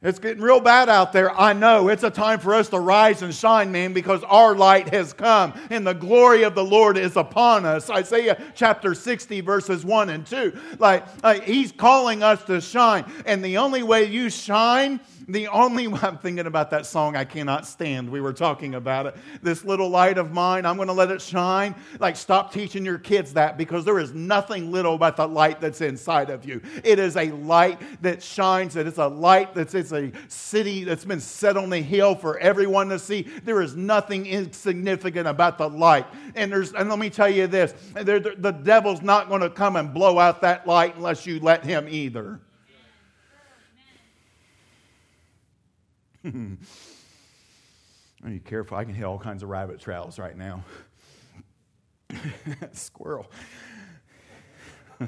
It's 0.00 0.18
getting 0.18 0.42
real 0.42 0.60
bad 0.60 0.90
out 0.90 1.14
there. 1.14 1.34
I 1.34 1.54
know. 1.54 1.88
It's 1.88 2.02
a 2.02 2.10
time 2.10 2.38
for 2.38 2.54
us 2.54 2.68
to 2.68 2.78
rise 2.78 3.22
and 3.22 3.34
shine, 3.34 3.72
man, 3.72 3.94
because 3.94 4.22
our 4.24 4.54
light 4.54 4.90
has 4.90 5.14
come 5.14 5.54
and 5.70 5.86
the 5.86 5.94
glory 5.94 6.42
of 6.42 6.54
the 6.54 6.62
Lord 6.62 6.98
is 6.98 7.16
upon 7.16 7.64
us. 7.64 7.88
Isaiah 7.88 8.40
chapter 8.54 8.94
60, 8.94 9.40
verses 9.40 9.82
1 9.82 10.10
and 10.10 10.26
2. 10.26 10.52
Like, 10.78 11.06
like 11.24 11.44
he's 11.44 11.72
calling 11.72 12.22
us 12.22 12.44
to 12.44 12.60
shine. 12.60 13.10
And 13.24 13.42
the 13.42 13.56
only 13.56 13.82
way 13.82 14.04
you 14.04 14.28
shine 14.28 15.00
the 15.28 15.48
only 15.48 15.86
I'm 15.86 16.18
thinking 16.18 16.46
about 16.46 16.70
that 16.70 16.86
song 16.86 17.16
I 17.16 17.24
cannot 17.24 17.66
stand. 17.66 18.10
We 18.10 18.20
were 18.20 18.32
talking 18.32 18.74
about 18.74 19.06
it. 19.06 19.16
This 19.42 19.64
little 19.64 19.88
light 19.88 20.18
of 20.18 20.32
mine, 20.32 20.66
I'm 20.66 20.76
going 20.76 20.88
to 20.88 20.94
let 20.94 21.10
it 21.10 21.22
shine. 21.22 21.74
Like 21.98 22.16
stop 22.16 22.52
teaching 22.52 22.84
your 22.84 22.98
kids 22.98 23.34
that 23.34 23.56
because 23.56 23.84
there 23.84 23.98
is 23.98 24.12
nothing 24.12 24.70
little 24.70 24.94
about 24.94 25.16
the 25.16 25.26
light 25.26 25.60
that's 25.60 25.80
inside 25.80 26.30
of 26.30 26.44
you. 26.44 26.60
It 26.82 26.98
is 26.98 27.16
a 27.16 27.30
light 27.32 27.80
that 28.02 28.22
shines. 28.22 28.76
It 28.76 28.86
is 28.86 28.98
a 28.98 29.06
light 29.06 29.54
that's 29.54 29.74
it's 29.74 29.92
a 29.92 30.12
city 30.28 30.84
that's 30.84 31.04
been 31.04 31.20
set 31.20 31.56
on 31.56 31.70
the 31.70 31.80
hill 31.80 32.14
for 32.14 32.38
everyone 32.38 32.88
to 32.90 32.98
see. 32.98 33.22
There 33.44 33.62
is 33.62 33.76
nothing 33.76 34.26
insignificant 34.26 35.28
about 35.28 35.58
the 35.58 35.68
light. 35.68 36.06
And 36.34 36.52
there's 36.52 36.72
and 36.72 36.88
let 36.88 36.98
me 36.98 37.10
tell 37.10 37.28
you 37.28 37.46
this, 37.46 37.74
the 37.94 38.58
devil's 38.62 39.02
not 39.02 39.28
going 39.28 39.40
to 39.42 39.50
come 39.50 39.76
and 39.76 39.92
blow 39.92 40.18
out 40.18 40.40
that 40.42 40.66
light 40.66 40.96
unless 40.96 41.26
you 41.26 41.40
let 41.40 41.64
him 41.64 41.86
either. 41.88 42.40
I 46.24 46.30
need 48.28 48.44
careful. 48.44 48.76
I 48.76 48.84
can 48.84 48.94
hit 48.94 49.04
all 49.04 49.18
kinds 49.18 49.42
of 49.42 49.48
rabbit 49.48 49.80
trails 49.80 50.18
right 50.18 50.36
now. 50.36 50.64
Squirrel. 52.72 53.30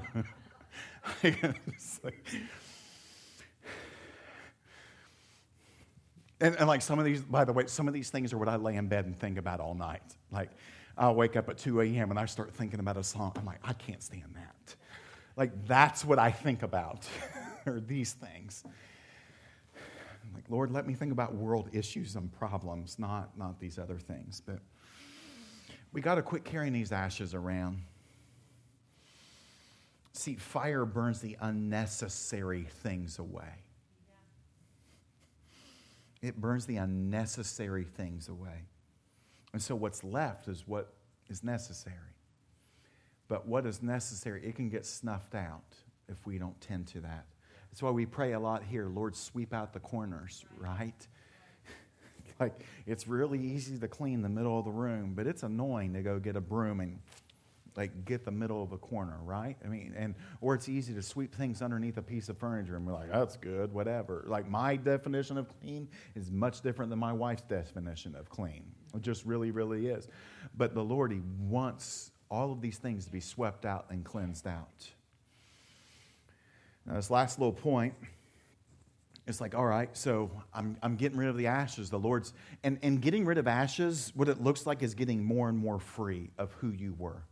And, 6.39 6.55
and, 6.57 6.69
like 6.69 6.83
some 6.83 6.99
of 6.99 7.07
these, 7.07 7.23
by 7.23 7.47
the 7.47 7.53
way, 7.53 7.67
some 7.67 7.89
of 7.89 7.95
these 7.95 8.11
things 8.11 8.35
are 8.35 8.39
what 8.39 8.49
I 8.49 8.57
lay 8.57 8.77
in 8.77 8.89
bed 8.89 9.07
and 9.07 9.19
think 9.19 9.39
about 9.39 9.59
all 9.59 9.75
night. 9.75 10.03
Like 10.31 10.51
I'll 10.99 11.15
wake 11.15 11.35
up 11.35 11.49
at 11.49 11.57
2 11.57 11.81
a.m. 11.81 12.11
and 12.11 12.19
I 12.19 12.27
start 12.27 12.53
thinking 12.53 12.79
about 12.79 12.99
a 12.99 13.03
song. 13.03 13.33
I'm 13.37 13.47
like, 13.47 13.61
I 13.65 13.73
can't 13.73 14.03
stand 14.03 14.35
that. 14.35 14.75
Like 15.37 15.67
that's 15.67 16.05
what 16.05 16.19
I 16.19 16.31
think 16.31 16.63
about, 16.63 17.09
or 17.67 17.81
these 17.81 18.13
things. 18.13 18.65
Like, 20.37 20.45
Lord, 20.51 20.71
let 20.71 20.87
me 20.87 20.93
think 20.93 21.13
about 21.13 21.35
world 21.35 21.71
issues 21.73 22.15
and 22.15 22.31
problems, 22.31 22.99
not, 22.99 23.39
not 23.39 23.59
these 23.59 23.79
other 23.79 23.99
things. 23.99 24.43
But 24.45 24.59
we 25.95 26.03
got 26.03 26.17
to 26.17 26.23
quit 26.23 26.45
carrying 26.45 26.75
these 26.75 26.93
ashes 26.93 27.33
around. 27.33 27.81
See, 30.13 30.35
fire 30.35 30.85
burns 30.85 31.21
the 31.21 31.39
unnecessary 31.41 32.67
things 32.83 33.19
away. 33.19 33.65
It 36.21 36.39
burns 36.39 36.67
the 36.67 36.77
unnecessary 36.77 37.85
things 37.85 38.29
away. 38.29 38.67
And 39.55 39.63
so 39.63 39.75
what's 39.75 40.05
left 40.05 40.49
is 40.49 40.69
what 40.69 40.93
is 41.31 41.43
necessary. 41.43 41.97
But 43.27 43.49
what 43.49 43.65
is 43.65 43.83
necessary, 43.83 44.45
it 44.45 44.55
can 44.55 44.69
get 44.69 44.85
snuffed 44.85 45.35
out 45.35 45.77
if 46.11 46.27
we 46.27 46.37
don't 46.37 46.61
tend 46.61 46.89
to 46.89 47.01
that. 47.01 47.25
That's 47.77 47.83
why 47.83 47.91
we 47.91 48.07
pray 48.07 48.33
a 48.33 48.41
lot 48.41 48.63
here 48.63 48.87
Lord, 48.87 49.15
sweep 49.15 49.53
out 49.53 49.75
the 49.75 49.81
corners, 49.81 50.47
right? 50.57 51.07
like 52.41 52.65
it's 52.87 53.07
really 53.07 53.39
easy 53.39 53.79
to 53.79 53.87
clean 53.87 54.23
the 54.23 54.31
middle 54.31 54.59
of 54.59 54.65
the 54.65 54.71
room, 54.71 55.13
but 55.15 55.27
it's 55.27 55.43
annoying 55.43 55.93
to 55.93 56.01
go 56.01 56.19
get 56.19 56.37
a 56.37 56.41
broom 56.41 56.81
and 56.81 56.99
like 57.77 58.07
get 58.07 58.25
the 58.25 58.31
middle 58.31 58.63
of 58.63 58.73
a 58.73 58.79
corner, 58.79 59.19
right? 59.23 59.59
I 59.63 59.69
mean, 59.69 59.93
and 59.95 60.15
or 60.41 60.55
it's 60.55 60.71
easy 60.71 60.95
to 60.95 61.03
sweep 61.03 61.35
things 61.35 61.61
underneath 61.61 61.99
a 61.99 62.03
piece 62.03 62.31
of 62.31 62.39
furniture 62.39 62.77
and 62.77 62.87
we're 62.87 62.95
like, 62.95 63.13
that's 63.13 63.37
good, 63.37 63.71
whatever. 63.75 64.25
Like 64.27 64.49
my 64.49 64.77
definition 64.77 65.37
of 65.37 65.47
clean 65.61 65.87
is 66.15 66.31
much 66.31 66.63
different 66.63 66.89
than 66.89 66.99
my 66.99 67.13
wife's 67.13 67.43
definition 67.43 68.15
of 68.15 68.31
clean. 68.31 68.65
It 68.95 69.03
just 69.03 69.27
really, 69.27 69.51
really 69.51 69.89
is. 69.89 70.09
But 70.57 70.73
the 70.73 70.83
Lord, 70.83 71.13
He 71.13 71.21
wants 71.41 72.11
all 72.31 72.53
of 72.53 72.63
these 72.63 72.79
things 72.79 73.05
to 73.05 73.13
be 73.13 73.21
swept 73.21 73.67
out 73.67 73.85
and 73.91 74.03
cleansed 74.03 74.47
out. 74.47 74.89
Now, 76.87 76.95
this 76.95 77.11
last 77.11 77.39
little 77.39 77.53
point 77.53 77.95
it's 79.27 79.41
like, 79.41 79.57
all 79.57 79.67
right, 79.67 79.95
so 79.97 80.31
I'm, 80.55 80.77
I'm 80.83 80.95
getting 80.95 81.19
rid 81.19 81.29
of 81.29 81.37
the 81.37 81.49
ashes. 81.49 81.91
The 81.91 81.99
Lord's, 81.99 82.33
and, 82.63 82.79
and 82.83 83.03
getting 83.03 83.25
rid 83.25 83.39
of 83.39 83.49
ashes, 83.49 84.13
what 84.15 84.29
it 84.29 84.41
looks 84.41 84.67
like 84.67 84.85
is 84.85 84.95
getting 84.95 85.25
more 85.25 85.49
and 85.49 85.59
more 85.59 85.81
free 85.81 86.31
of 86.39 86.53
who 86.55 86.71
you 86.71 86.95
were. 86.97 87.23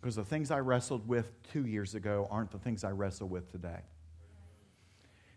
Because 0.00 0.16
the 0.16 0.24
things 0.24 0.50
I 0.50 0.58
wrestled 0.58 1.06
with 1.06 1.30
two 1.52 1.64
years 1.64 1.94
ago 1.94 2.26
aren't 2.28 2.50
the 2.50 2.58
things 2.58 2.82
I 2.82 2.90
wrestle 2.90 3.28
with 3.28 3.50
today. 3.52 3.82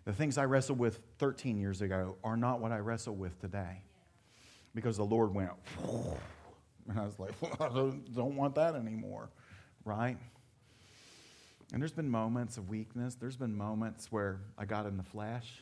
The 0.05 0.13
things 0.13 0.39
I 0.39 0.45
wrestled 0.45 0.79
with 0.79 0.99
13 1.19 1.59
years 1.59 1.81
ago 1.81 2.15
are 2.23 2.35
not 2.35 2.59
what 2.61 2.71
I 2.71 2.79
wrestle 2.79 3.15
with 3.15 3.39
today. 3.39 3.83
Because 4.73 4.97
the 4.97 5.05
Lord 5.05 5.35
went, 5.35 5.51
and 6.89 6.99
I 6.99 7.03
was 7.03 7.19
like, 7.19 7.33
I 7.59 7.67
don't 7.69 8.35
want 8.35 8.55
that 8.55 8.73
anymore, 8.73 9.29
right? 9.85 10.17
And 11.72 11.82
there's 11.82 11.91
been 11.91 12.09
moments 12.09 12.57
of 12.57 12.70
weakness. 12.70 13.15
There's 13.15 13.38
been 13.38 13.55
moments 13.55 14.11
where 14.11 14.41
I 14.57 14.65
got 14.65 14.86
in 14.86 14.97
the 14.97 15.03
flesh. 15.03 15.61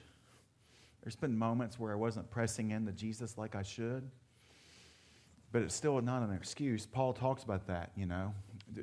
There's 1.04 1.16
been 1.16 1.38
moments 1.38 1.80
where 1.80 1.92
I 1.92 1.96
wasn't 1.96 2.30
pressing 2.30 2.72
into 2.72 2.92
Jesus 2.92 3.38
like 3.38 3.56
I 3.56 3.64
should. 3.64 4.10
But 5.52 5.62
it's 5.62 5.76
still 5.76 6.00
not 6.02 6.24
an 6.24 6.34
excuse. 6.34 6.86
Paul 6.86 7.14
talks 7.14 7.44
about 7.44 7.68
that, 7.68 7.92
you 7.96 8.06
know. 8.06 8.34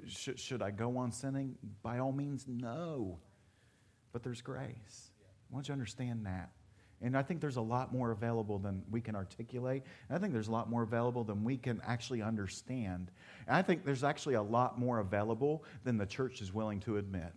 Should, 0.07 0.39
should 0.39 0.63
I 0.63 0.71
go 0.71 0.97
on 0.97 1.13
sinning? 1.13 1.57
By 1.83 1.99
all 1.99 2.13
means, 2.13 2.47
no. 2.49 3.19
But 4.13 4.23
there's 4.23 4.41
grace. 4.41 5.11
I 5.51 5.55
want 5.55 5.69
you 5.69 5.73
understand 5.73 6.25
that. 6.27 6.51
And 7.05 7.17
I 7.17 7.23
think 7.23 7.41
there's 7.41 7.57
a 7.57 7.61
lot 7.63 7.93
more 7.93 8.13
available 8.13 8.59
than 8.59 8.83
we 8.91 9.01
can 9.01 9.15
articulate. 9.15 9.83
And 10.09 10.17
I 10.17 10.21
think 10.21 10.33
there's 10.33 10.49
a 10.49 10.53
lot 10.53 10.71
more 10.71 10.83
available 10.83 11.23
than 11.23 11.45
we 11.45 11.59
can 11.59 11.81
actually 11.87 12.23
understand. 12.23 13.11
And 13.47 13.55
I 13.57 13.63
think 13.63 13.85
there's 13.85 14.05
actually 14.05 14.35
a 14.35 14.43
lot 14.43 14.79
more 14.79 15.01
available 15.01 15.65
than 15.85 15.99
the 15.99 16.07
church 16.07 16.41
is 16.41 16.55
willing 16.55 16.81
to 16.81 16.97
admit. 16.97 17.35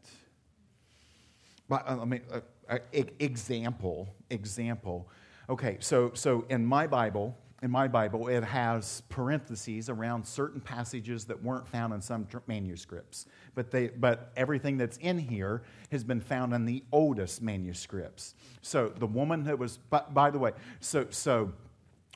But, 1.67 1.87
uh, 1.87 2.01
I 2.01 2.05
mean, 2.05 2.21
uh, 2.31 2.39
uh, 2.69 2.79
example, 3.19 4.07
example. 4.29 5.09
Okay, 5.49 5.77
so, 5.81 6.11
so 6.13 6.45
in 6.49 6.65
my 6.65 6.87
Bible, 6.87 7.37
in 7.63 7.71
my 7.71 7.87
Bible, 7.87 8.27
it 8.27 8.43
has 8.43 9.01
parentheses 9.09 9.89
around 9.89 10.25
certain 10.27 10.61
passages 10.61 11.25
that 11.25 11.41
weren't 11.41 11.67
found 11.67 11.91
in 11.91 12.01
some 12.01 12.27
manuscripts. 12.45 13.25
But, 13.55 13.71
they, 13.71 13.87
but 13.87 14.31
everything 14.35 14.77
that's 14.77 14.97
in 14.97 15.17
here 15.17 15.63
has 15.91 16.03
been 16.03 16.21
found 16.21 16.53
in 16.53 16.65
the 16.65 16.83
oldest 16.91 17.41
manuscripts. 17.41 18.35
So 18.61 18.89
the 18.89 19.07
woman 19.07 19.43
that 19.45 19.57
was, 19.57 19.77
by, 19.77 20.03
by 20.11 20.29
the 20.29 20.37
way, 20.37 20.51
so, 20.81 21.07
so, 21.09 21.51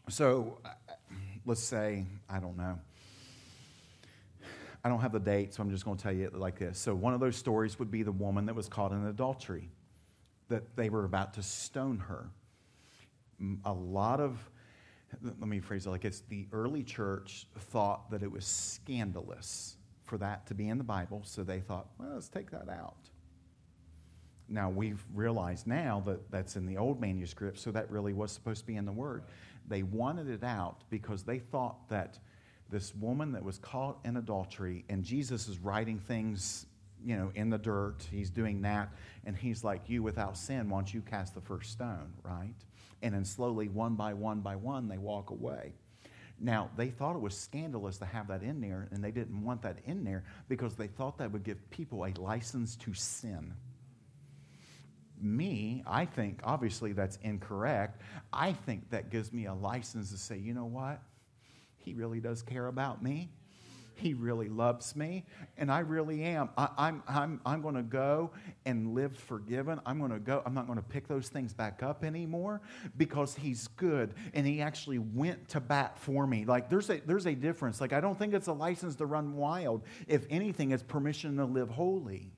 so 0.10 0.60
uh, 0.64 0.70
let's 1.46 1.64
say, 1.64 2.06
I 2.30 2.40
don't 2.40 2.58
know. 2.58 2.78
I 4.84 4.90
don't 4.90 5.02
have 5.02 5.12
the 5.12 5.20
date, 5.20 5.56
so 5.56 5.64
I'm 5.64 5.72
just 5.72 5.86
going 5.86 5.98
to 5.98 6.04
tell 6.04 6.14
you 6.14 6.26
it 6.26 6.36
like 6.36 6.60
this. 6.60 6.78
So 6.78 6.94
one 6.94 7.16
of 7.16 7.20
those 7.20 7.36
stories 7.36 7.80
would 7.80 7.90
be 7.90 8.04
the 8.04 8.12
woman 8.12 8.46
that 8.46 8.56
was 8.56 8.68
caught 8.68 8.92
in 8.92 9.06
adultery, 9.08 9.70
that 10.50 10.76
they 10.76 10.90
were 10.90 11.06
about 11.06 11.34
to 11.36 11.44
stone 11.44 11.98
her. 11.98 12.30
A 13.66 13.74
lot 13.74 14.20
of 14.20 14.38
let 15.22 15.48
me 15.48 15.60
phrase 15.60 15.86
it 15.86 15.90
like 15.90 16.06
it's 16.06 16.22
the 16.30 16.48
early 16.52 16.84
church 16.84 17.48
thought 17.58 18.10
that 18.12 18.24
it 18.24 18.32
was 18.32 18.46
scandalous 18.46 19.76
for 20.04 20.18
that 20.18 20.46
to 20.48 20.54
be 20.54 20.68
in 20.68 20.78
the 20.78 20.84
Bible, 20.84 21.22
so 21.24 21.44
they 21.44 21.60
thought, 21.60 21.88
well, 21.98 22.10
let's 22.14 22.28
take 22.28 22.52
that 22.52 22.70
out. 22.70 23.10
Now, 24.50 24.70
we've 24.70 25.02
realized 25.14 25.66
now 25.66 26.04
that 26.06 26.30
that's 26.30 26.58
in 26.58 26.66
the 26.66 26.78
old 26.78 27.00
manuscript, 27.00 27.58
so 27.60 27.72
that 27.72 27.90
really 27.90 28.12
was 28.12 28.32
supposed 28.32 28.62
to 28.62 28.68
be 28.68 28.76
in 28.76 28.86
the 28.86 28.92
Word. 28.92 29.24
They 29.68 29.84
wanted 29.84 30.30
it 30.30 30.44
out 30.44 30.84
because 30.90 31.24
they 31.24 31.40
thought 31.40 31.88
that 31.88 32.20
this 32.70 32.94
woman 32.96 33.32
that 33.32 33.44
was 33.44 33.58
caught 33.60 34.00
in 34.04 34.18
adultery, 34.18 34.84
and 34.90 35.04
Jesus 35.04 35.48
is 35.48 35.60
writing 35.60 36.00
things, 36.00 36.66
you 37.02 37.16
know, 37.16 37.32
in 37.36 37.50
the 37.50 37.58
dirt, 37.58 38.06
he's 38.12 38.30
doing 38.30 38.62
that, 38.64 38.90
and 39.26 39.38
he's 39.38 39.64
like, 39.64 39.88
You 39.88 40.04
without 40.04 40.38
sin, 40.38 40.70
why 40.70 40.80
don't 40.80 40.94
you 40.94 41.02
cast 41.02 41.34
the 41.34 41.42
first 41.42 41.72
stone, 41.72 42.12
right? 42.24 42.56
And 43.02 43.14
then 43.14 43.26
slowly, 43.26 43.68
one 43.68 43.96
by 43.96 44.14
one 44.14 44.42
by 44.42 44.56
one, 44.56 44.88
they 44.88 44.98
walk 44.98 45.32
away. 45.32 45.74
Now, 46.40 46.72
they 46.76 46.90
thought 46.90 47.16
it 47.16 47.22
was 47.22 47.38
scandalous 47.38 47.98
to 48.00 48.06
have 48.06 48.28
that 48.30 48.42
in 48.42 48.62
there, 48.62 48.88
and 48.92 49.04
they 49.04 49.12
didn't 49.12 49.44
want 49.44 49.62
that 49.62 49.78
in 49.86 50.04
there 50.04 50.24
because 50.50 50.76
they 50.76 50.88
thought 50.88 51.20
that 51.20 51.32
would 51.32 51.44
give 51.44 51.70
people 51.70 52.06
a 52.06 52.20
license 52.20 52.76
to 52.78 52.94
sin. 52.94 53.54
Me, 55.22 55.84
I 55.86 56.06
think, 56.06 56.40
obviously, 56.44 56.94
that's 56.94 57.18
incorrect. 57.22 58.02
I 58.34 58.54
think 58.54 58.90
that 58.90 59.12
gives 59.12 59.32
me 59.32 59.46
a 59.46 59.54
license 59.54 60.10
to 60.12 60.18
say, 60.18 60.38
you 60.40 60.56
know 60.56 60.66
what? 60.66 61.02
He 61.78 61.94
really 61.94 62.20
does 62.20 62.42
care 62.42 62.66
about 62.68 63.04
me. 63.04 63.30
He 63.96 64.14
really 64.14 64.50
loves 64.50 64.96
me, 64.96 65.26
and 65.58 65.72
I 65.72 65.80
really 65.80 66.24
am. 66.24 66.50
I, 66.58 66.64
am 66.64 66.72
I'm, 66.78 67.04
I'm, 67.08 67.42
I'm 67.46 67.62
going 67.62 67.76
to 67.76 67.84
go 67.84 68.32
and 68.66 68.94
live 68.96 69.16
forgiven. 69.18 69.80
I'm 69.86 70.00
going 70.00 70.12
to 70.12 70.20
go. 70.20 70.42
I'm 70.46 70.54
not 70.54 70.66
going 70.66 70.80
to 70.80 70.84
pick 70.84 71.08
those 71.08 71.30
things 71.30 71.54
back 71.54 71.84
up 71.84 72.04
anymore 72.04 72.62
because 72.98 73.36
He's 73.36 73.68
good, 73.68 74.14
and 74.34 74.48
He 74.48 74.62
actually 74.62 75.00
went 75.00 75.50
to 75.50 75.60
bat 75.60 75.98
for 76.00 76.26
me. 76.26 76.46
Like 76.46 76.70
there's 76.70 76.90
a 76.90 77.00
there's 77.06 77.28
a 77.28 77.36
difference. 77.36 77.80
Like 77.80 77.94
I 77.94 78.02
don't 78.02 78.18
think 78.18 78.34
it's 78.34 78.48
a 78.48 78.54
license 78.54 78.96
to 78.96 79.06
run 79.06 79.36
wild. 79.36 79.84
If 80.08 80.26
anything, 80.30 80.72
it's 80.72 80.84
permission 80.84 81.38
to 81.38 81.46
live 81.46 81.70
holy. 81.70 82.32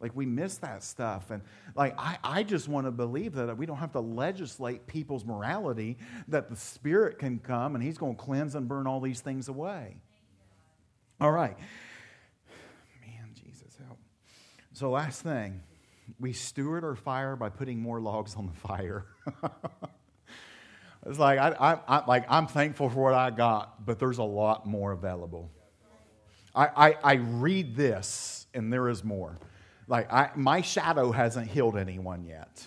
Like 0.00 0.14
we 0.14 0.26
miss 0.26 0.58
that 0.58 0.82
stuff. 0.82 1.30
And 1.30 1.42
like 1.74 1.94
I, 1.98 2.18
I 2.22 2.42
just 2.42 2.68
want 2.68 2.86
to 2.86 2.90
believe 2.90 3.34
that 3.34 3.56
we 3.56 3.66
don't 3.66 3.78
have 3.78 3.92
to 3.92 4.00
legislate 4.00 4.86
people's 4.86 5.24
morality, 5.24 5.96
that 6.28 6.50
the 6.50 6.56
Spirit 6.56 7.18
can 7.18 7.38
come 7.38 7.74
and 7.74 7.82
He's 7.82 7.98
going 7.98 8.16
to 8.16 8.22
cleanse 8.22 8.54
and 8.54 8.68
burn 8.68 8.86
all 8.86 9.00
these 9.00 9.20
things 9.20 9.48
away. 9.48 9.96
All 11.18 11.32
right. 11.32 11.56
Man, 13.00 13.30
Jesus, 13.34 13.78
help. 13.86 13.98
So, 14.74 14.90
last 14.90 15.22
thing, 15.22 15.62
we 16.20 16.34
steward 16.34 16.84
our 16.84 16.94
fire 16.94 17.36
by 17.36 17.48
putting 17.48 17.80
more 17.80 18.00
logs 18.00 18.34
on 18.36 18.46
the 18.46 18.52
fire. 18.52 19.06
it's 21.06 21.18
like, 21.18 21.38
I, 21.38 21.48
I, 21.58 21.78
I, 21.88 22.04
like 22.06 22.26
I'm 22.28 22.46
thankful 22.46 22.90
for 22.90 23.04
what 23.04 23.14
I 23.14 23.30
got, 23.30 23.86
but 23.86 23.98
there's 23.98 24.18
a 24.18 24.24
lot 24.24 24.66
more 24.66 24.92
available. 24.92 25.50
I, 26.54 26.66
I, 26.66 26.96
I 27.02 27.14
read 27.14 27.76
this, 27.76 28.46
and 28.52 28.70
there 28.70 28.90
is 28.90 29.02
more. 29.02 29.38
Like, 29.88 30.12
I, 30.12 30.30
my 30.34 30.60
shadow 30.60 31.12
hasn't 31.12 31.48
healed 31.48 31.78
anyone 31.78 32.24
yet. 32.24 32.66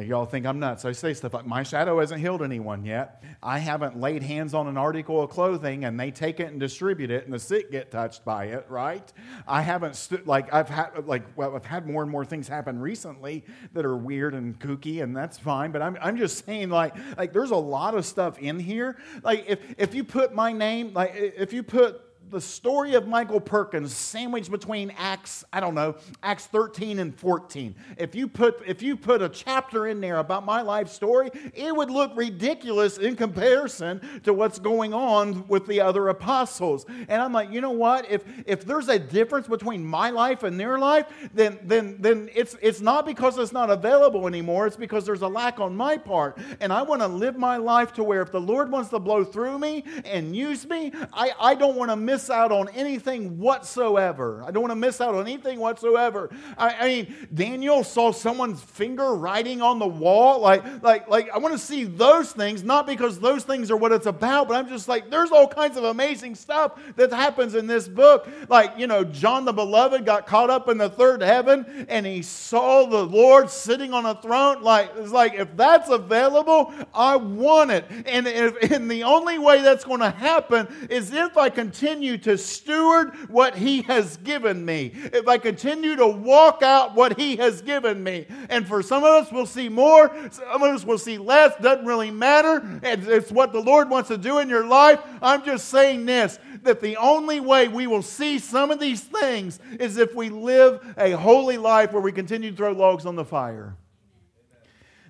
Y'all 0.00 0.26
think 0.26 0.44
I'm 0.44 0.58
nuts. 0.58 0.84
I 0.84 0.90
say 0.90 1.14
stuff 1.14 1.34
like, 1.34 1.46
my 1.46 1.62
shadow 1.62 2.00
hasn't 2.00 2.20
healed 2.20 2.42
anyone 2.42 2.84
yet. 2.84 3.22
I 3.40 3.60
haven't 3.60 4.00
laid 4.00 4.24
hands 4.24 4.52
on 4.52 4.66
an 4.66 4.76
article 4.76 5.22
of 5.22 5.30
clothing 5.30 5.84
and 5.84 5.98
they 5.98 6.10
take 6.10 6.40
it 6.40 6.48
and 6.48 6.58
distribute 6.58 7.12
it 7.12 7.24
and 7.24 7.32
the 7.32 7.38
sick 7.38 7.70
get 7.70 7.92
touched 7.92 8.24
by 8.24 8.46
it, 8.46 8.66
right? 8.68 9.12
I 9.46 9.62
haven't, 9.62 9.94
stu- 9.94 10.22
like, 10.26 10.52
I've 10.52 10.68
had, 10.68 11.06
like, 11.06 11.22
well, 11.36 11.54
I've 11.54 11.64
had 11.64 11.86
more 11.86 12.02
and 12.02 12.10
more 12.10 12.24
things 12.24 12.48
happen 12.48 12.80
recently 12.80 13.44
that 13.72 13.84
are 13.84 13.96
weird 13.96 14.34
and 14.34 14.58
kooky 14.58 15.00
and 15.00 15.16
that's 15.16 15.38
fine. 15.38 15.70
But 15.70 15.80
I'm, 15.80 15.96
I'm 16.00 16.16
just 16.16 16.44
saying, 16.44 16.70
like, 16.70 16.96
like, 17.16 17.32
there's 17.32 17.52
a 17.52 17.56
lot 17.56 17.94
of 17.94 18.04
stuff 18.04 18.36
in 18.38 18.58
here. 18.58 18.96
Like, 19.22 19.44
if, 19.46 19.60
if 19.78 19.94
you 19.94 20.02
put 20.02 20.34
my 20.34 20.52
name, 20.52 20.92
like, 20.92 21.12
if 21.14 21.52
you 21.52 21.62
put 21.62 22.03
the 22.30 22.40
story 22.40 22.94
of 22.94 23.06
Michael 23.06 23.40
Perkins 23.40 23.94
sandwiched 23.94 24.50
between 24.50 24.92
Acts, 24.98 25.44
I 25.52 25.60
don't 25.60 25.74
know, 25.74 25.96
Acts 26.22 26.46
13 26.46 26.98
and 26.98 27.14
14. 27.14 27.74
If 27.96 28.14
you 28.14 28.28
put 28.28 28.62
if 28.66 28.82
you 28.82 28.96
put 28.96 29.22
a 29.22 29.28
chapter 29.28 29.86
in 29.86 30.00
there 30.00 30.18
about 30.18 30.44
my 30.44 30.62
life 30.62 30.88
story, 30.88 31.30
it 31.54 31.74
would 31.74 31.90
look 31.90 32.12
ridiculous 32.16 32.98
in 32.98 33.16
comparison 33.16 34.00
to 34.24 34.32
what's 34.32 34.58
going 34.58 34.92
on 34.92 35.46
with 35.48 35.66
the 35.66 35.80
other 35.80 36.08
apostles. 36.08 36.86
And 37.08 37.22
I'm 37.22 37.32
like, 37.32 37.50
you 37.52 37.60
know 37.60 37.70
what? 37.70 38.10
If 38.10 38.24
if 38.46 38.64
there's 38.64 38.88
a 38.88 38.98
difference 38.98 39.46
between 39.46 39.84
my 39.84 40.10
life 40.10 40.42
and 40.42 40.58
their 40.58 40.78
life, 40.78 41.06
then 41.32 41.58
then 41.62 41.96
then 42.00 42.30
it's 42.34 42.56
it's 42.60 42.80
not 42.80 43.06
because 43.06 43.38
it's 43.38 43.52
not 43.52 43.70
available 43.70 44.26
anymore, 44.26 44.66
it's 44.66 44.76
because 44.76 45.06
there's 45.06 45.22
a 45.22 45.28
lack 45.28 45.60
on 45.60 45.76
my 45.76 45.96
part. 45.96 46.38
And 46.60 46.72
I 46.72 46.82
want 46.82 47.02
to 47.02 47.08
live 47.08 47.36
my 47.36 47.58
life 47.58 47.92
to 47.94 48.04
where 48.04 48.22
if 48.22 48.32
the 48.32 48.40
Lord 48.40 48.70
wants 48.70 48.90
to 48.90 48.98
blow 48.98 49.24
through 49.24 49.58
me 49.58 49.84
and 50.04 50.34
use 50.34 50.66
me, 50.66 50.92
I, 51.12 51.32
I 51.38 51.54
don't 51.54 51.76
want 51.76 51.90
to 51.90 51.96
miss 51.96 52.13
miss 52.14 52.30
out 52.30 52.52
on 52.52 52.68
anything 52.68 53.36
whatsoever. 53.40 54.44
I 54.46 54.52
don't 54.52 54.62
want 54.62 54.70
to 54.70 54.76
miss 54.76 55.00
out 55.00 55.16
on 55.16 55.22
anything 55.22 55.58
whatsoever. 55.58 56.30
I, 56.56 56.74
I 56.74 56.86
mean, 56.86 57.28
Daniel 57.34 57.82
saw 57.82 58.12
someone's 58.12 58.62
finger 58.62 59.16
writing 59.16 59.60
on 59.60 59.80
the 59.80 59.86
wall. 59.86 60.38
Like, 60.38 60.62
like, 60.84 61.08
like, 61.08 61.28
I 61.30 61.38
want 61.38 61.54
to 61.54 61.58
see 61.58 61.82
those 61.82 62.30
things, 62.30 62.62
not 62.62 62.86
because 62.86 63.18
those 63.18 63.42
things 63.42 63.68
are 63.72 63.76
what 63.76 63.90
it's 63.90 64.06
about, 64.06 64.46
but 64.46 64.54
I'm 64.54 64.68
just 64.68 64.86
like, 64.86 65.10
there's 65.10 65.32
all 65.32 65.48
kinds 65.48 65.76
of 65.76 65.82
amazing 65.82 66.36
stuff 66.36 66.78
that 66.94 67.12
happens 67.12 67.56
in 67.56 67.66
this 67.66 67.88
book. 67.88 68.28
Like, 68.48 68.78
you 68.78 68.86
know, 68.86 69.02
John 69.02 69.44
the 69.44 69.52
Beloved 69.52 70.06
got 70.06 70.24
caught 70.24 70.50
up 70.50 70.68
in 70.68 70.78
the 70.78 70.88
third 70.88 71.20
heaven 71.20 71.86
and 71.88 72.06
he 72.06 72.22
saw 72.22 72.86
the 72.86 73.04
Lord 73.04 73.50
sitting 73.50 73.92
on 73.92 74.06
a 74.06 74.14
throne. 74.14 74.62
Like, 74.62 74.92
it's 74.96 75.10
like, 75.10 75.34
if 75.34 75.56
that's 75.56 75.88
available, 75.88 76.72
I 76.94 77.16
want 77.16 77.72
it. 77.72 77.86
And, 78.06 78.28
if, 78.28 78.70
and 78.70 78.88
the 78.88 79.02
only 79.02 79.38
way 79.38 79.62
that's 79.62 79.84
going 79.84 79.98
to 79.98 80.10
happen 80.10 80.68
is 80.88 81.12
if 81.12 81.36
I 81.36 81.50
continue 81.50 82.03
continue 82.04 82.18
to 82.18 82.36
steward 82.36 83.14
what 83.30 83.54
He 83.54 83.82
has 83.82 84.18
given 84.18 84.64
me, 84.64 84.92
if 84.94 85.26
I 85.26 85.38
continue 85.38 85.96
to 85.96 86.06
walk 86.06 86.62
out 86.62 86.94
what 86.94 87.18
He 87.18 87.36
has 87.36 87.62
given 87.62 88.02
me, 88.02 88.26
and 88.50 88.66
for 88.66 88.82
some 88.82 89.04
of 89.04 89.10
us, 89.10 89.32
we'll 89.32 89.46
see 89.46 89.70
more, 89.70 90.14
some 90.30 90.62
of 90.62 90.74
us 90.74 90.84
will 90.84 90.98
see 90.98 91.16
less, 91.16 91.56
doesn't 91.62 91.86
really 91.86 92.10
matter. 92.10 92.80
It's 92.82 93.32
what 93.32 93.52
the 93.52 93.60
Lord 93.60 93.88
wants 93.88 94.08
to 94.08 94.18
do 94.18 94.38
in 94.38 94.50
your 94.50 94.66
life. 94.66 95.00
I'm 95.22 95.44
just 95.44 95.68
saying 95.68 96.04
this 96.04 96.38
that 96.62 96.80
the 96.80 96.96
only 96.96 97.40
way 97.40 97.68
we 97.68 97.86
will 97.86 98.02
see 98.02 98.38
some 98.38 98.70
of 98.70 98.80
these 98.80 99.02
things 99.02 99.58
is 99.78 99.98
if 99.98 100.14
we 100.14 100.30
live 100.30 100.80
a 100.96 101.12
holy 101.12 101.58
life 101.58 101.92
where 101.92 102.02
we 102.02 102.12
continue 102.12 102.50
to 102.50 102.56
throw 102.56 102.72
logs 102.72 103.06
on 103.06 103.16
the 103.16 103.24
fire. 103.24 103.76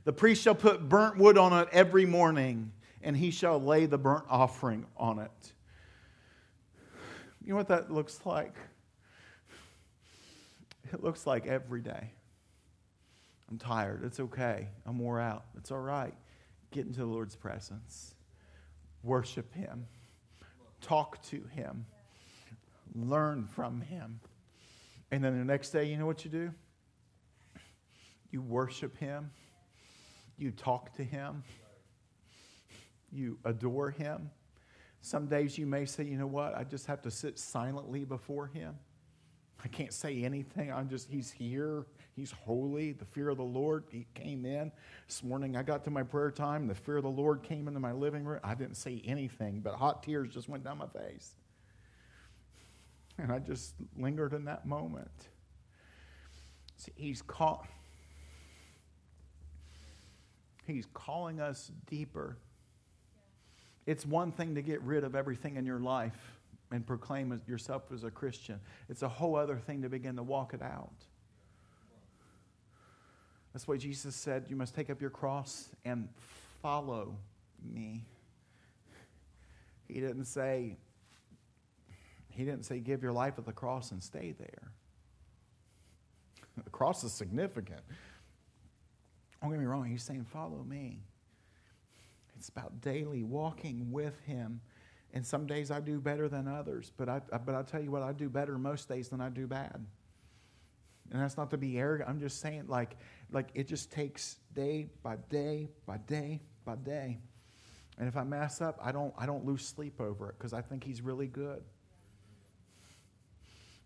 The 0.04 0.12
priest 0.12 0.42
shall 0.42 0.54
put 0.54 0.88
burnt 0.88 1.16
wood 1.16 1.38
on 1.38 1.52
it 1.52 1.68
every 1.72 2.06
morning, 2.06 2.72
and 3.02 3.16
he 3.16 3.30
shall 3.30 3.60
lay 3.60 3.86
the 3.86 3.98
burnt 3.98 4.24
offering 4.28 4.84
on 4.96 5.18
it. 5.18 5.53
You 7.44 7.50
know 7.50 7.56
what 7.56 7.68
that 7.68 7.90
looks 7.90 8.20
like? 8.24 8.54
It 10.90 11.04
looks 11.04 11.26
like 11.26 11.46
every 11.46 11.82
day. 11.82 12.12
I'm 13.50 13.58
tired. 13.58 14.02
It's 14.02 14.18
okay. 14.18 14.68
I'm 14.86 14.98
wore 14.98 15.20
out. 15.20 15.44
It's 15.58 15.70
all 15.70 15.80
right. 15.80 16.14
Get 16.70 16.86
into 16.86 17.00
the 17.00 17.06
Lord's 17.06 17.36
presence. 17.36 18.14
Worship 19.02 19.52
Him. 19.52 19.86
Talk 20.80 21.22
to 21.24 21.44
Him. 21.54 21.84
Learn 22.94 23.46
from 23.46 23.82
Him. 23.82 24.20
And 25.10 25.22
then 25.22 25.38
the 25.38 25.44
next 25.44 25.68
day, 25.70 25.84
you 25.84 25.98
know 25.98 26.06
what 26.06 26.24
you 26.24 26.30
do? 26.30 26.50
You 28.30 28.40
worship 28.40 28.96
Him. 28.96 29.30
You 30.38 30.50
talk 30.50 30.94
to 30.96 31.04
Him. 31.04 31.42
You 33.12 33.38
adore 33.44 33.90
Him. 33.90 34.30
Some 35.04 35.26
days 35.26 35.58
you 35.58 35.66
may 35.66 35.84
say, 35.84 36.02
you 36.04 36.16
know 36.16 36.26
what, 36.26 36.56
I 36.56 36.64
just 36.64 36.86
have 36.86 37.02
to 37.02 37.10
sit 37.10 37.38
silently 37.38 38.06
before 38.06 38.46
Him. 38.46 38.74
I 39.62 39.68
can't 39.68 39.92
say 39.92 40.24
anything. 40.24 40.72
I'm 40.72 40.88
just, 40.88 41.10
He's 41.10 41.30
here. 41.30 41.84
He's 42.16 42.30
holy. 42.30 42.92
The 42.92 43.04
fear 43.04 43.28
of 43.28 43.36
the 43.36 43.44
Lord, 43.44 43.84
He 43.90 44.06
came 44.14 44.46
in. 44.46 44.72
This 45.06 45.22
morning 45.22 45.58
I 45.58 45.62
got 45.62 45.84
to 45.84 45.90
my 45.90 46.02
prayer 46.02 46.30
time. 46.30 46.66
The 46.66 46.74
fear 46.74 46.96
of 46.96 47.02
the 47.02 47.10
Lord 47.10 47.42
came 47.42 47.68
into 47.68 47.80
my 47.80 47.92
living 47.92 48.24
room. 48.24 48.40
I 48.42 48.54
didn't 48.54 48.78
say 48.78 49.02
anything, 49.04 49.60
but 49.60 49.74
hot 49.74 50.02
tears 50.02 50.30
just 50.32 50.48
went 50.48 50.64
down 50.64 50.78
my 50.78 50.86
face. 50.86 51.34
And 53.18 53.30
I 53.30 53.40
just 53.40 53.74
lingered 53.98 54.32
in 54.32 54.46
that 54.46 54.64
moment. 54.64 55.28
See, 56.78 56.92
He's 56.96 57.20
call, 57.20 57.66
He's 60.66 60.86
calling 60.94 61.42
us 61.42 61.70
deeper 61.90 62.38
it's 63.86 64.06
one 64.06 64.32
thing 64.32 64.54
to 64.54 64.62
get 64.62 64.80
rid 64.82 65.04
of 65.04 65.14
everything 65.14 65.56
in 65.56 65.66
your 65.66 65.80
life 65.80 66.34
and 66.70 66.86
proclaim 66.86 67.40
yourself 67.46 67.84
as 67.92 68.04
a 68.04 68.10
Christian, 68.10 68.58
it's 68.88 69.02
a 69.02 69.08
whole 69.08 69.36
other 69.36 69.56
thing 69.56 69.82
to 69.82 69.88
begin 69.88 70.16
to 70.16 70.22
walk 70.22 70.54
it 70.54 70.62
out. 70.62 70.90
That's 73.52 73.68
why 73.68 73.76
Jesus 73.76 74.16
said, 74.16 74.46
You 74.48 74.56
must 74.56 74.74
take 74.74 74.90
up 74.90 75.00
your 75.00 75.10
cross 75.10 75.68
and 75.84 76.08
follow 76.60 77.16
me. 77.62 78.04
He 79.86 80.00
didn't 80.00 80.24
say, 80.24 80.76
He 82.30 82.44
didn't 82.44 82.64
say, 82.64 82.80
give 82.80 83.02
your 83.02 83.12
life 83.12 83.34
at 83.38 83.44
the 83.44 83.52
cross 83.52 83.92
and 83.92 84.02
stay 84.02 84.34
there. 84.36 84.72
The 86.62 86.70
cross 86.70 87.04
is 87.04 87.12
significant. 87.12 87.82
Don't 89.40 89.50
get 89.50 89.60
me 89.60 89.66
wrong, 89.66 89.84
he's 89.84 90.02
saying, 90.02 90.24
Follow 90.24 90.64
me. 90.66 90.98
It's 92.36 92.48
about 92.48 92.80
daily 92.80 93.22
walking 93.22 93.90
with 93.90 94.18
Him. 94.20 94.60
And 95.12 95.24
some 95.24 95.46
days 95.46 95.70
I 95.70 95.80
do 95.80 96.00
better 96.00 96.28
than 96.28 96.48
others, 96.48 96.90
but 96.96 97.08
I, 97.08 97.20
but 97.44 97.54
I 97.54 97.62
tell 97.62 97.80
you 97.80 97.90
what, 97.90 98.02
I 98.02 98.12
do 98.12 98.28
better 98.28 98.58
most 98.58 98.88
days 98.88 99.08
than 99.08 99.20
I 99.20 99.28
do 99.28 99.46
bad. 99.46 99.86
And 101.12 101.22
that's 101.22 101.36
not 101.36 101.50
to 101.50 101.56
be 101.56 101.78
arrogant. 101.78 102.10
I'm 102.10 102.18
just 102.18 102.40
saying, 102.40 102.64
like, 102.66 102.96
like 103.30 103.50
it 103.54 103.68
just 103.68 103.92
takes 103.92 104.38
day 104.54 104.88
by 105.02 105.16
day 105.28 105.68
by 105.86 105.98
day 105.98 106.40
by 106.64 106.76
day. 106.76 107.18
And 107.98 108.08
if 108.08 108.16
I 108.16 108.24
mess 108.24 108.60
up, 108.60 108.80
I 108.82 108.90
don't, 108.90 109.14
I 109.16 109.26
don't 109.26 109.44
lose 109.44 109.64
sleep 109.64 110.00
over 110.00 110.30
it 110.30 110.34
because 110.36 110.52
I 110.52 110.62
think 110.62 110.82
He's 110.82 111.00
really 111.00 111.28
good. 111.28 111.62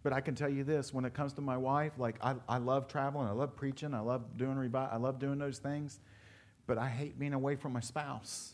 But 0.02 0.12
I 0.12 0.20
can 0.20 0.34
tell 0.34 0.48
you 0.48 0.64
this 0.64 0.94
when 0.94 1.04
it 1.04 1.12
comes 1.12 1.34
to 1.34 1.42
my 1.42 1.56
wife, 1.56 1.92
like, 1.98 2.16
I, 2.22 2.36
I 2.48 2.58
love 2.58 2.88
traveling, 2.88 3.28
I 3.28 3.32
love 3.32 3.56
preaching, 3.56 3.92
I 3.92 4.00
love 4.00 4.38
doing 4.38 4.56
revival, 4.56 4.94
I 4.94 4.96
love 4.96 5.18
doing 5.18 5.38
those 5.38 5.58
things 5.58 6.00
but 6.68 6.78
I 6.78 6.88
hate 6.88 7.18
being 7.18 7.32
away 7.32 7.56
from 7.56 7.72
my 7.72 7.80
spouse. 7.80 8.52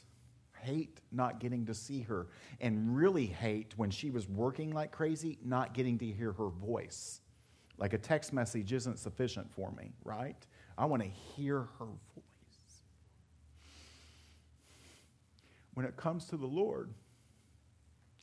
Hate 0.63 1.01
not 1.13 1.41
getting 1.41 1.67
to 1.67 1.75
see 1.75 2.01
her, 2.03 2.29
and 2.59 2.97
really 2.97 3.27
hate 3.27 3.75
when 3.77 3.91
she 3.91 4.09
was 4.09 4.27
working 4.27 4.73
like 4.73 4.93
crazy, 4.93 5.37
not 5.45 5.75
getting 5.75 5.99
to 5.99 6.07
hear 6.07 6.33
her 6.33 6.49
voice. 6.49 7.21
Like 7.77 7.93
a 7.93 7.99
text 7.99 8.33
message 8.33 8.73
isn't 8.73 8.99
sufficient 8.99 9.53
for 9.53 9.73
me, 9.73 9.93
right? 10.05 10.37
I 10.79 10.87
want 10.87 11.03
to 11.03 11.09
hear 11.09 11.69
her 11.79 11.85
voice. 11.85 12.83
When 15.75 15.85
it 15.85 15.97
comes 15.97 16.27
to 16.27 16.39
the 16.39 16.47
Lord, 16.47 16.95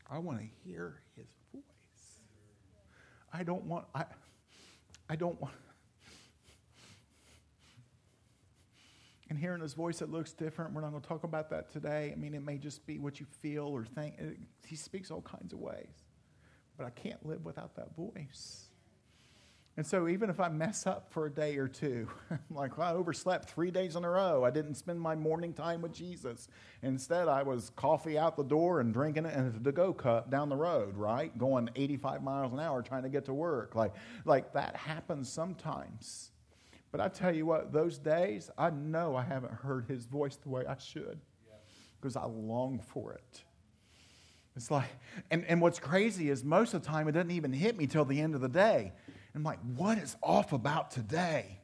I 0.10 0.18
want 0.18 0.40
to 0.40 0.46
hear 0.64 1.02
his 1.16 1.28
voice. 1.54 1.64
I 3.32 3.44
don't 3.44 3.66
want 3.66 3.86
I 3.94 4.06
I 5.10 5.16
don't 5.18 5.40
want 5.40 5.54
and 9.32 9.40
hearing 9.40 9.62
his 9.62 9.74
voice 9.74 10.00
that 10.00 10.12
looks 10.12 10.34
different. 10.34 10.74
We're 10.74 10.82
not 10.82 10.90
going 10.90 11.02
to 11.02 11.08
talk 11.08 11.24
about 11.24 11.50
that 11.52 11.72
today. 11.72 12.12
I 12.14 12.20
mean, 12.20 12.34
it 12.34 12.44
may 12.44 12.58
just 12.58 12.86
be 12.86 13.00
what 13.00 13.22
you 13.22 13.26
feel 13.26 13.64
or 13.64 13.86
think. 13.86 14.16
He 14.68 14.76
speaks 14.76 15.10
all 15.10 15.22
kinds 15.22 15.54
of 15.54 15.60
ways. 15.60 15.88
But 16.78 16.86
I 16.86 16.90
can't 16.90 17.26
live 17.26 17.46
without 17.46 17.74
that 17.78 17.96
voice. 17.96 18.68
And 19.78 19.88
so, 19.88 20.10
even 20.10 20.30
if 20.30 20.42
I 20.42 20.50
mess 20.50 20.86
up 20.86 21.14
for 21.14 21.28
a 21.28 21.32
day 21.32 21.56
or 21.56 21.70
two, 21.70 22.10
like 22.52 22.78
well, 22.78 22.90
I 22.90 22.92
overslept 22.92 23.50
three 23.50 23.72
days 23.72 23.96
in 23.96 24.04
a 24.04 24.10
row, 24.10 24.44
I 24.44 24.52
didn't 24.52 24.76
spend 24.76 25.00
my 25.00 25.16
morning 25.16 25.54
time 25.54 25.82
with 25.82 25.94
Jesus. 25.94 26.50
Instead, 26.84 27.30
I 27.30 27.44
was 27.44 27.70
coffee 27.78 28.18
out 28.18 28.36
the 28.36 28.44
door 28.44 28.82
and 28.82 28.94
drinking 28.94 29.28
it 29.28 29.34
in 29.34 29.62
a 29.66 29.72
go 29.72 29.94
cup 29.94 30.30
down 30.30 30.50
the 30.50 30.58
road, 30.58 30.98
right? 30.98 31.36
Going 31.38 31.70
85 31.78 32.22
miles 32.22 32.52
an 32.52 32.60
hour 32.60 32.82
trying 32.82 33.04
to 33.04 33.10
get 33.10 33.24
to 33.26 33.34
work. 33.34 33.76
Like, 33.76 33.94
like 34.26 34.52
that 34.52 34.76
happens 34.76 35.32
sometimes. 35.32 36.31
But 36.92 37.02
I 37.02 37.08
tell 37.08 37.34
you 37.34 37.46
what, 37.46 37.72
those 37.72 37.98
days, 37.98 38.50
I 38.58 38.70
know 38.70 39.16
I 39.16 39.24
haven't 39.24 39.54
heard 39.54 39.86
his 39.88 40.06
voice 40.06 40.36
the 40.36 40.50
way 40.50 40.66
I 40.66 40.78
should 40.78 41.20
because 42.00 42.16
I 42.16 42.26
long 42.26 42.80
for 42.80 43.14
it. 43.14 43.44
It's 44.56 44.70
like, 44.70 44.90
and, 45.30 45.46
and 45.46 45.62
what's 45.62 45.80
crazy 45.80 46.30
is 46.30 46.44
most 46.44 46.74
of 46.74 46.84
the 46.84 46.88
time 46.88 47.08
it 47.08 47.14
doesn't 47.14 47.32
even 47.32 47.54
hit 47.54 47.78
me 47.78 47.88
till 47.88 48.04
the 48.04 48.20
end 48.20 48.36
of 48.36 48.42
the 48.42 48.50
day. 48.50 48.92
I'm 49.34 49.44
like, 49.44 49.60
what 49.78 49.98
is 49.98 50.18
off 50.22 50.52
about 50.52 50.92
today? 50.92 51.62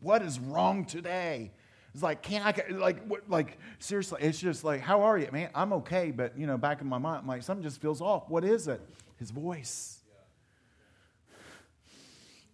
what 0.00 0.22
is 0.22 0.38
wrong 0.38 0.84
today? 0.84 1.52
It's 1.92 2.02
like, 2.02 2.22
can't 2.22 2.46
I, 2.46 2.72
like, 2.72 3.04
what, 3.06 3.28
like, 3.28 3.58
seriously, 3.80 4.20
it's 4.22 4.38
just 4.38 4.62
like, 4.62 4.80
how 4.80 5.02
are 5.02 5.18
you, 5.18 5.28
man? 5.32 5.50
I'm 5.54 5.72
okay, 5.74 6.12
but, 6.12 6.38
you 6.38 6.46
know, 6.46 6.56
back 6.56 6.80
in 6.80 6.86
my 6.86 6.98
mind, 6.98 7.22
I'm 7.22 7.26
like, 7.26 7.42
something 7.42 7.64
just 7.64 7.80
feels 7.80 8.00
off. 8.00 8.28
What 8.28 8.44
is 8.44 8.68
it? 8.68 8.80
His 9.18 9.32
voice. 9.32 9.99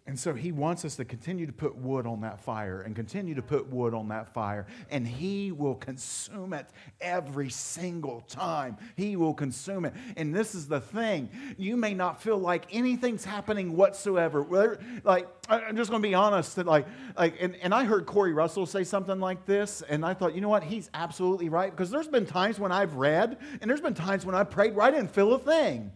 And 0.09 0.17
so 0.19 0.35
he 0.35 0.53
wants 0.53 0.85
us 0.85 0.95
to 0.97 1.05
continue 1.05 1.47
to 1.47 1.53
put 1.53 1.75
wood 1.75 2.07
on 2.07 2.21
that 2.21 2.39
fire 2.41 2.83
and 2.83 2.95
continue 2.95 3.35
to 3.35 3.43
put 3.43 3.69
wood 3.69 3.93
on 3.93 4.09
that 4.09 4.33
fire. 4.33 4.67
And 4.89 5.07
he 5.07 5.51
will 5.51 5.75
consume 5.75 6.53
it 6.53 6.67
every 7.01 7.51
single 7.51 8.21
time. 8.21 8.77
He 8.95 9.17
will 9.17 9.35
consume 9.35 9.85
it. 9.85 9.95
And 10.17 10.33
this 10.33 10.55
is 10.55 10.69
the 10.69 10.81
thing 10.81 11.29
you 11.59 11.77
may 11.77 11.93
not 11.93 12.23
feel 12.23 12.39
like 12.39 12.67
anything's 12.73 13.25
happening 13.25 13.77
whatsoever. 13.77 14.79
Like, 15.03 15.27
I'm 15.49 15.77
just 15.77 15.91
going 15.91 16.03
to 16.03 16.09
be 16.09 16.15
honest. 16.15 16.55
That 16.57 16.67
like, 16.67 16.87
like 17.19 17.35
and, 17.41 17.57
and 17.57 17.75
I 17.75 17.85
heard 17.85 18.07
Corey 18.07 18.33
Russell 18.33 18.67
say 18.67 18.85
something 18.85 19.19
like 19.19 19.45
this. 19.45 19.83
And 19.83 20.05
I 20.05 20.15
thought, 20.15 20.37
you 20.37 20.41
know 20.41 20.49
what? 20.49 20.63
He's 20.63 20.89
absolutely 20.95 21.49
right. 21.49 21.73
Because 21.73 21.91
there's 21.91 22.09
been 22.09 22.27
times 22.27 22.61
when 22.61 22.71
I've 22.71 22.95
read 22.95 23.39
and 23.61 23.69
there's 23.69 23.81
been 23.81 23.95
times 23.95 24.25
when 24.25 24.37
I 24.37 24.45
prayed 24.45 24.77
where 24.77 24.87
I 24.87 24.93
didn't 24.93 25.11
feel 25.11 25.33
a 25.35 25.39
thing. 25.39 25.91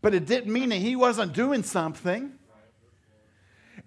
But 0.00 0.14
it 0.14 0.26
didn't 0.26 0.52
mean 0.52 0.68
that 0.68 0.76
he 0.76 0.94
wasn't 0.96 1.32
doing 1.32 1.62
something. 1.62 2.37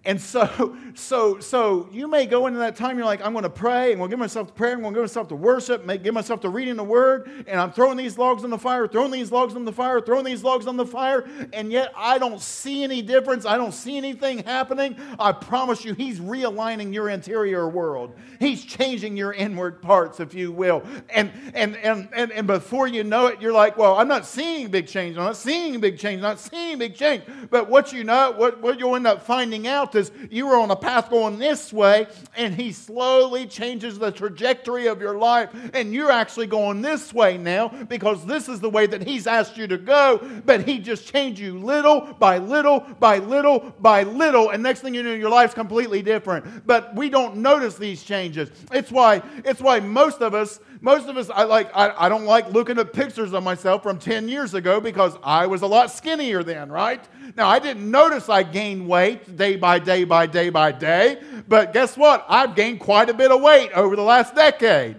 And 0.04 0.20
so, 0.20 0.76
so, 0.96 1.40
so 1.40 1.88
you 1.92 2.08
may 2.08 2.26
go 2.26 2.48
into 2.48 2.60
that 2.60 2.76
time, 2.76 2.98
you're 2.98 3.06
like, 3.06 3.24
I'm 3.24 3.34
going 3.34 3.44
to 3.44 3.50
pray, 3.50 3.92
and 3.92 4.00
going 4.00 4.10
to 4.10 4.14
give 4.14 4.20
myself 4.20 4.48
to 4.48 4.54
prayer, 4.54 4.74
I'm 4.74 4.82
going 4.82 4.94
to 4.94 5.00
give 5.00 5.04
myself 5.04 5.28
to 5.28 5.36
worship, 5.36 5.86
may 5.86 6.00
give 6.00 6.14
myself 6.14 6.42
to 6.42 6.50
reading 6.50 6.76
the 6.76 6.84
word, 6.84 7.30
and 7.48 7.60
I'm 7.60 7.72
throwing 7.72 7.98
these 7.98 8.18
logs 8.18 8.44
on 8.44 8.50
the 8.50 8.58
fire, 8.58 8.88
throwing 8.88 9.12
these 9.12 9.32
logs 9.32 9.56
on 9.56 9.64
the 9.64 9.72
fire, 9.72 10.02
throwing 10.02 10.26
these 10.26 10.44
logs 10.44 10.66
on 10.66 10.76
the 10.76 10.88
fire, 10.88 11.30
and 11.54 11.72
yet 11.72 11.94
I 11.96 12.18
don't 12.18 12.42
see 12.42 12.84
any 12.84 13.04
difference. 13.04 13.46
I 13.46 13.58
don't 13.58 13.74
see 13.74 13.96
anything 13.96 14.40
happening. 14.40 14.96
I 15.20 15.34
promise 15.34 15.86
you, 15.86 15.94
he's 15.94 16.20
realigning 16.20 16.94
your 16.94 17.10
interior 17.10 17.70
world. 17.70 18.16
He's 18.40 18.66
changing 18.66 19.18
your 19.18 19.34
inward 19.34 19.84
parts, 19.84 20.20
if 20.20 20.34
you 20.34 20.52
will. 20.52 20.82
And 21.12 21.32
and 21.54 21.78
and 21.78 22.10
and, 22.12 22.32
and 22.32 22.48
before 22.48 22.88
you 22.88 23.04
know 23.04 23.28
it, 23.28 23.40
you're 23.40 23.52
like, 23.54 23.78
well, 23.78 23.96
I'm 23.98 24.08
not 24.08 24.26
seeing 24.26 24.70
big 24.70 24.88
change. 24.88 25.16
I'm 25.16 25.26
not 25.26 25.38
seeing 25.38 25.80
big 25.80 26.00
change. 26.00 26.18
I'm 26.18 26.24
not 26.24 26.40
seeing 26.40 26.80
big 26.80 26.96
change. 26.96 27.24
But 27.52 27.70
what 27.70 27.94
you 27.94 28.04
know, 28.04 28.32
what, 28.32 28.60
what 28.60 28.80
you'll 28.80 28.96
end 28.96 29.06
up 29.06 29.22
finding 29.22 29.68
out 29.68 29.91
is 29.96 30.12
you 30.30 30.48
were 30.48 30.56
on 30.56 30.72
a 30.72 30.76
path 30.76 31.10
going 31.10 31.40
this 31.40 31.72
way, 31.72 32.08
and 32.36 32.56
He 32.56 32.72
slowly 32.72 33.46
changes 33.46 34.00
the 34.00 34.12
trajectory 34.12 34.88
of 34.88 35.02
your 35.02 35.18
life, 35.18 35.50
and 35.74 35.94
you're 35.94 36.12
actually 36.12 36.48
going 36.48 36.82
this 36.82 37.14
way 37.14 37.38
now 37.38 37.68
because 37.68 38.26
this 38.26 38.50
is 38.50 38.60
the 38.60 38.70
way 38.70 38.88
that 38.88 39.06
He's 39.06 39.28
asked 39.28 39.58
you 39.58 39.68
to 39.68 39.78
go. 39.78 40.20
But 40.46 40.68
He 40.68 40.80
just 40.80 41.12
changed 41.12 41.40
you 41.40 41.58
little 41.60 42.14
by 42.20 42.38
little 42.38 42.82
by 43.00 43.18
little 43.20 43.74
by 43.80 44.04
little, 44.04 44.50
and 44.50 44.62
next 44.62 44.82
thing 44.82 44.94
you 44.94 45.04
know, 45.04 45.14
your 45.14 45.30
life's 45.30 45.54
completely 45.54 46.02
different. 46.02 46.66
But 46.66 46.96
we 46.96 47.10
don't 47.10 47.38
notice 47.38 47.76
these 47.76 48.04
changes. 48.04 48.50
It's 48.72 48.92
why 48.92 49.22
it's 49.46 49.62
why 49.62 49.80
most 49.80 50.22
of 50.22 50.34
us 50.34 50.60
most 50.84 51.08
of 51.08 51.16
us 51.16 51.30
I 51.30 51.44
like 51.44 51.70
I, 51.76 51.94
I 51.96 52.10
don't 52.10 52.26
like 52.26 52.52
looking 52.52 52.80
at 52.80 52.92
pictures 52.92 53.34
of 53.34 53.44
myself 53.44 53.84
from 53.84 54.00
10 54.00 54.28
years 54.28 54.56
ago 54.56 54.82
because 54.82 55.16
I 55.24 55.46
was 55.46 55.62
a 55.62 55.68
lot 55.68 55.92
skinnier 55.92 56.42
then, 56.42 56.72
right? 56.72 57.08
Now, 57.38 57.48
I 57.48 57.60
didn't 57.60 57.90
notice 57.90 58.28
I 58.30 58.42
gained 58.42 58.88
weight 58.88 59.38
day 59.38 59.56
by 59.56 59.78
day 59.78 60.04
by 60.04 60.26
day 60.26 60.50
by 60.50 60.72
day, 60.72 61.22
but 61.48 61.72
guess 61.72 61.96
what? 61.96 62.26
I've 62.28 62.56
gained 62.56 62.80
quite 62.80 63.12
a 63.12 63.14
bit 63.14 63.32
of 63.32 63.42
weight 63.42 63.72
over 63.74 63.96
the 63.96 64.02
last 64.02 64.34
decade. 64.34 64.98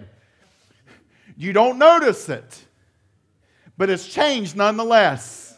You 1.35 1.51
don't 1.51 1.77
notice 1.77 2.29
it, 2.29 2.65
but 3.77 3.89
it's 3.89 4.07
changed 4.07 4.55
nonetheless. 4.55 5.57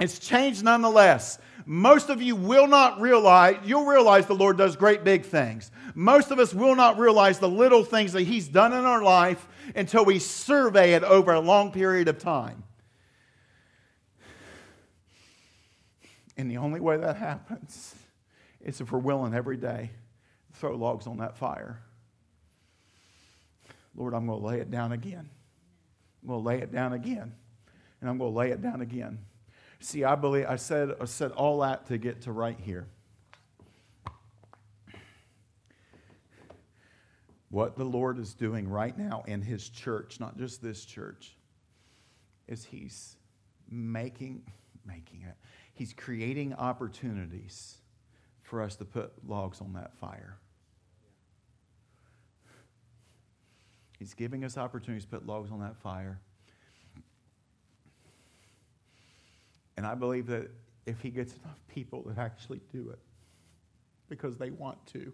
It's 0.00 0.18
changed 0.18 0.64
nonetheless. 0.64 1.38
Most 1.66 2.08
of 2.08 2.22
you 2.22 2.36
will 2.36 2.68
not 2.68 3.00
realize, 3.00 3.56
you'll 3.64 3.86
realize 3.86 4.26
the 4.26 4.34
Lord 4.34 4.56
does 4.56 4.76
great 4.76 5.04
big 5.04 5.24
things. 5.24 5.70
Most 5.98 6.30
of 6.30 6.38
us 6.38 6.52
will 6.52 6.76
not 6.76 6.98
realize 6.98 7.38
the 7.38 7.48
little 7.48 7.82
things 7.82 8.12
that 8.12 8.24
He's 8.24 8.46
done 8.46 8.74
in 8.74 8.84
our 8.84 9.02
life 9.02 9.48
until 9.74 10.04
we 10.04 10.18
survey 10.18 10.92
it 10.92 11.02
over 11.02 11.32
a 11.32 11.40
long 11.40 11.72
period 11.72 12.06
of 12.06 12.18
time. 12.18 12.64
And 16.36 16.50
the 16.50 16.58
only 16.58 16.80
way 16.80 16.98
that 16.98 17.16
happens 17.16 17.94
is 18.60 18.82
if 18.82 18.92
we're 18.92 18.98
willing 18.98 19.32
every 19.32 19.56
day 19.56 19.90
to 20.52 20.58
throw 20.58 20.76
logs 20.76 21.06
on 21.06 21.16
that 21.16 21.38
fire. 21.38 21.80
Lord, 23.94 24.12
I'm 24.12 24.26
going 24.26 24.38
to 24.38 24.46
lay 24.46 24.60
it 24.60 24.70
down 24.70 24.92
again. 24.92 25.30
I'm 26.22 26.28
going 26.28 26.42
to 26.42 26.46
lay 26.46 26.58
it 26.58 26.70
down 26.70 26.92
again. 26.92 27.32
And 28.02 28.10
I'm 28.10 28.18
going 28.18 28.32
to 28.32 28.36
lay 28.36 28.50
it 28.50 28.60
down 28.60 28.82
again. 28.82 29.20
See, 29.80 30.04
I 30.04 30.14
believe 30.14 30.44
I 30.46 30.56
said, 30.56 30.90
I 31.00 31.06
said 31.06 31.32
all 31.32 31.60
that 31.60 31.86
to 31.86 31.96
get 31.96 32.20
to 32.22 32.32
right 32.32 32.60
here. 32.60 32.86
What 37.56 37.78
the 37.78 37.84
Lord 37.84 38.18
is 38.18 38.34
doing 38.34 38.68
right 38.68 38.94
now 38.98 39.24
in 39.26 39.40
His 39.40 39.70
church, 39.70 40.20
not 40.20 40.36
just 40.36 40.62
this 40.62 40.84
church, 40.84 41.38
is 42.46 42.66
He's 42.66 43.16
making, 43.66 44.42
making 44.84 45.22
it, 45.22 45.36
He's 45.72 45.94
creating 45.94 46.52
opportunities 46.52 47.78
for 48.42 48.60
us 48.60 48.76
to 48.76 48.84
put 48.84 49.10
logs 49.26 49.62
on 49.62 49.72
that 49.72 49.96
fire. 49.96 50.36
He's 53.98 54.12
giving 54.12 54.44
us 54.44 54.58
opportunities 54.58 55.06
to 55.06 55.10
put 55.12 55.26
logs 55.26 55.50
on 55.50 55.60
that 55.60 55.78
fire. 55.78 56.20
And 59.78 59.86
I 59.86 59.94
believe 59.94 60.26
that 60.26 60.50
if 60.84 61.00
he 61.00 61.08
gets 61.08 61.32
enough 61.42 61.58
people 61.68 62.02
that 62.08 62.18
actually 62.18 62.60
do 62.70 62.90
it 62.90 62.98
because 64.10 64.36
they 64.36 64.50
want 64.50 64.76
to, 64.88 65.10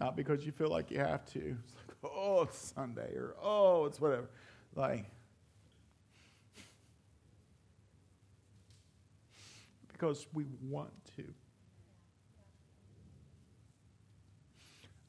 not 0.00 0.16
because 0.16 0.44
you 0.44 0.50
feel 0.50 0.70
like 0.70 0.90
you 0.90 0.98
have 0.98 1.24
to, 1.26 1.38
it's 1.38 1.74
like, 1.76 2.12
oh, 2.12 2.42
it's 2.42 2.72
Sunday 2.74 3.14
or 3.14 3.36
oh, 3.40 3.84
it's 3.84 4.00
whatever. 4.00 4.30
Like, 4.74 5.04
because 9.92 10.26
we 10.32 10.46
want 10.62 10.90
to. 11.16 11.24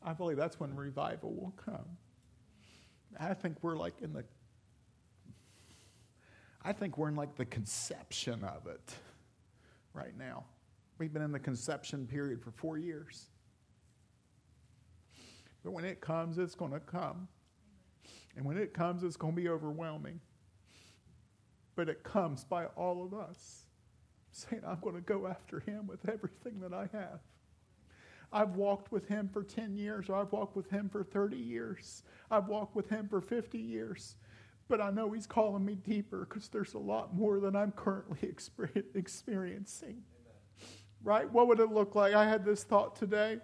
I 0.03 0.13
believe 0.13 0.35
that's 0.35 0.59
when 0.59 0.75
revival 0.75 1.33
will 1.33 1.53
come. 1.65 1.85
I 3.19 3.33
think 3.33 3.57
we're 3.61 3.77
like 3.77 3.93
in 4.01 4.13
the 4.13 4.25
I 6.63 6.73
think 6.73 6.97
we're 6.97 7.09
in 7.09 7.15
like 7.15 7.35
the 7.35 7.45
conception 7.45 8.43
of 8.43 8.67
it 8.67 8.93
right 9.93 10.15
now. 10.17 10.45
We've 10.99 11.11
been 11.11 11.23
in 11.23 11.31
the 11.31 11.39
conception 11.39 12.05
period 12.05 12.41
for 12.43 12.51
4 12.51 12.77
years. 12.77 13.30
But 15.63 15.71
when 15.71 15.85
it 15.85 16.01
comes, 16.01 16.37
it's 16.37 16.55
going 16.55 16.71
to 16.71 16.79
come. 16.79 17.27
And 18.35 18.45
when 18.45 18.57
it 18.57 18.73
comes, 18.73 19.03
it's 19.03 19.17
going 19.17 19.35
to 19.35 19.41
be 19.41 19.49
overwhelming. 19.49 20.19
But 21.75 21.89
it 21.89 22.03
comes 22.03 22.43
by 22.43 22.65
all 22.65 23.03
of 23.03 23.13
us 23.13 23.65
saying, 24.31 24.63
I'm 24.65 24.79
going 24.79 24.95
to 24.95 25.01
go 25.01 25.27
after 25.27 25.59
him 25.59 25.87
with 25.87 26.07
everything 26.07 26.59
that 26.61 26.73
I 26.73 26.89
have. 26.93 27.19
I've 28.33 28.55
walked 28.55 28.91
with 28.91 29.07
him 29.07 29.29
for 29.31 29.43
10 29.43 29.75
years, 29.75 30.09
or 30.09 30.15
I've 30.15 30.31
walked 30.31 30.55
with 30.55 30.69
him 30.69 30.89
for 30.89 31.03
30 31.03 31.35
years. 31.35 32.03
I've 32.29 32.47
walked 32.47 32.75
with 32.75 32.89
him 32.89 33.09
for 33.09 33.19
50 33.19 33.57
years. 33.57 34.15
But 34.69 34.79
I 34.79 34.89
know 34.89 35.11
he's 35.11 35.27
calling 35.27 35.65
me 35.65 35.75
deeper 35.75 36.25
because 36.29 36.47
there's 36.47 36.73
a 36.75 36.79
lot 36.79 37.13
more 37.13 37.41
than 37.41 37.57
I'm 37.57 37.73
currently 37.73 38.33
experiencing. 38.95 40.03
Right? 41.03 41.29
What 41.29 41.47
would 41.49 41.59
it 41.59 41.71
look 41.71 41.95
like? 41.95 42.13
I 42.13 42.25
had 42.25 42.45
this 42.45 42.63
thought 42.63 42.95
today. 42.95 43.39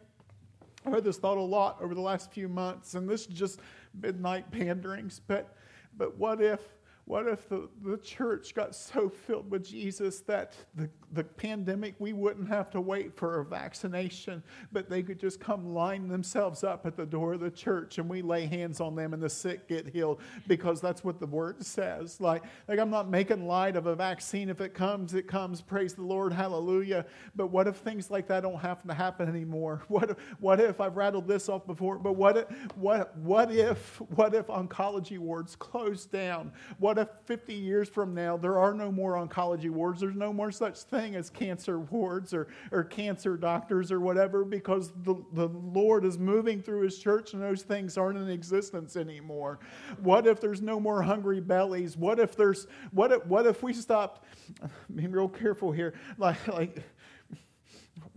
I 0.92 0.96
had 0.96 1.04
this 1.04 1.18
thought 1.18 1.38
a 1.38 1.42
lot 1.42 1.78
over 1.82 1.94
the 1.94 2.02
last 2.02 2.32
few 2.32 2.48
months, 2.48 2.94
and 2.94 3.10
this 3.10 3.22
is 3.22 3.28
just 3.28 3.60
midnight 4.00 4.50
panderings. 4.52 5.20
But, 5.20 5.56
but 5.98 6.18
what 6.18 6.42
if 6.42 6.62
what 7.08 7.26
if 7.26 7.48
the, 7.48 7.70
the 7.86 7.98
church 7.98 8.54
got 8.54 8.76
so 8.76 9.08
filled 9.08 9.50
with 9.50 9.66
Jesus 9.66 10.20
that 10.22 10.54
the, 10.76 10.90
the 11.14 11.24
pandemic, 11.24 11.96
we 12.00 12.12
wouldn't 12.12 12.50
have 12.50 12.70
to 12.72 12.82
wait 12.82 13.16
for 13.16 13.40
a 13.40 13.46
vaccination, 13.46 14.44
but 14.74 14.90
they 14.90 15.02
could 15.02 15.18
just 15.18 15.40
come 15.40 15.74
line 15.74 16.10
themselves 16.10 16.66
up 16.66 16.86
at 16.86 16.98
the 16.98 17.06
door 17.06 17.34
of 17.34 17.40
the 17.40 17.50
church 17.50 17.98
and 17.98 18.10
we 18.10 18.22
lay 18.22 18.46
hands 18.46 18.82
on 18.82 18.94
them 18.94 19.14
and 19.14 19.24
the 19.24 19.30
sick 19.30 19.70
get 19.70 19.88
healed 19.88 20.20
because 20.48 20.82
that's 20.82 21.02
what 21.02 21.22
the 21.22 21.26
word 21.26 21.66
says. 21.66 22.20
Like, 22.20 22.44
like 22.68 22.78
I'm 22.78 22.90
not 22.90 23.10
making 23.10 23.48
light 23.48 23.78
of 23.78 23.86
a 23.86 23.96
vaccine. 23.96 24.50
If 24.50 24.60
it 24.60 24.74
comes, 24.74 25.14
it 25.14 25.30
comes. 25.30 25.62
Praise 25.62 25.94
the 25.94 26.04
Lord. 26.04 26.34
Hallelujah. 26.34 27.06
But 27.38 27.48
what 27.48 27.68
if 27.68 27.78
things 27.78 28.12
like 28.12 28.28
that 28.28 28.44
don't 28.44 28.60
have 28.60 28.84
to 28.86 28.94
happen 28.94 29.30
anymore? 29.30 29.84
What 29.98 30.12
if, 30.12 30.18
what 30.40 30.60
if 30.60 30.80
I've 30.80 30.96
rattled 30.96 31.28
this 31.28 31.50
off 31.50 31.66
before? 31.66 31.98
But 31.98 32.14
what 32.14 32.38
if, 32.38 32.48
what, 32.76 33.18
what 33.18 33.52
if, 33.52 34.00
what 34.12 34.36
if 34.36 34.46
oncology 34.48 35.18
wards 35.18 35.56
close 35.56 36.06
down? 36.06 36.52
What 36.78 36.97
what 36.98 37.08
if 37.08 37.28
50 37.28 37.54
years 37.54 37.88
from 37.90 38.16
now 38.16 38.38
there 38.38 38.58
are 38.58 38.74
no 38.74 38.92
more 38.92 39.14
oncology 39.14 39.70
wards? 39.70 40.02
There's 40.02 40.16
no 40.16 40.34
more 40.34 40.52
such 40.52 40.78
thing 40.80 41.16
as 41.16 41.30
cancer 41.30 41.78
wards 41.78 42.34
or, 42.34 42.48
or 42.72 42.84
cancer 42.84 43.38
doctors 43.38 43.92
or 43.92 44.00
whatever 44.00 44.44
because 44.44 44.92
the, 45.04 45.14
the 45.34 45.48
Lord 45.48 46.06
is 46.06 46.18
moving 46.18 46.60
through 46.60 46.82
His 46.82 46.98
church 46.98 47.34
and 47.34 47.44
those 47.44 47.62
things 47.62 48.00
aren't 48.00 48.18
in 48.18 48.30
existence 48.32 48.96
anymore? 48.96 49.60
What 50.02 50.26
if 50.26 50.42
there's 50.42 50.60
no 50.60 50.80
more 50.80 51.04
hungry 51.04 51.40
bellies? 51.40 51.96
What 51.96 52.20
if 52.20 52.36
there's, 52.36 52.66
what 52.90 53.12
if, 53.12 53.24
what 53.28 53.46
if 53.46 53.62
we 53.62 53.74
stopped, 53.74 54.26
being 54.96 55.12
real 55.12 55.30
careful 55.30 55.72
here, 55.72 55.94
like, 56.18 56.48
like, 56.48 56.84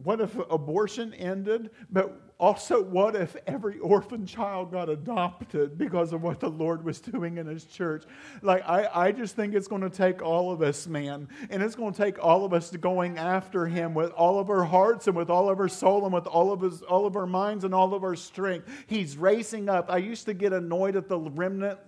what 0.02 0.22
if 0.22 0.34
abortion 0.50 1.12
ended? 1.12 1.68
But 1.90 2.29
also, 2.40 2.82
what 2.82 3.14
if 3.14 3.36
every 3.46 3.78
orphan 3.80 4.24
child 4.24 4.72
got 4.72 4.88
adopted 4.88 5.76
because 5.76 6.14
of 6.14 6.22
what 6.22 6.40
the 6.40 6.48
Lord 6.48 6.82
was 6.82 6.98
doing 6.98 7.36
in 7.36 7.46
His 7.46 7.66
church? 7.66 8.04
Like, 8.40 8.66
I, 8.66 8.88
I 8.92 9.12
just 9.12 9.36
think 9.36 9.54
it's 9.54 9.68
going 9.68 9.82
to 9.82 9.90
take 9.90 10.22
all 10.22 10.50
of 10.50 10.62
us, 10.62 10.86
man. 10.86 11.28
And 11.50 11.62
it's 11.62 11.74
going 11.74 11.92
to 11.92 12.02
take 12.02 12.18
all 12.24 12.46
of 12.46 12.54
us 12.54 12.70
going 12.70 13.18
after 13.18 13.66
Him 13.66 13.92
with 13.92 14.10
all 14.12 14.38
of 14.38 14.48
our 14.48 14.64
hearts 14.64 15.06
and 15.06 15.14
with 15.14 15.28
all 15.28 15.50
of 15.50 15.60
our 15.60 15.68
soul 15.68 16.04
and 16.04 16.14
with 16.14 16.26
all 16.26 16.50
of, 16.50 16.62
his, 16.62 16.80
all 16.80 17.04
of 17.04 17.14
our 17.14 17.26
minds 17.26 17.64
and 17.64 17.74
all 17.74 17.92
of 17.92 18.02
our 18.02 18.16
strength. 18.16 18.66
He's 18.86 19.18
racing 19.18 19.68
up. 19.68 19.90
I 19.90 19.98
used 19.98 20.24
to 20.24 20.32
get 20.32 20.54
annoyed 20.54 20.96
at 20.96 21.08
the 21.08 21.18
remnant 21.18 21.78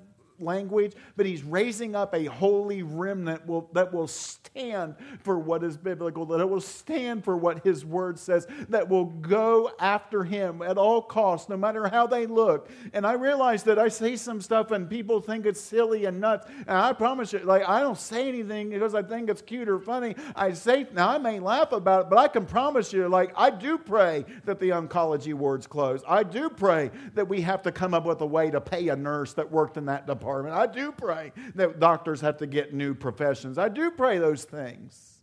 language, 0.43 0.95
but 1.17 1.27
he's 1.27 1.43
raising 1.43 1.95
up 1.95 2.15
a 2.15 2.25
holy 2.25 2.83
remnant 2.83 3.47
will, 3.47 3.69
that 3.73 3.93
will 3.93 4.09
stand 4.09 4.95
for 5.23 5.39
what 5.39 5.63
is 5.63 5.77
biblical, 5.77 6.27
that 6.27 6.41
it 6.41 6.49
will 6.49 6.61
stand 6.61 7.25
for 7.25 7.37
what 7.37 7.65
his 7.65 7.85
word 7.85 8.19
says, 8.19 8.47
that 8.69 8.89
will 8.89 9.05
go 9.05 9.71
after 9.79 10.25
him 10.25 10.63
at 10.63 10.79
all 10.79 11.03
costs, 11.03 11.49
no 11.49 11.57
matter 11.57 11.89
how 11.89 12.07
they 12.07 12.27
look. 12.27 12.69
And 12.93 13.07
I 13.07 13.13
realize 13.13 13.63
that 13.65 13.79
I 13.79 13.89
say 13.89 14.17
some 14.17 14.41
stuff 14.41 14.71
and 14.71 14.89
people 14.89 15.21
think 15.21 15.47
it's 15.47 15.61
silly 15.61 16.07
and 16.07 16.21
nuts. 16.21 16.47
And 16.67 16.77
I 16.77 16.93
promise 16.93 17.33
you, 17.33 17.41
like, 17.41 17.69
I 17.69 17.81
don't 17.81 17.99
say 17.99 18.29
anything 18.29 18.71
because 18.71 18.95
I 18.95 19.03
think 19.03 19.31
it's 19.31 19.43
cute 19.43 19.69
or 19.69 19.79
funny. 19.79 20.17
I 20.35 20.53
say, 20.53 20.87
now 20.93 21.11
I 21.11 21.19
may 21.19 21.39
laugh 21.39 21.73
about 21.73 22.03
it, 22.03 22.11
but 22.11 22.19
I 22.19 22.29
can 22.29 22.47
promise 22.47 22.93
you, 22.93 23.09
like, 23.09 23.33
I 23.37 23.51
do 23.51 23.79
pray 23.79 24.25
that 24.45 24.61
the 24.61 24.71
oncology 24.71 25.35
wards 25.35 25.67
close. 25.67 26.03
I 26.09 26.23
do 26.23 26.49
pray 26.49 26.91
that 27.15 27.29
we 27.29 27.43
have 27.43 27.63
to 27.63 27.73
come 27.73 27.95
up 27.95 28.07
with 28.07 28.21
a 28.21 28.27
way 28.27 28.51
to 28.51 28.61
pay 28.61 28.89
a 28.89 28.97
nurse 28.97 29.35
that 29.35 29.51
worked 29.51 29.77
in 29.77 29.87
that 29.87 30.07
department 30.07 30.32
department. 30.41 30.55
I 30.57 30.73
do 30.73 30.93
pray 30.93 31.33
that 31.55 31.79
doctors 31.79 32.21
have 32.21 32.39
to 32.39 32.47
get 32.47 32.73
new 32.73 32.95
professions. 32.95 33.59
I 33.59 33.69
do 33.69 33.91
pray 33.91 34.19
those 34.19 34.45
things. 34.45 35.19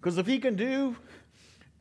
Because 0.00 0.18
if 0.18 0.26
he 0.26 0.38
can 0.38 0.56
do 0.56 0.96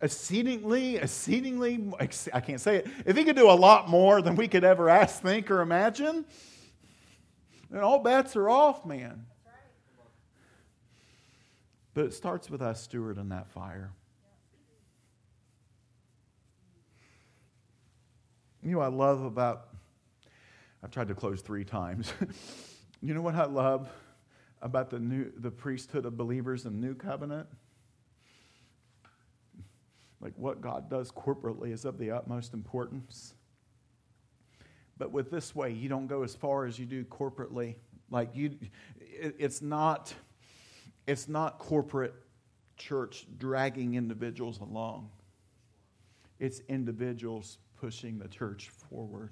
exceedingly, 0.02 0.98
exceedingly, 0.98 1.92
I 2.00 2.40
can't 2.40 2.62
say 2.62 2.78
it, 2.78 2.88
if 3.06 3.16
he 3.16 3.24
could 3.24 3.36
do 3.36 3.50
a 3.50 3.54
lot 3.54 3.90
more 3.90 4.22
than 4.22 4.36
we 4.36 4.48
could 4.48 4.64
ever 4.64 4.90
ask, 4.90 5.22
think, 5.22 5.50
or 5.50 5.62
imagine, 5.62 6.26
then 7.70 7.82
all 7.82 8.00
bets 8.00 8.36
are 8.36 8.50
off, 8.50 8.86
man. 8.86 9.26
But 11.94 12.06
it 12.06 12.14
starts 12.14 12.50
with 12.50 12.62
us 12.62 12.88
stewarding 12.88 13.30
that 13.30 13.50
fire. 13.50 13.92
You 18.64 18.74
know, 18.74 18.82
I 18.82 18.88
love 18.88 19.24
about 19.24 19.71
I've 20.84 20.92
tried 20.92 21.08
to 21.10 21.16
close 21.16 21.42
three 21.42 21.64
times. 21.64 22.12
you 23.02 23.14
know 23.14 23.22
what 23.22 23.36
I 23.36 23.46
love 23.46 23.90
about 24.62 24.90
the, 24.90 25.00
new, 25.00 25.32
the 25.38 25.52
priesthood 25.52 26.06
of 26.06 26.18
believers 26.18 26.66
in 26.66 26.80
the 26.80 26.88
new 26.88 26.96
covenant? 26.96 27.48
Like 30.20 30.34
what 30.38 30.62
God 30.62 30.90
does 30.90 31.12
corporately 31.12 31.72
is 31.72 31.86
of 31.86 31.98
the 31.98 32.12
utmost 32.12 32.54
importance. 32.54 33.34
But 34.98 35.12
with 35.12 35.32
this 35.32 35.56
way, 35.56 35.72
you 35.72 35.90
don't 35.90 36.08
go 36.08 36.24
as 36.24 36.36
far 36.36 36.66
as 36.66 36.78
you 36.78 36.86
do 36.86 37.04
corporately. 37.06 37.76
Like 38.12 38.36
you, 38.36 38.58
it, 39.00 39.36
it's 39.40 39.62
not, 39.62 40.14
it's 41.08 41.28
not 41.28 41.58
corporate 41.58 42.14
church 42.78 43.26
dragging 43.38 43.96
individuals 43.96 44.60
along. 44.60 45.10
It's 46.40 46.62
individuals 46.70 47.58
pushing 47.80 48.20
the 48.20 48.28
church 48.28 48.70
forward. 48.70 49.32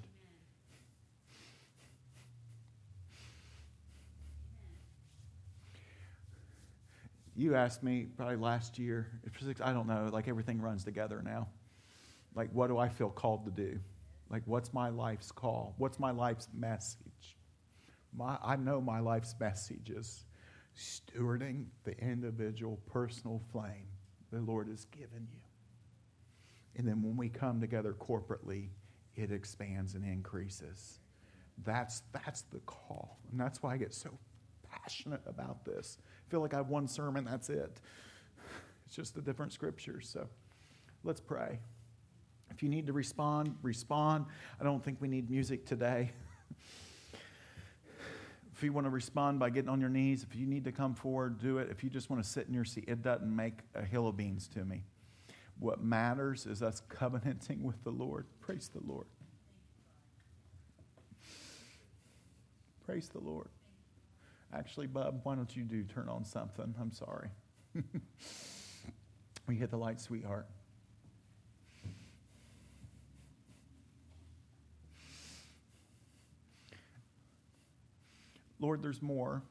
You 7.40 7.54
asked 7.54 7.82
me 7.82 8.06
probably 8.16 8.36
last 8.36 8.78
year, 8.78 9.08
I 9.62 9.72
don't 9.72 9.86
know, 9.86 10.10
like 10.12 10.28
everything 10.28 10.60
runs 10.60 10.84
together 10.84 11.22
now. 11.24 11.48
Like, 12.34 12.50
what 12.52 12.68
do 12.68 12.78
I 12.78 12.88
feel 12.88 13.08
called 13.08 13.44
to 13.46 13.50
do? 13.50 13.80
Like, 14.28 14.42
what's 14.44 14.72
my 14.72 14.90
life's 14.90 15.32
call? 15.32 15.74
What's 15.78 15.98
my 15.98 16.10
life's 16.10 16.48
message? 16.54 17.36
My, 18.16 18.36
I 18.42 18.56
know 18.56 18.80
my 18.80 19.00
life's 19.00 19.34
message 19.40 19.90
is 19.90 20.24
stewarding 20.76 21.66
the 21.84 21.98
individual 21.98 22.78
personal 22.86 23.40
flame 23.52 23.88
the 24.30 24.40
Lord 24.40 24.68
has 24.68 24.84
given 24.84 25.26
you. 25.32 25.40
And 26.76 26.86
then 26.86 27.02
when 27.02 27.16
we 27.16 27.28
come 27.28 27.60
together 27.60 27.94
corporately, 27.98 28.68
it 29.16 29.32
expands 29.32 29.94
and 29.94 30.04
increases. 30.04 31.00
That's, 31.64 32.02
that's 32.12 32.42
the 32.42 32.60
call. 32.60 33.18
And 33.30 33.40
that's 33.40 33.62
why 33.62 33.74
I 33.74 33.76
get 33.76 33.92
so 33.92 34.10
passionate 34.70 35.22
about 35.26 35.64
this 35.64 35.98
I 36.00 36.30
feel 36.30 36.40
like 36.40 36.54
I 36.54 36.58
have 36.58 36.68
one 36.68 36.86
sermon, 36.86 37.24
that's 37.24 37.50
it. 37.50 37.80
It's 38.86 38.94
just 38.94 39.16
the 39.16 39.20
different 39.20 39.52
scriptures. 39.52 40.08
So 40.12 40.28
let's 41.02 41.20
pray. 41.20 41.58
If 42.52 42.62
you 42.62 42.68
need 42.68 42.86
to 42.86 42.92
respond, 42.92 43.56
respond. 43.62 44.26
I 44.60 44.64
don't 44.64 44.84
think 44.84 44.98
we 45.00 45.08
need 45.08 45.28
music 45.28 45.66
today. 45.66 46.12
if 48.54 48.62
you 48.62 48.72
want 48.72 48.84
to 48.84 48.90
respond 48.90 49.40
by 49.40 49.50
getting 49.50 49.68
on 49.68 49.80
your 49.80 49.90
knees, 49.90 50.24
if 50.28 50.36
you 50.36 50.46
need 50.46 50.62
to 50.64 50.72
come 50.72 50.94
forward, 50.94 51.40
do 51.40 51.58
it. 51.58 51.68
If 51.68 51.82
you 51.82 51.90
just 51.90 52.10
want 52.10 52.22
to 52.22 52.28
sit 52.28 52.46
in 52.46 52.54
your 52.54 52.64
seat, 52.64 52.84
it 52.86 53.02
doesn't 53.02 53.34
make 53.34 53.58
a 53.74 53.84
hill 53.84 54.06
of 54.06 54.16
beans 54.16 54.46
to 54.54 54.64
me. 54.64 54.84
What 55.58 55.82
matters 55.82 56.46
is 56.46 56.62
us 56.62 56.80
covenanting 56.88 57.64
with 57.64 57.82
the 57.82 57.90
Lord. 57.90 58.26
Praise 58.40 58.70
the 58.72 58.86
Lord. 58.86 59.06
Praise 62.86 63.08
the 63.08 63.18
Lord. 63.18 63.48
Actually, 64.52 64.88
Bub, 64.88 65.20
why 65.22 65.36
don't 65.36 65.54
you 65.56 65.62
do 65.62 65.84
turn 65.84 66.08
on 66.08 66.24
something? 66.24 66.74
I'm 66.80 66.92
sorry. 66.92 67.28
we 69.46 69.54
hit 69.54 69.70
the 69.70 69.76
light, 69.76 70.00
sweetheart. 70.00 70.46
Lord, 78.58 78.82
there's 78.82 79.00
more. 79.00 79.42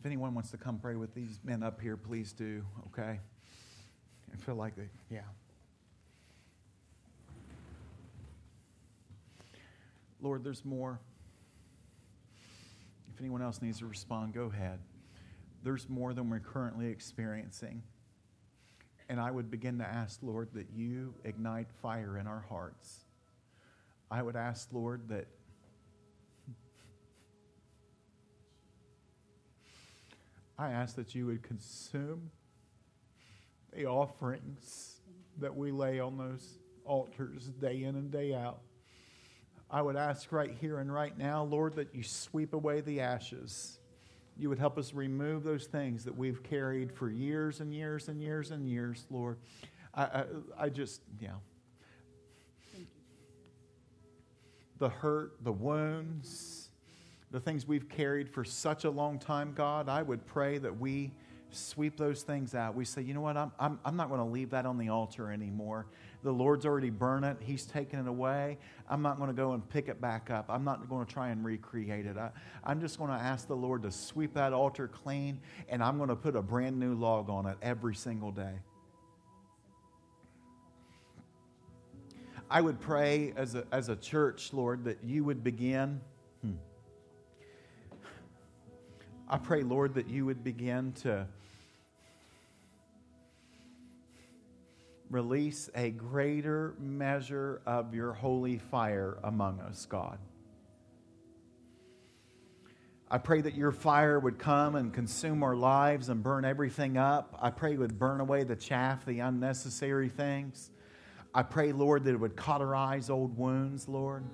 If 0.00 0.06
anyone 0.06 0.34
wants 0.34 0.50
to 0.50 0.56
come 0.56 0.78
pray 0.78 0.96
with 0.96 1.14
these 1.14 1.38
men 1.44 1.62
up 1.62 1.80
here, 1.80 1.96
please 1.96 2.32
do, 2.32 2.64
okay? 2.88 3.20
I 4.32 4.36
feel 4.36 4.56
like 4.56 4.74
they, 4.74 4.88
yeah. 5.08 5.20
Lord, 10.24 10.42
there's 10.42 10.64
more. 10.64 10.98
If 13.12 13.20
anyone 13.20 13.42
else 13.42 13.60
needs 13.60 13.80
to 13.80 13.86
respond, 13.86 14.32
go 14.32 14.44
ahead. 14.44 14.78
There's 15.62 15.86
more 15.86 16.14
than 16.14 16.30
we're 16.30 16.40
currently 16.40 16.86
experiencing. 16.86 17.82
And 19.10 19.20
I 19.20 19.30
would 19.30 19.50
begin 19.50 19.76
to 19.78 19.84
ask, 19.84 20.20
Lord, 20.22 20.48
that 20.54 20.68
you 20.74 21.12
ignite 21.24 21.70
fire 21.82 22.16
in 22.16 22.26
our 22.26 22.42
hearts. 22.48 23.00
I 24.10 24.22
would 24.22 24.34
ask, 24.34 24.68
Lord, 24.72 25.10
that 25.10 25.26
I 30.58 30.70
ask 30.70 30.96
that 30.96 31.14
you 31.14 31.26
would 31.26 31.42
consume 31.42 32.30
the 33.74 33.84
offerings 33.84 35.02
that 35.38 35.54
we 35.54 35.70
lay 35.70 36.00
on 36.00 36.16
those 36.16 36.60
altars 36.86 37.48
day 37.60 37.82
in 37.82 37.96
and 37.96 38.10
day 38.10 38.32
out. 38.32 38.60
I 39.70 39.82
would 39.82 39.96
ask 39.96 40.30
right 40.30 40.54
here 40.60 40.78
and 40.78 40.92
right 40.92 41.16
now, 41.16 41.44
Lord, 41.44 41.74
that 41.76 41.94
you 41.94 42.02
sweep 42.02 42.52
away 42.52 42.80
the 42.80 43.00
ashes. 43.00 43.78
You 44.36 44.48
would 44.48 44.58
help 44.58 44.78
us 44.78 44.92
remove 44.92 45.44
those 45.44 45.66
things 45.66 46.04
that 46.04 46.16
we've 46.16 46.42
carried 46.42 46.92
for 46.92 47.10
years 47.10 47.60
and 47.60 47.72
years 47.74 48.08
and 48.08 48.20
years 48.22 48.50
and 48.50 48.68
years, 48.68 49.06
Lord. 49.10 49.38
I, 49.94 50.02
I, 50.02 50.24
I 50.58 50.68
just, 50.68 51.00
yeah. 51.20 51.30
The 54.78 54.88
hurt, 54.88 55.42
the 55.42 55.52
wounds, 55.52 56.70
the 57.30 57.40
things 57.40 57.66
we've 57.66 57.88
carried 57.88 58.28
for 58.28 58.44
such 58.44 58.84
a 58.84 58.90
long 58.90 59.18
time, 59.18 59.52
God, 59.54 59.88
I 59.88 60.02
would 60.02 60.26
pray 60.26 60.58
that 60.58 60.78
we 60.78 61.12
sweep 61.50 61.96
those 61.96 62.22
things 62.22 62.54
out. 62.54 62.74
We 62.74 62.84
say, 62.84 63.02
you 63.02 63.14
know 63.14 63.20
what, 63.20 63.36
I'm, 63.36 63.52
I'm, 63.58 63.78
I'm 63.84 63.96
not 63.96 64.08
going 64.08 64.20
to 64.20 64.26
leave 64.26 64.50
that 64.50 64.66
on 64.66 64.78
the 64.78 64.88
altar 64.88 65.30
anymore. 65.30 65.86
The 66.24 66.32
Lord's 66.32 66.64
already 66.64 66.90
burned 66.90 67.26
it, 67.26 67.36
He's 67.40 67.66
taken 67.66 68.00
it 68.00 68.08
away. 68.08 68.58
I'm 68.88 69.02
not 69.02 69.18
going 69.18 69.28
to 69.28 69.34
go 69.34 69.52
and 69.52 69.68
pick 69.68 69.88
it 69.88 70.00
back 70.00 70.30
up. 70.30 70.46
I'm 70.48 70.64
not 70.64 70.88
going 70.88 71.04
to 71.04 71.12
try 71.12 71.28
and 71.28 71.44
recreate 71.44 72.06
it. 72.06 72.16
I, 72.16 72.30
I'm 72.64 72.80
just 72.80 72.98
going 72.98 73.10
to 73.10 73.16
ask 73.16 73.46
the 73.46 73.56
Lord 73.56 73.82
to 73.82 73.90
sweep 73.92 74.34
that 74.34 74.54
altar 74.54 74.88
clean, 74.88 75.38
and 75.68 75.82
I'm 75.82 75.98
going 75.98 76.08
to 76.08 76.16
put 76.16 76.34
a 76.34 76.42
brand 76.42 76.80
new 76.80 76.94
log 76.94 77.28
on 77.28 77.46
it 77.46 77.58
every 77.62 77.94
single 77.94 78.32
day. 78.32 78.54
I 82.50 82.60
would 82.60 82.80
pray 82.80 83.34
as 83.36 83.54
a, 83.54 83.66
as 83.70 83.90
a 83.90 83.96
church, 83.96 84.52
Lord, 84.52 84.84
that 84.84 85.04
you 85.04 85.24
would 85.24 85.44
begin. 85.44 86.00
Hmm. 86.42 86.52
I 89.28 89.38
pray, 89.38 89.62
Lord, 89.62 89.94
that 89.94 90.08
you 90.08 90.24
would 90.26 90.42
begin 90.42 90.92
to 91.02 91.26
release 95.10 95.70
a 95.74 95.90
greater 95.90 96.74
measure 96.78 97.60
of 97.66 97.94
your 97.94 98.12
holy 98.12 98.58
fire 98.58 99.18
among 99.22 99.60
us, 99.60 99.86
God. 99.86 100.18
I 103.10 103.18
pray 103.18 103.42
that 103.42 103.54
your 103.54 103.70
fire 103.70 104.18
would 104.18 104.38
come 104.38 104.74
and 104.74 104.92
consume 104.92 105.42
our 105.42 105.54
lives 105.54 106.08
and 106.08 106.22
burn 106.22 106.44
everything 106.44 106.96
up. 106.96 107.38
I 107.40 107.50
pray 107.50 107.74
it 107.74 107.78
would 107.78 107.98
burn 107.98 108.20
away 108.20 108.44
the 108.44 108.56
chaff, 108.56 109.04
the 109.04 109.20
unnecessary 109.20 110.08
things. 110.08 110.70
I 111.34 111.42
pray, 111.42 111.72
Lord, 111.72 112.04
that 112.04 112.10
it 112.10 112.18
would 112.18 112.34
cauterize 112.36 113.10
old 113.10 113.36
wounds, 113.36 113.88
Lord. 113.88 114.24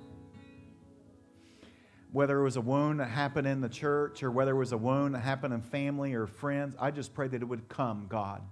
Whether 2.12 2.40
it 2.40 2.44
was 2.44 2.56
a 2.56 2.60
wound 2.60 3.00
that 3.00 3.08
happened 3.08 3.46
in 3.46 3.60
the 3.60 3.68
church 3.68 4.22
or 4.22 4.30
whether 4.30 4.52
it 4.52 4.58
was 4.58 4.72
a 4.72 4.78
wound 4.78 5.14
that 5.14 5.20
happened 5.20 5.52
in 5.52 5.62
family 5.62 6.14
or 6.14 6.26
friends, 6.26 6.74
I 6.78 6.90
just 6.90 7.12
pray 7.12 7.28
that 7.28 7.42
it 7.42 7.44
would 7.44 7.68
come, 7.68 8.06
God. 8.08 8.42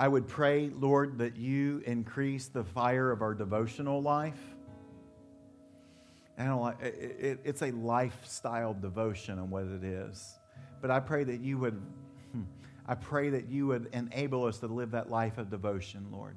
I 0.00 0.06
would 0.06 0.28
pray, 0.28 0.70
Lord, 0.72 1.18
that 1.18 1.36
you 1.36 1.82
increase 1.84 2.46
the 2.46 2.62
fire 2.62 3.10
of 3.10 3.20
our 3.20 3.34
devotional 3.34 4.00
life. 4.00 4.38
And 6.36 6.74
it, 6.80 7.16
it, 7.18 7.40
it's 7.42 7.62
a 7.62 7.72
lifestyle 7.72 8.74
devotion 8.74 9.40
and 9.40 9.50
what 9.50 9.64
it 9.64 9.82
is. 9.82 10.38
But 10.80 10.92
I 10.92 11.00
pray 11.00 11.24
that 11.24 11.40
you 11.40 11.58
would, 11.58 11.82
hmm, 12.30 12.42
I 12.86 12.94
pray 12.94 13.30
that 13.30 13.48
you 13.48 13.66
would 13.66 13.88
enable 13.92 14.44
us 14.44 14.58
to 14.58 14.68
live 14.68 14.92
that 14.92 15.10
life 15.10 15.36
of 15.36 15.50
devotion, 15.50 16.06
Lord. 16.12 16.36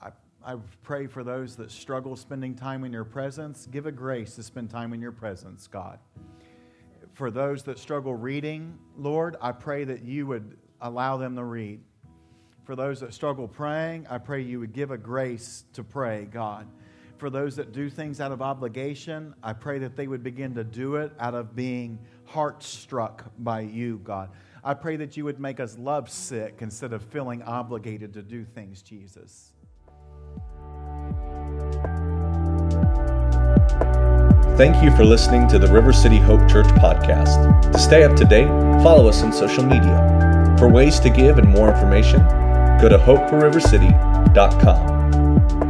I, 0.00 0.10
I 0.44 0.56
pray 0.84 1.08
for 1.08 1.24
those 1.24 1.56
that 1.56 1.72
struggle 1.72 2.14
spending 2.14 2.54
time 2.54 2.84
in 2.84 2.92
your 2.92 3.04
presence. 3.04 3.66
Give 3.66 3.86
a 3.86 3.92
grace 3.92 4.36
to 4.36 4.44
spend 4.44 4.70
time 4.70 4.92
in 4.92 5.00
your 5.00 5.10
presence, 5.10 5.66
God. 5.66 5.98
For 7.14 7.32
those 7.32 7.64
that 7.64 7.80
struggle 7.80 8.14
reading, 8.14 8.78
Lord, 8.96 9.36
I 9.40 9.50
pray 9.50 9.82
that 9.82 10.04
you 10.04 10.28
would 10.28 10.56
allow 10.80 11.16
them 11.16 11.34
to 11.34 11.42
read. 11.42 11.80
For 12.66 12.74
those 12.74 12.98
that 12.98 13.14
struggle 13.14 13.46
praying, 13.46 14.08
I 14.10 14.18
pray 14.18 14.40
you 14.42 14.58
would 14.58 14.72
give 14.72 14.90
a 14.90 14.98
grace 14.98 15.62
to 15.74 15.84
pray, 15.84 16.24
God. 16.24 16.66
For 17.16 17.30
those 17.30 17.54
that 17.56 17.70
do 17.70 17.88
things 17.88 18.20
out 18.20 18.32
of 18.32 18.42
obligation, 18.42 19.36
I 19.40 19.52
pray 19.52 19.78
that 19.78 19.94
they 19.94 20.08
would 20.08 20.24
begin 20.24 20.52
to 20.56 20.64
do 20.64 20.96
it 20.96 21.12
out 21.20 21.34
of 21.34 21.54
being 21.54 22.00
heart 22.24 22.64
struck 22.64 23.30
by 23.38 23.60
you, 23.60 24.00
God. 24.02 24.30
I 24.64 24.74
pray 24.74 24.96
that 24.96 25.16
you 25.16 25.24
would 25.24 25.38
make 25.38 25.60
us 25.60 25.78
love 25.78 26.10
sick 26.10 26.56
instead 26.58 26.92
of 26.92 27.04
feeling 27.04 27.40
obligated 27.44 28.12
to 28.14 28.22
do 28.22 28.44
things, 28.44 28.82
Jesus. 28.82 29.52
Thank 34.56 34.82
you 34.82 34.90
for 34.96 35.04
listening 35.04 35.46
to 35.48 35.60
the 35.60 35.68
River 35.70 35.92
City 35.92 36.18
Hope 36.18 36.40
Church 36.48 36.66
podcast. 36.66 37.70
To 37.70 37.78
stay 37.78 38.02
up 38.02 38.16
to 38.16 38.24
date, 38.24 38.48
follow 38.82 39.08
us 39.08 39.22
on 39.22 39.32
social 39.32 39.62
media. 39.62 40.56
For 40.58 40.68
ways 40.68 40.98
to 41.00 41.10
give 41.10 41.38
and 41.38 41.48
more 41.48 41.72
information, 41.72 42.26
go 42.80 42.88
to 42.88 42.98
hopeforrivercity.com. 42.98 45.65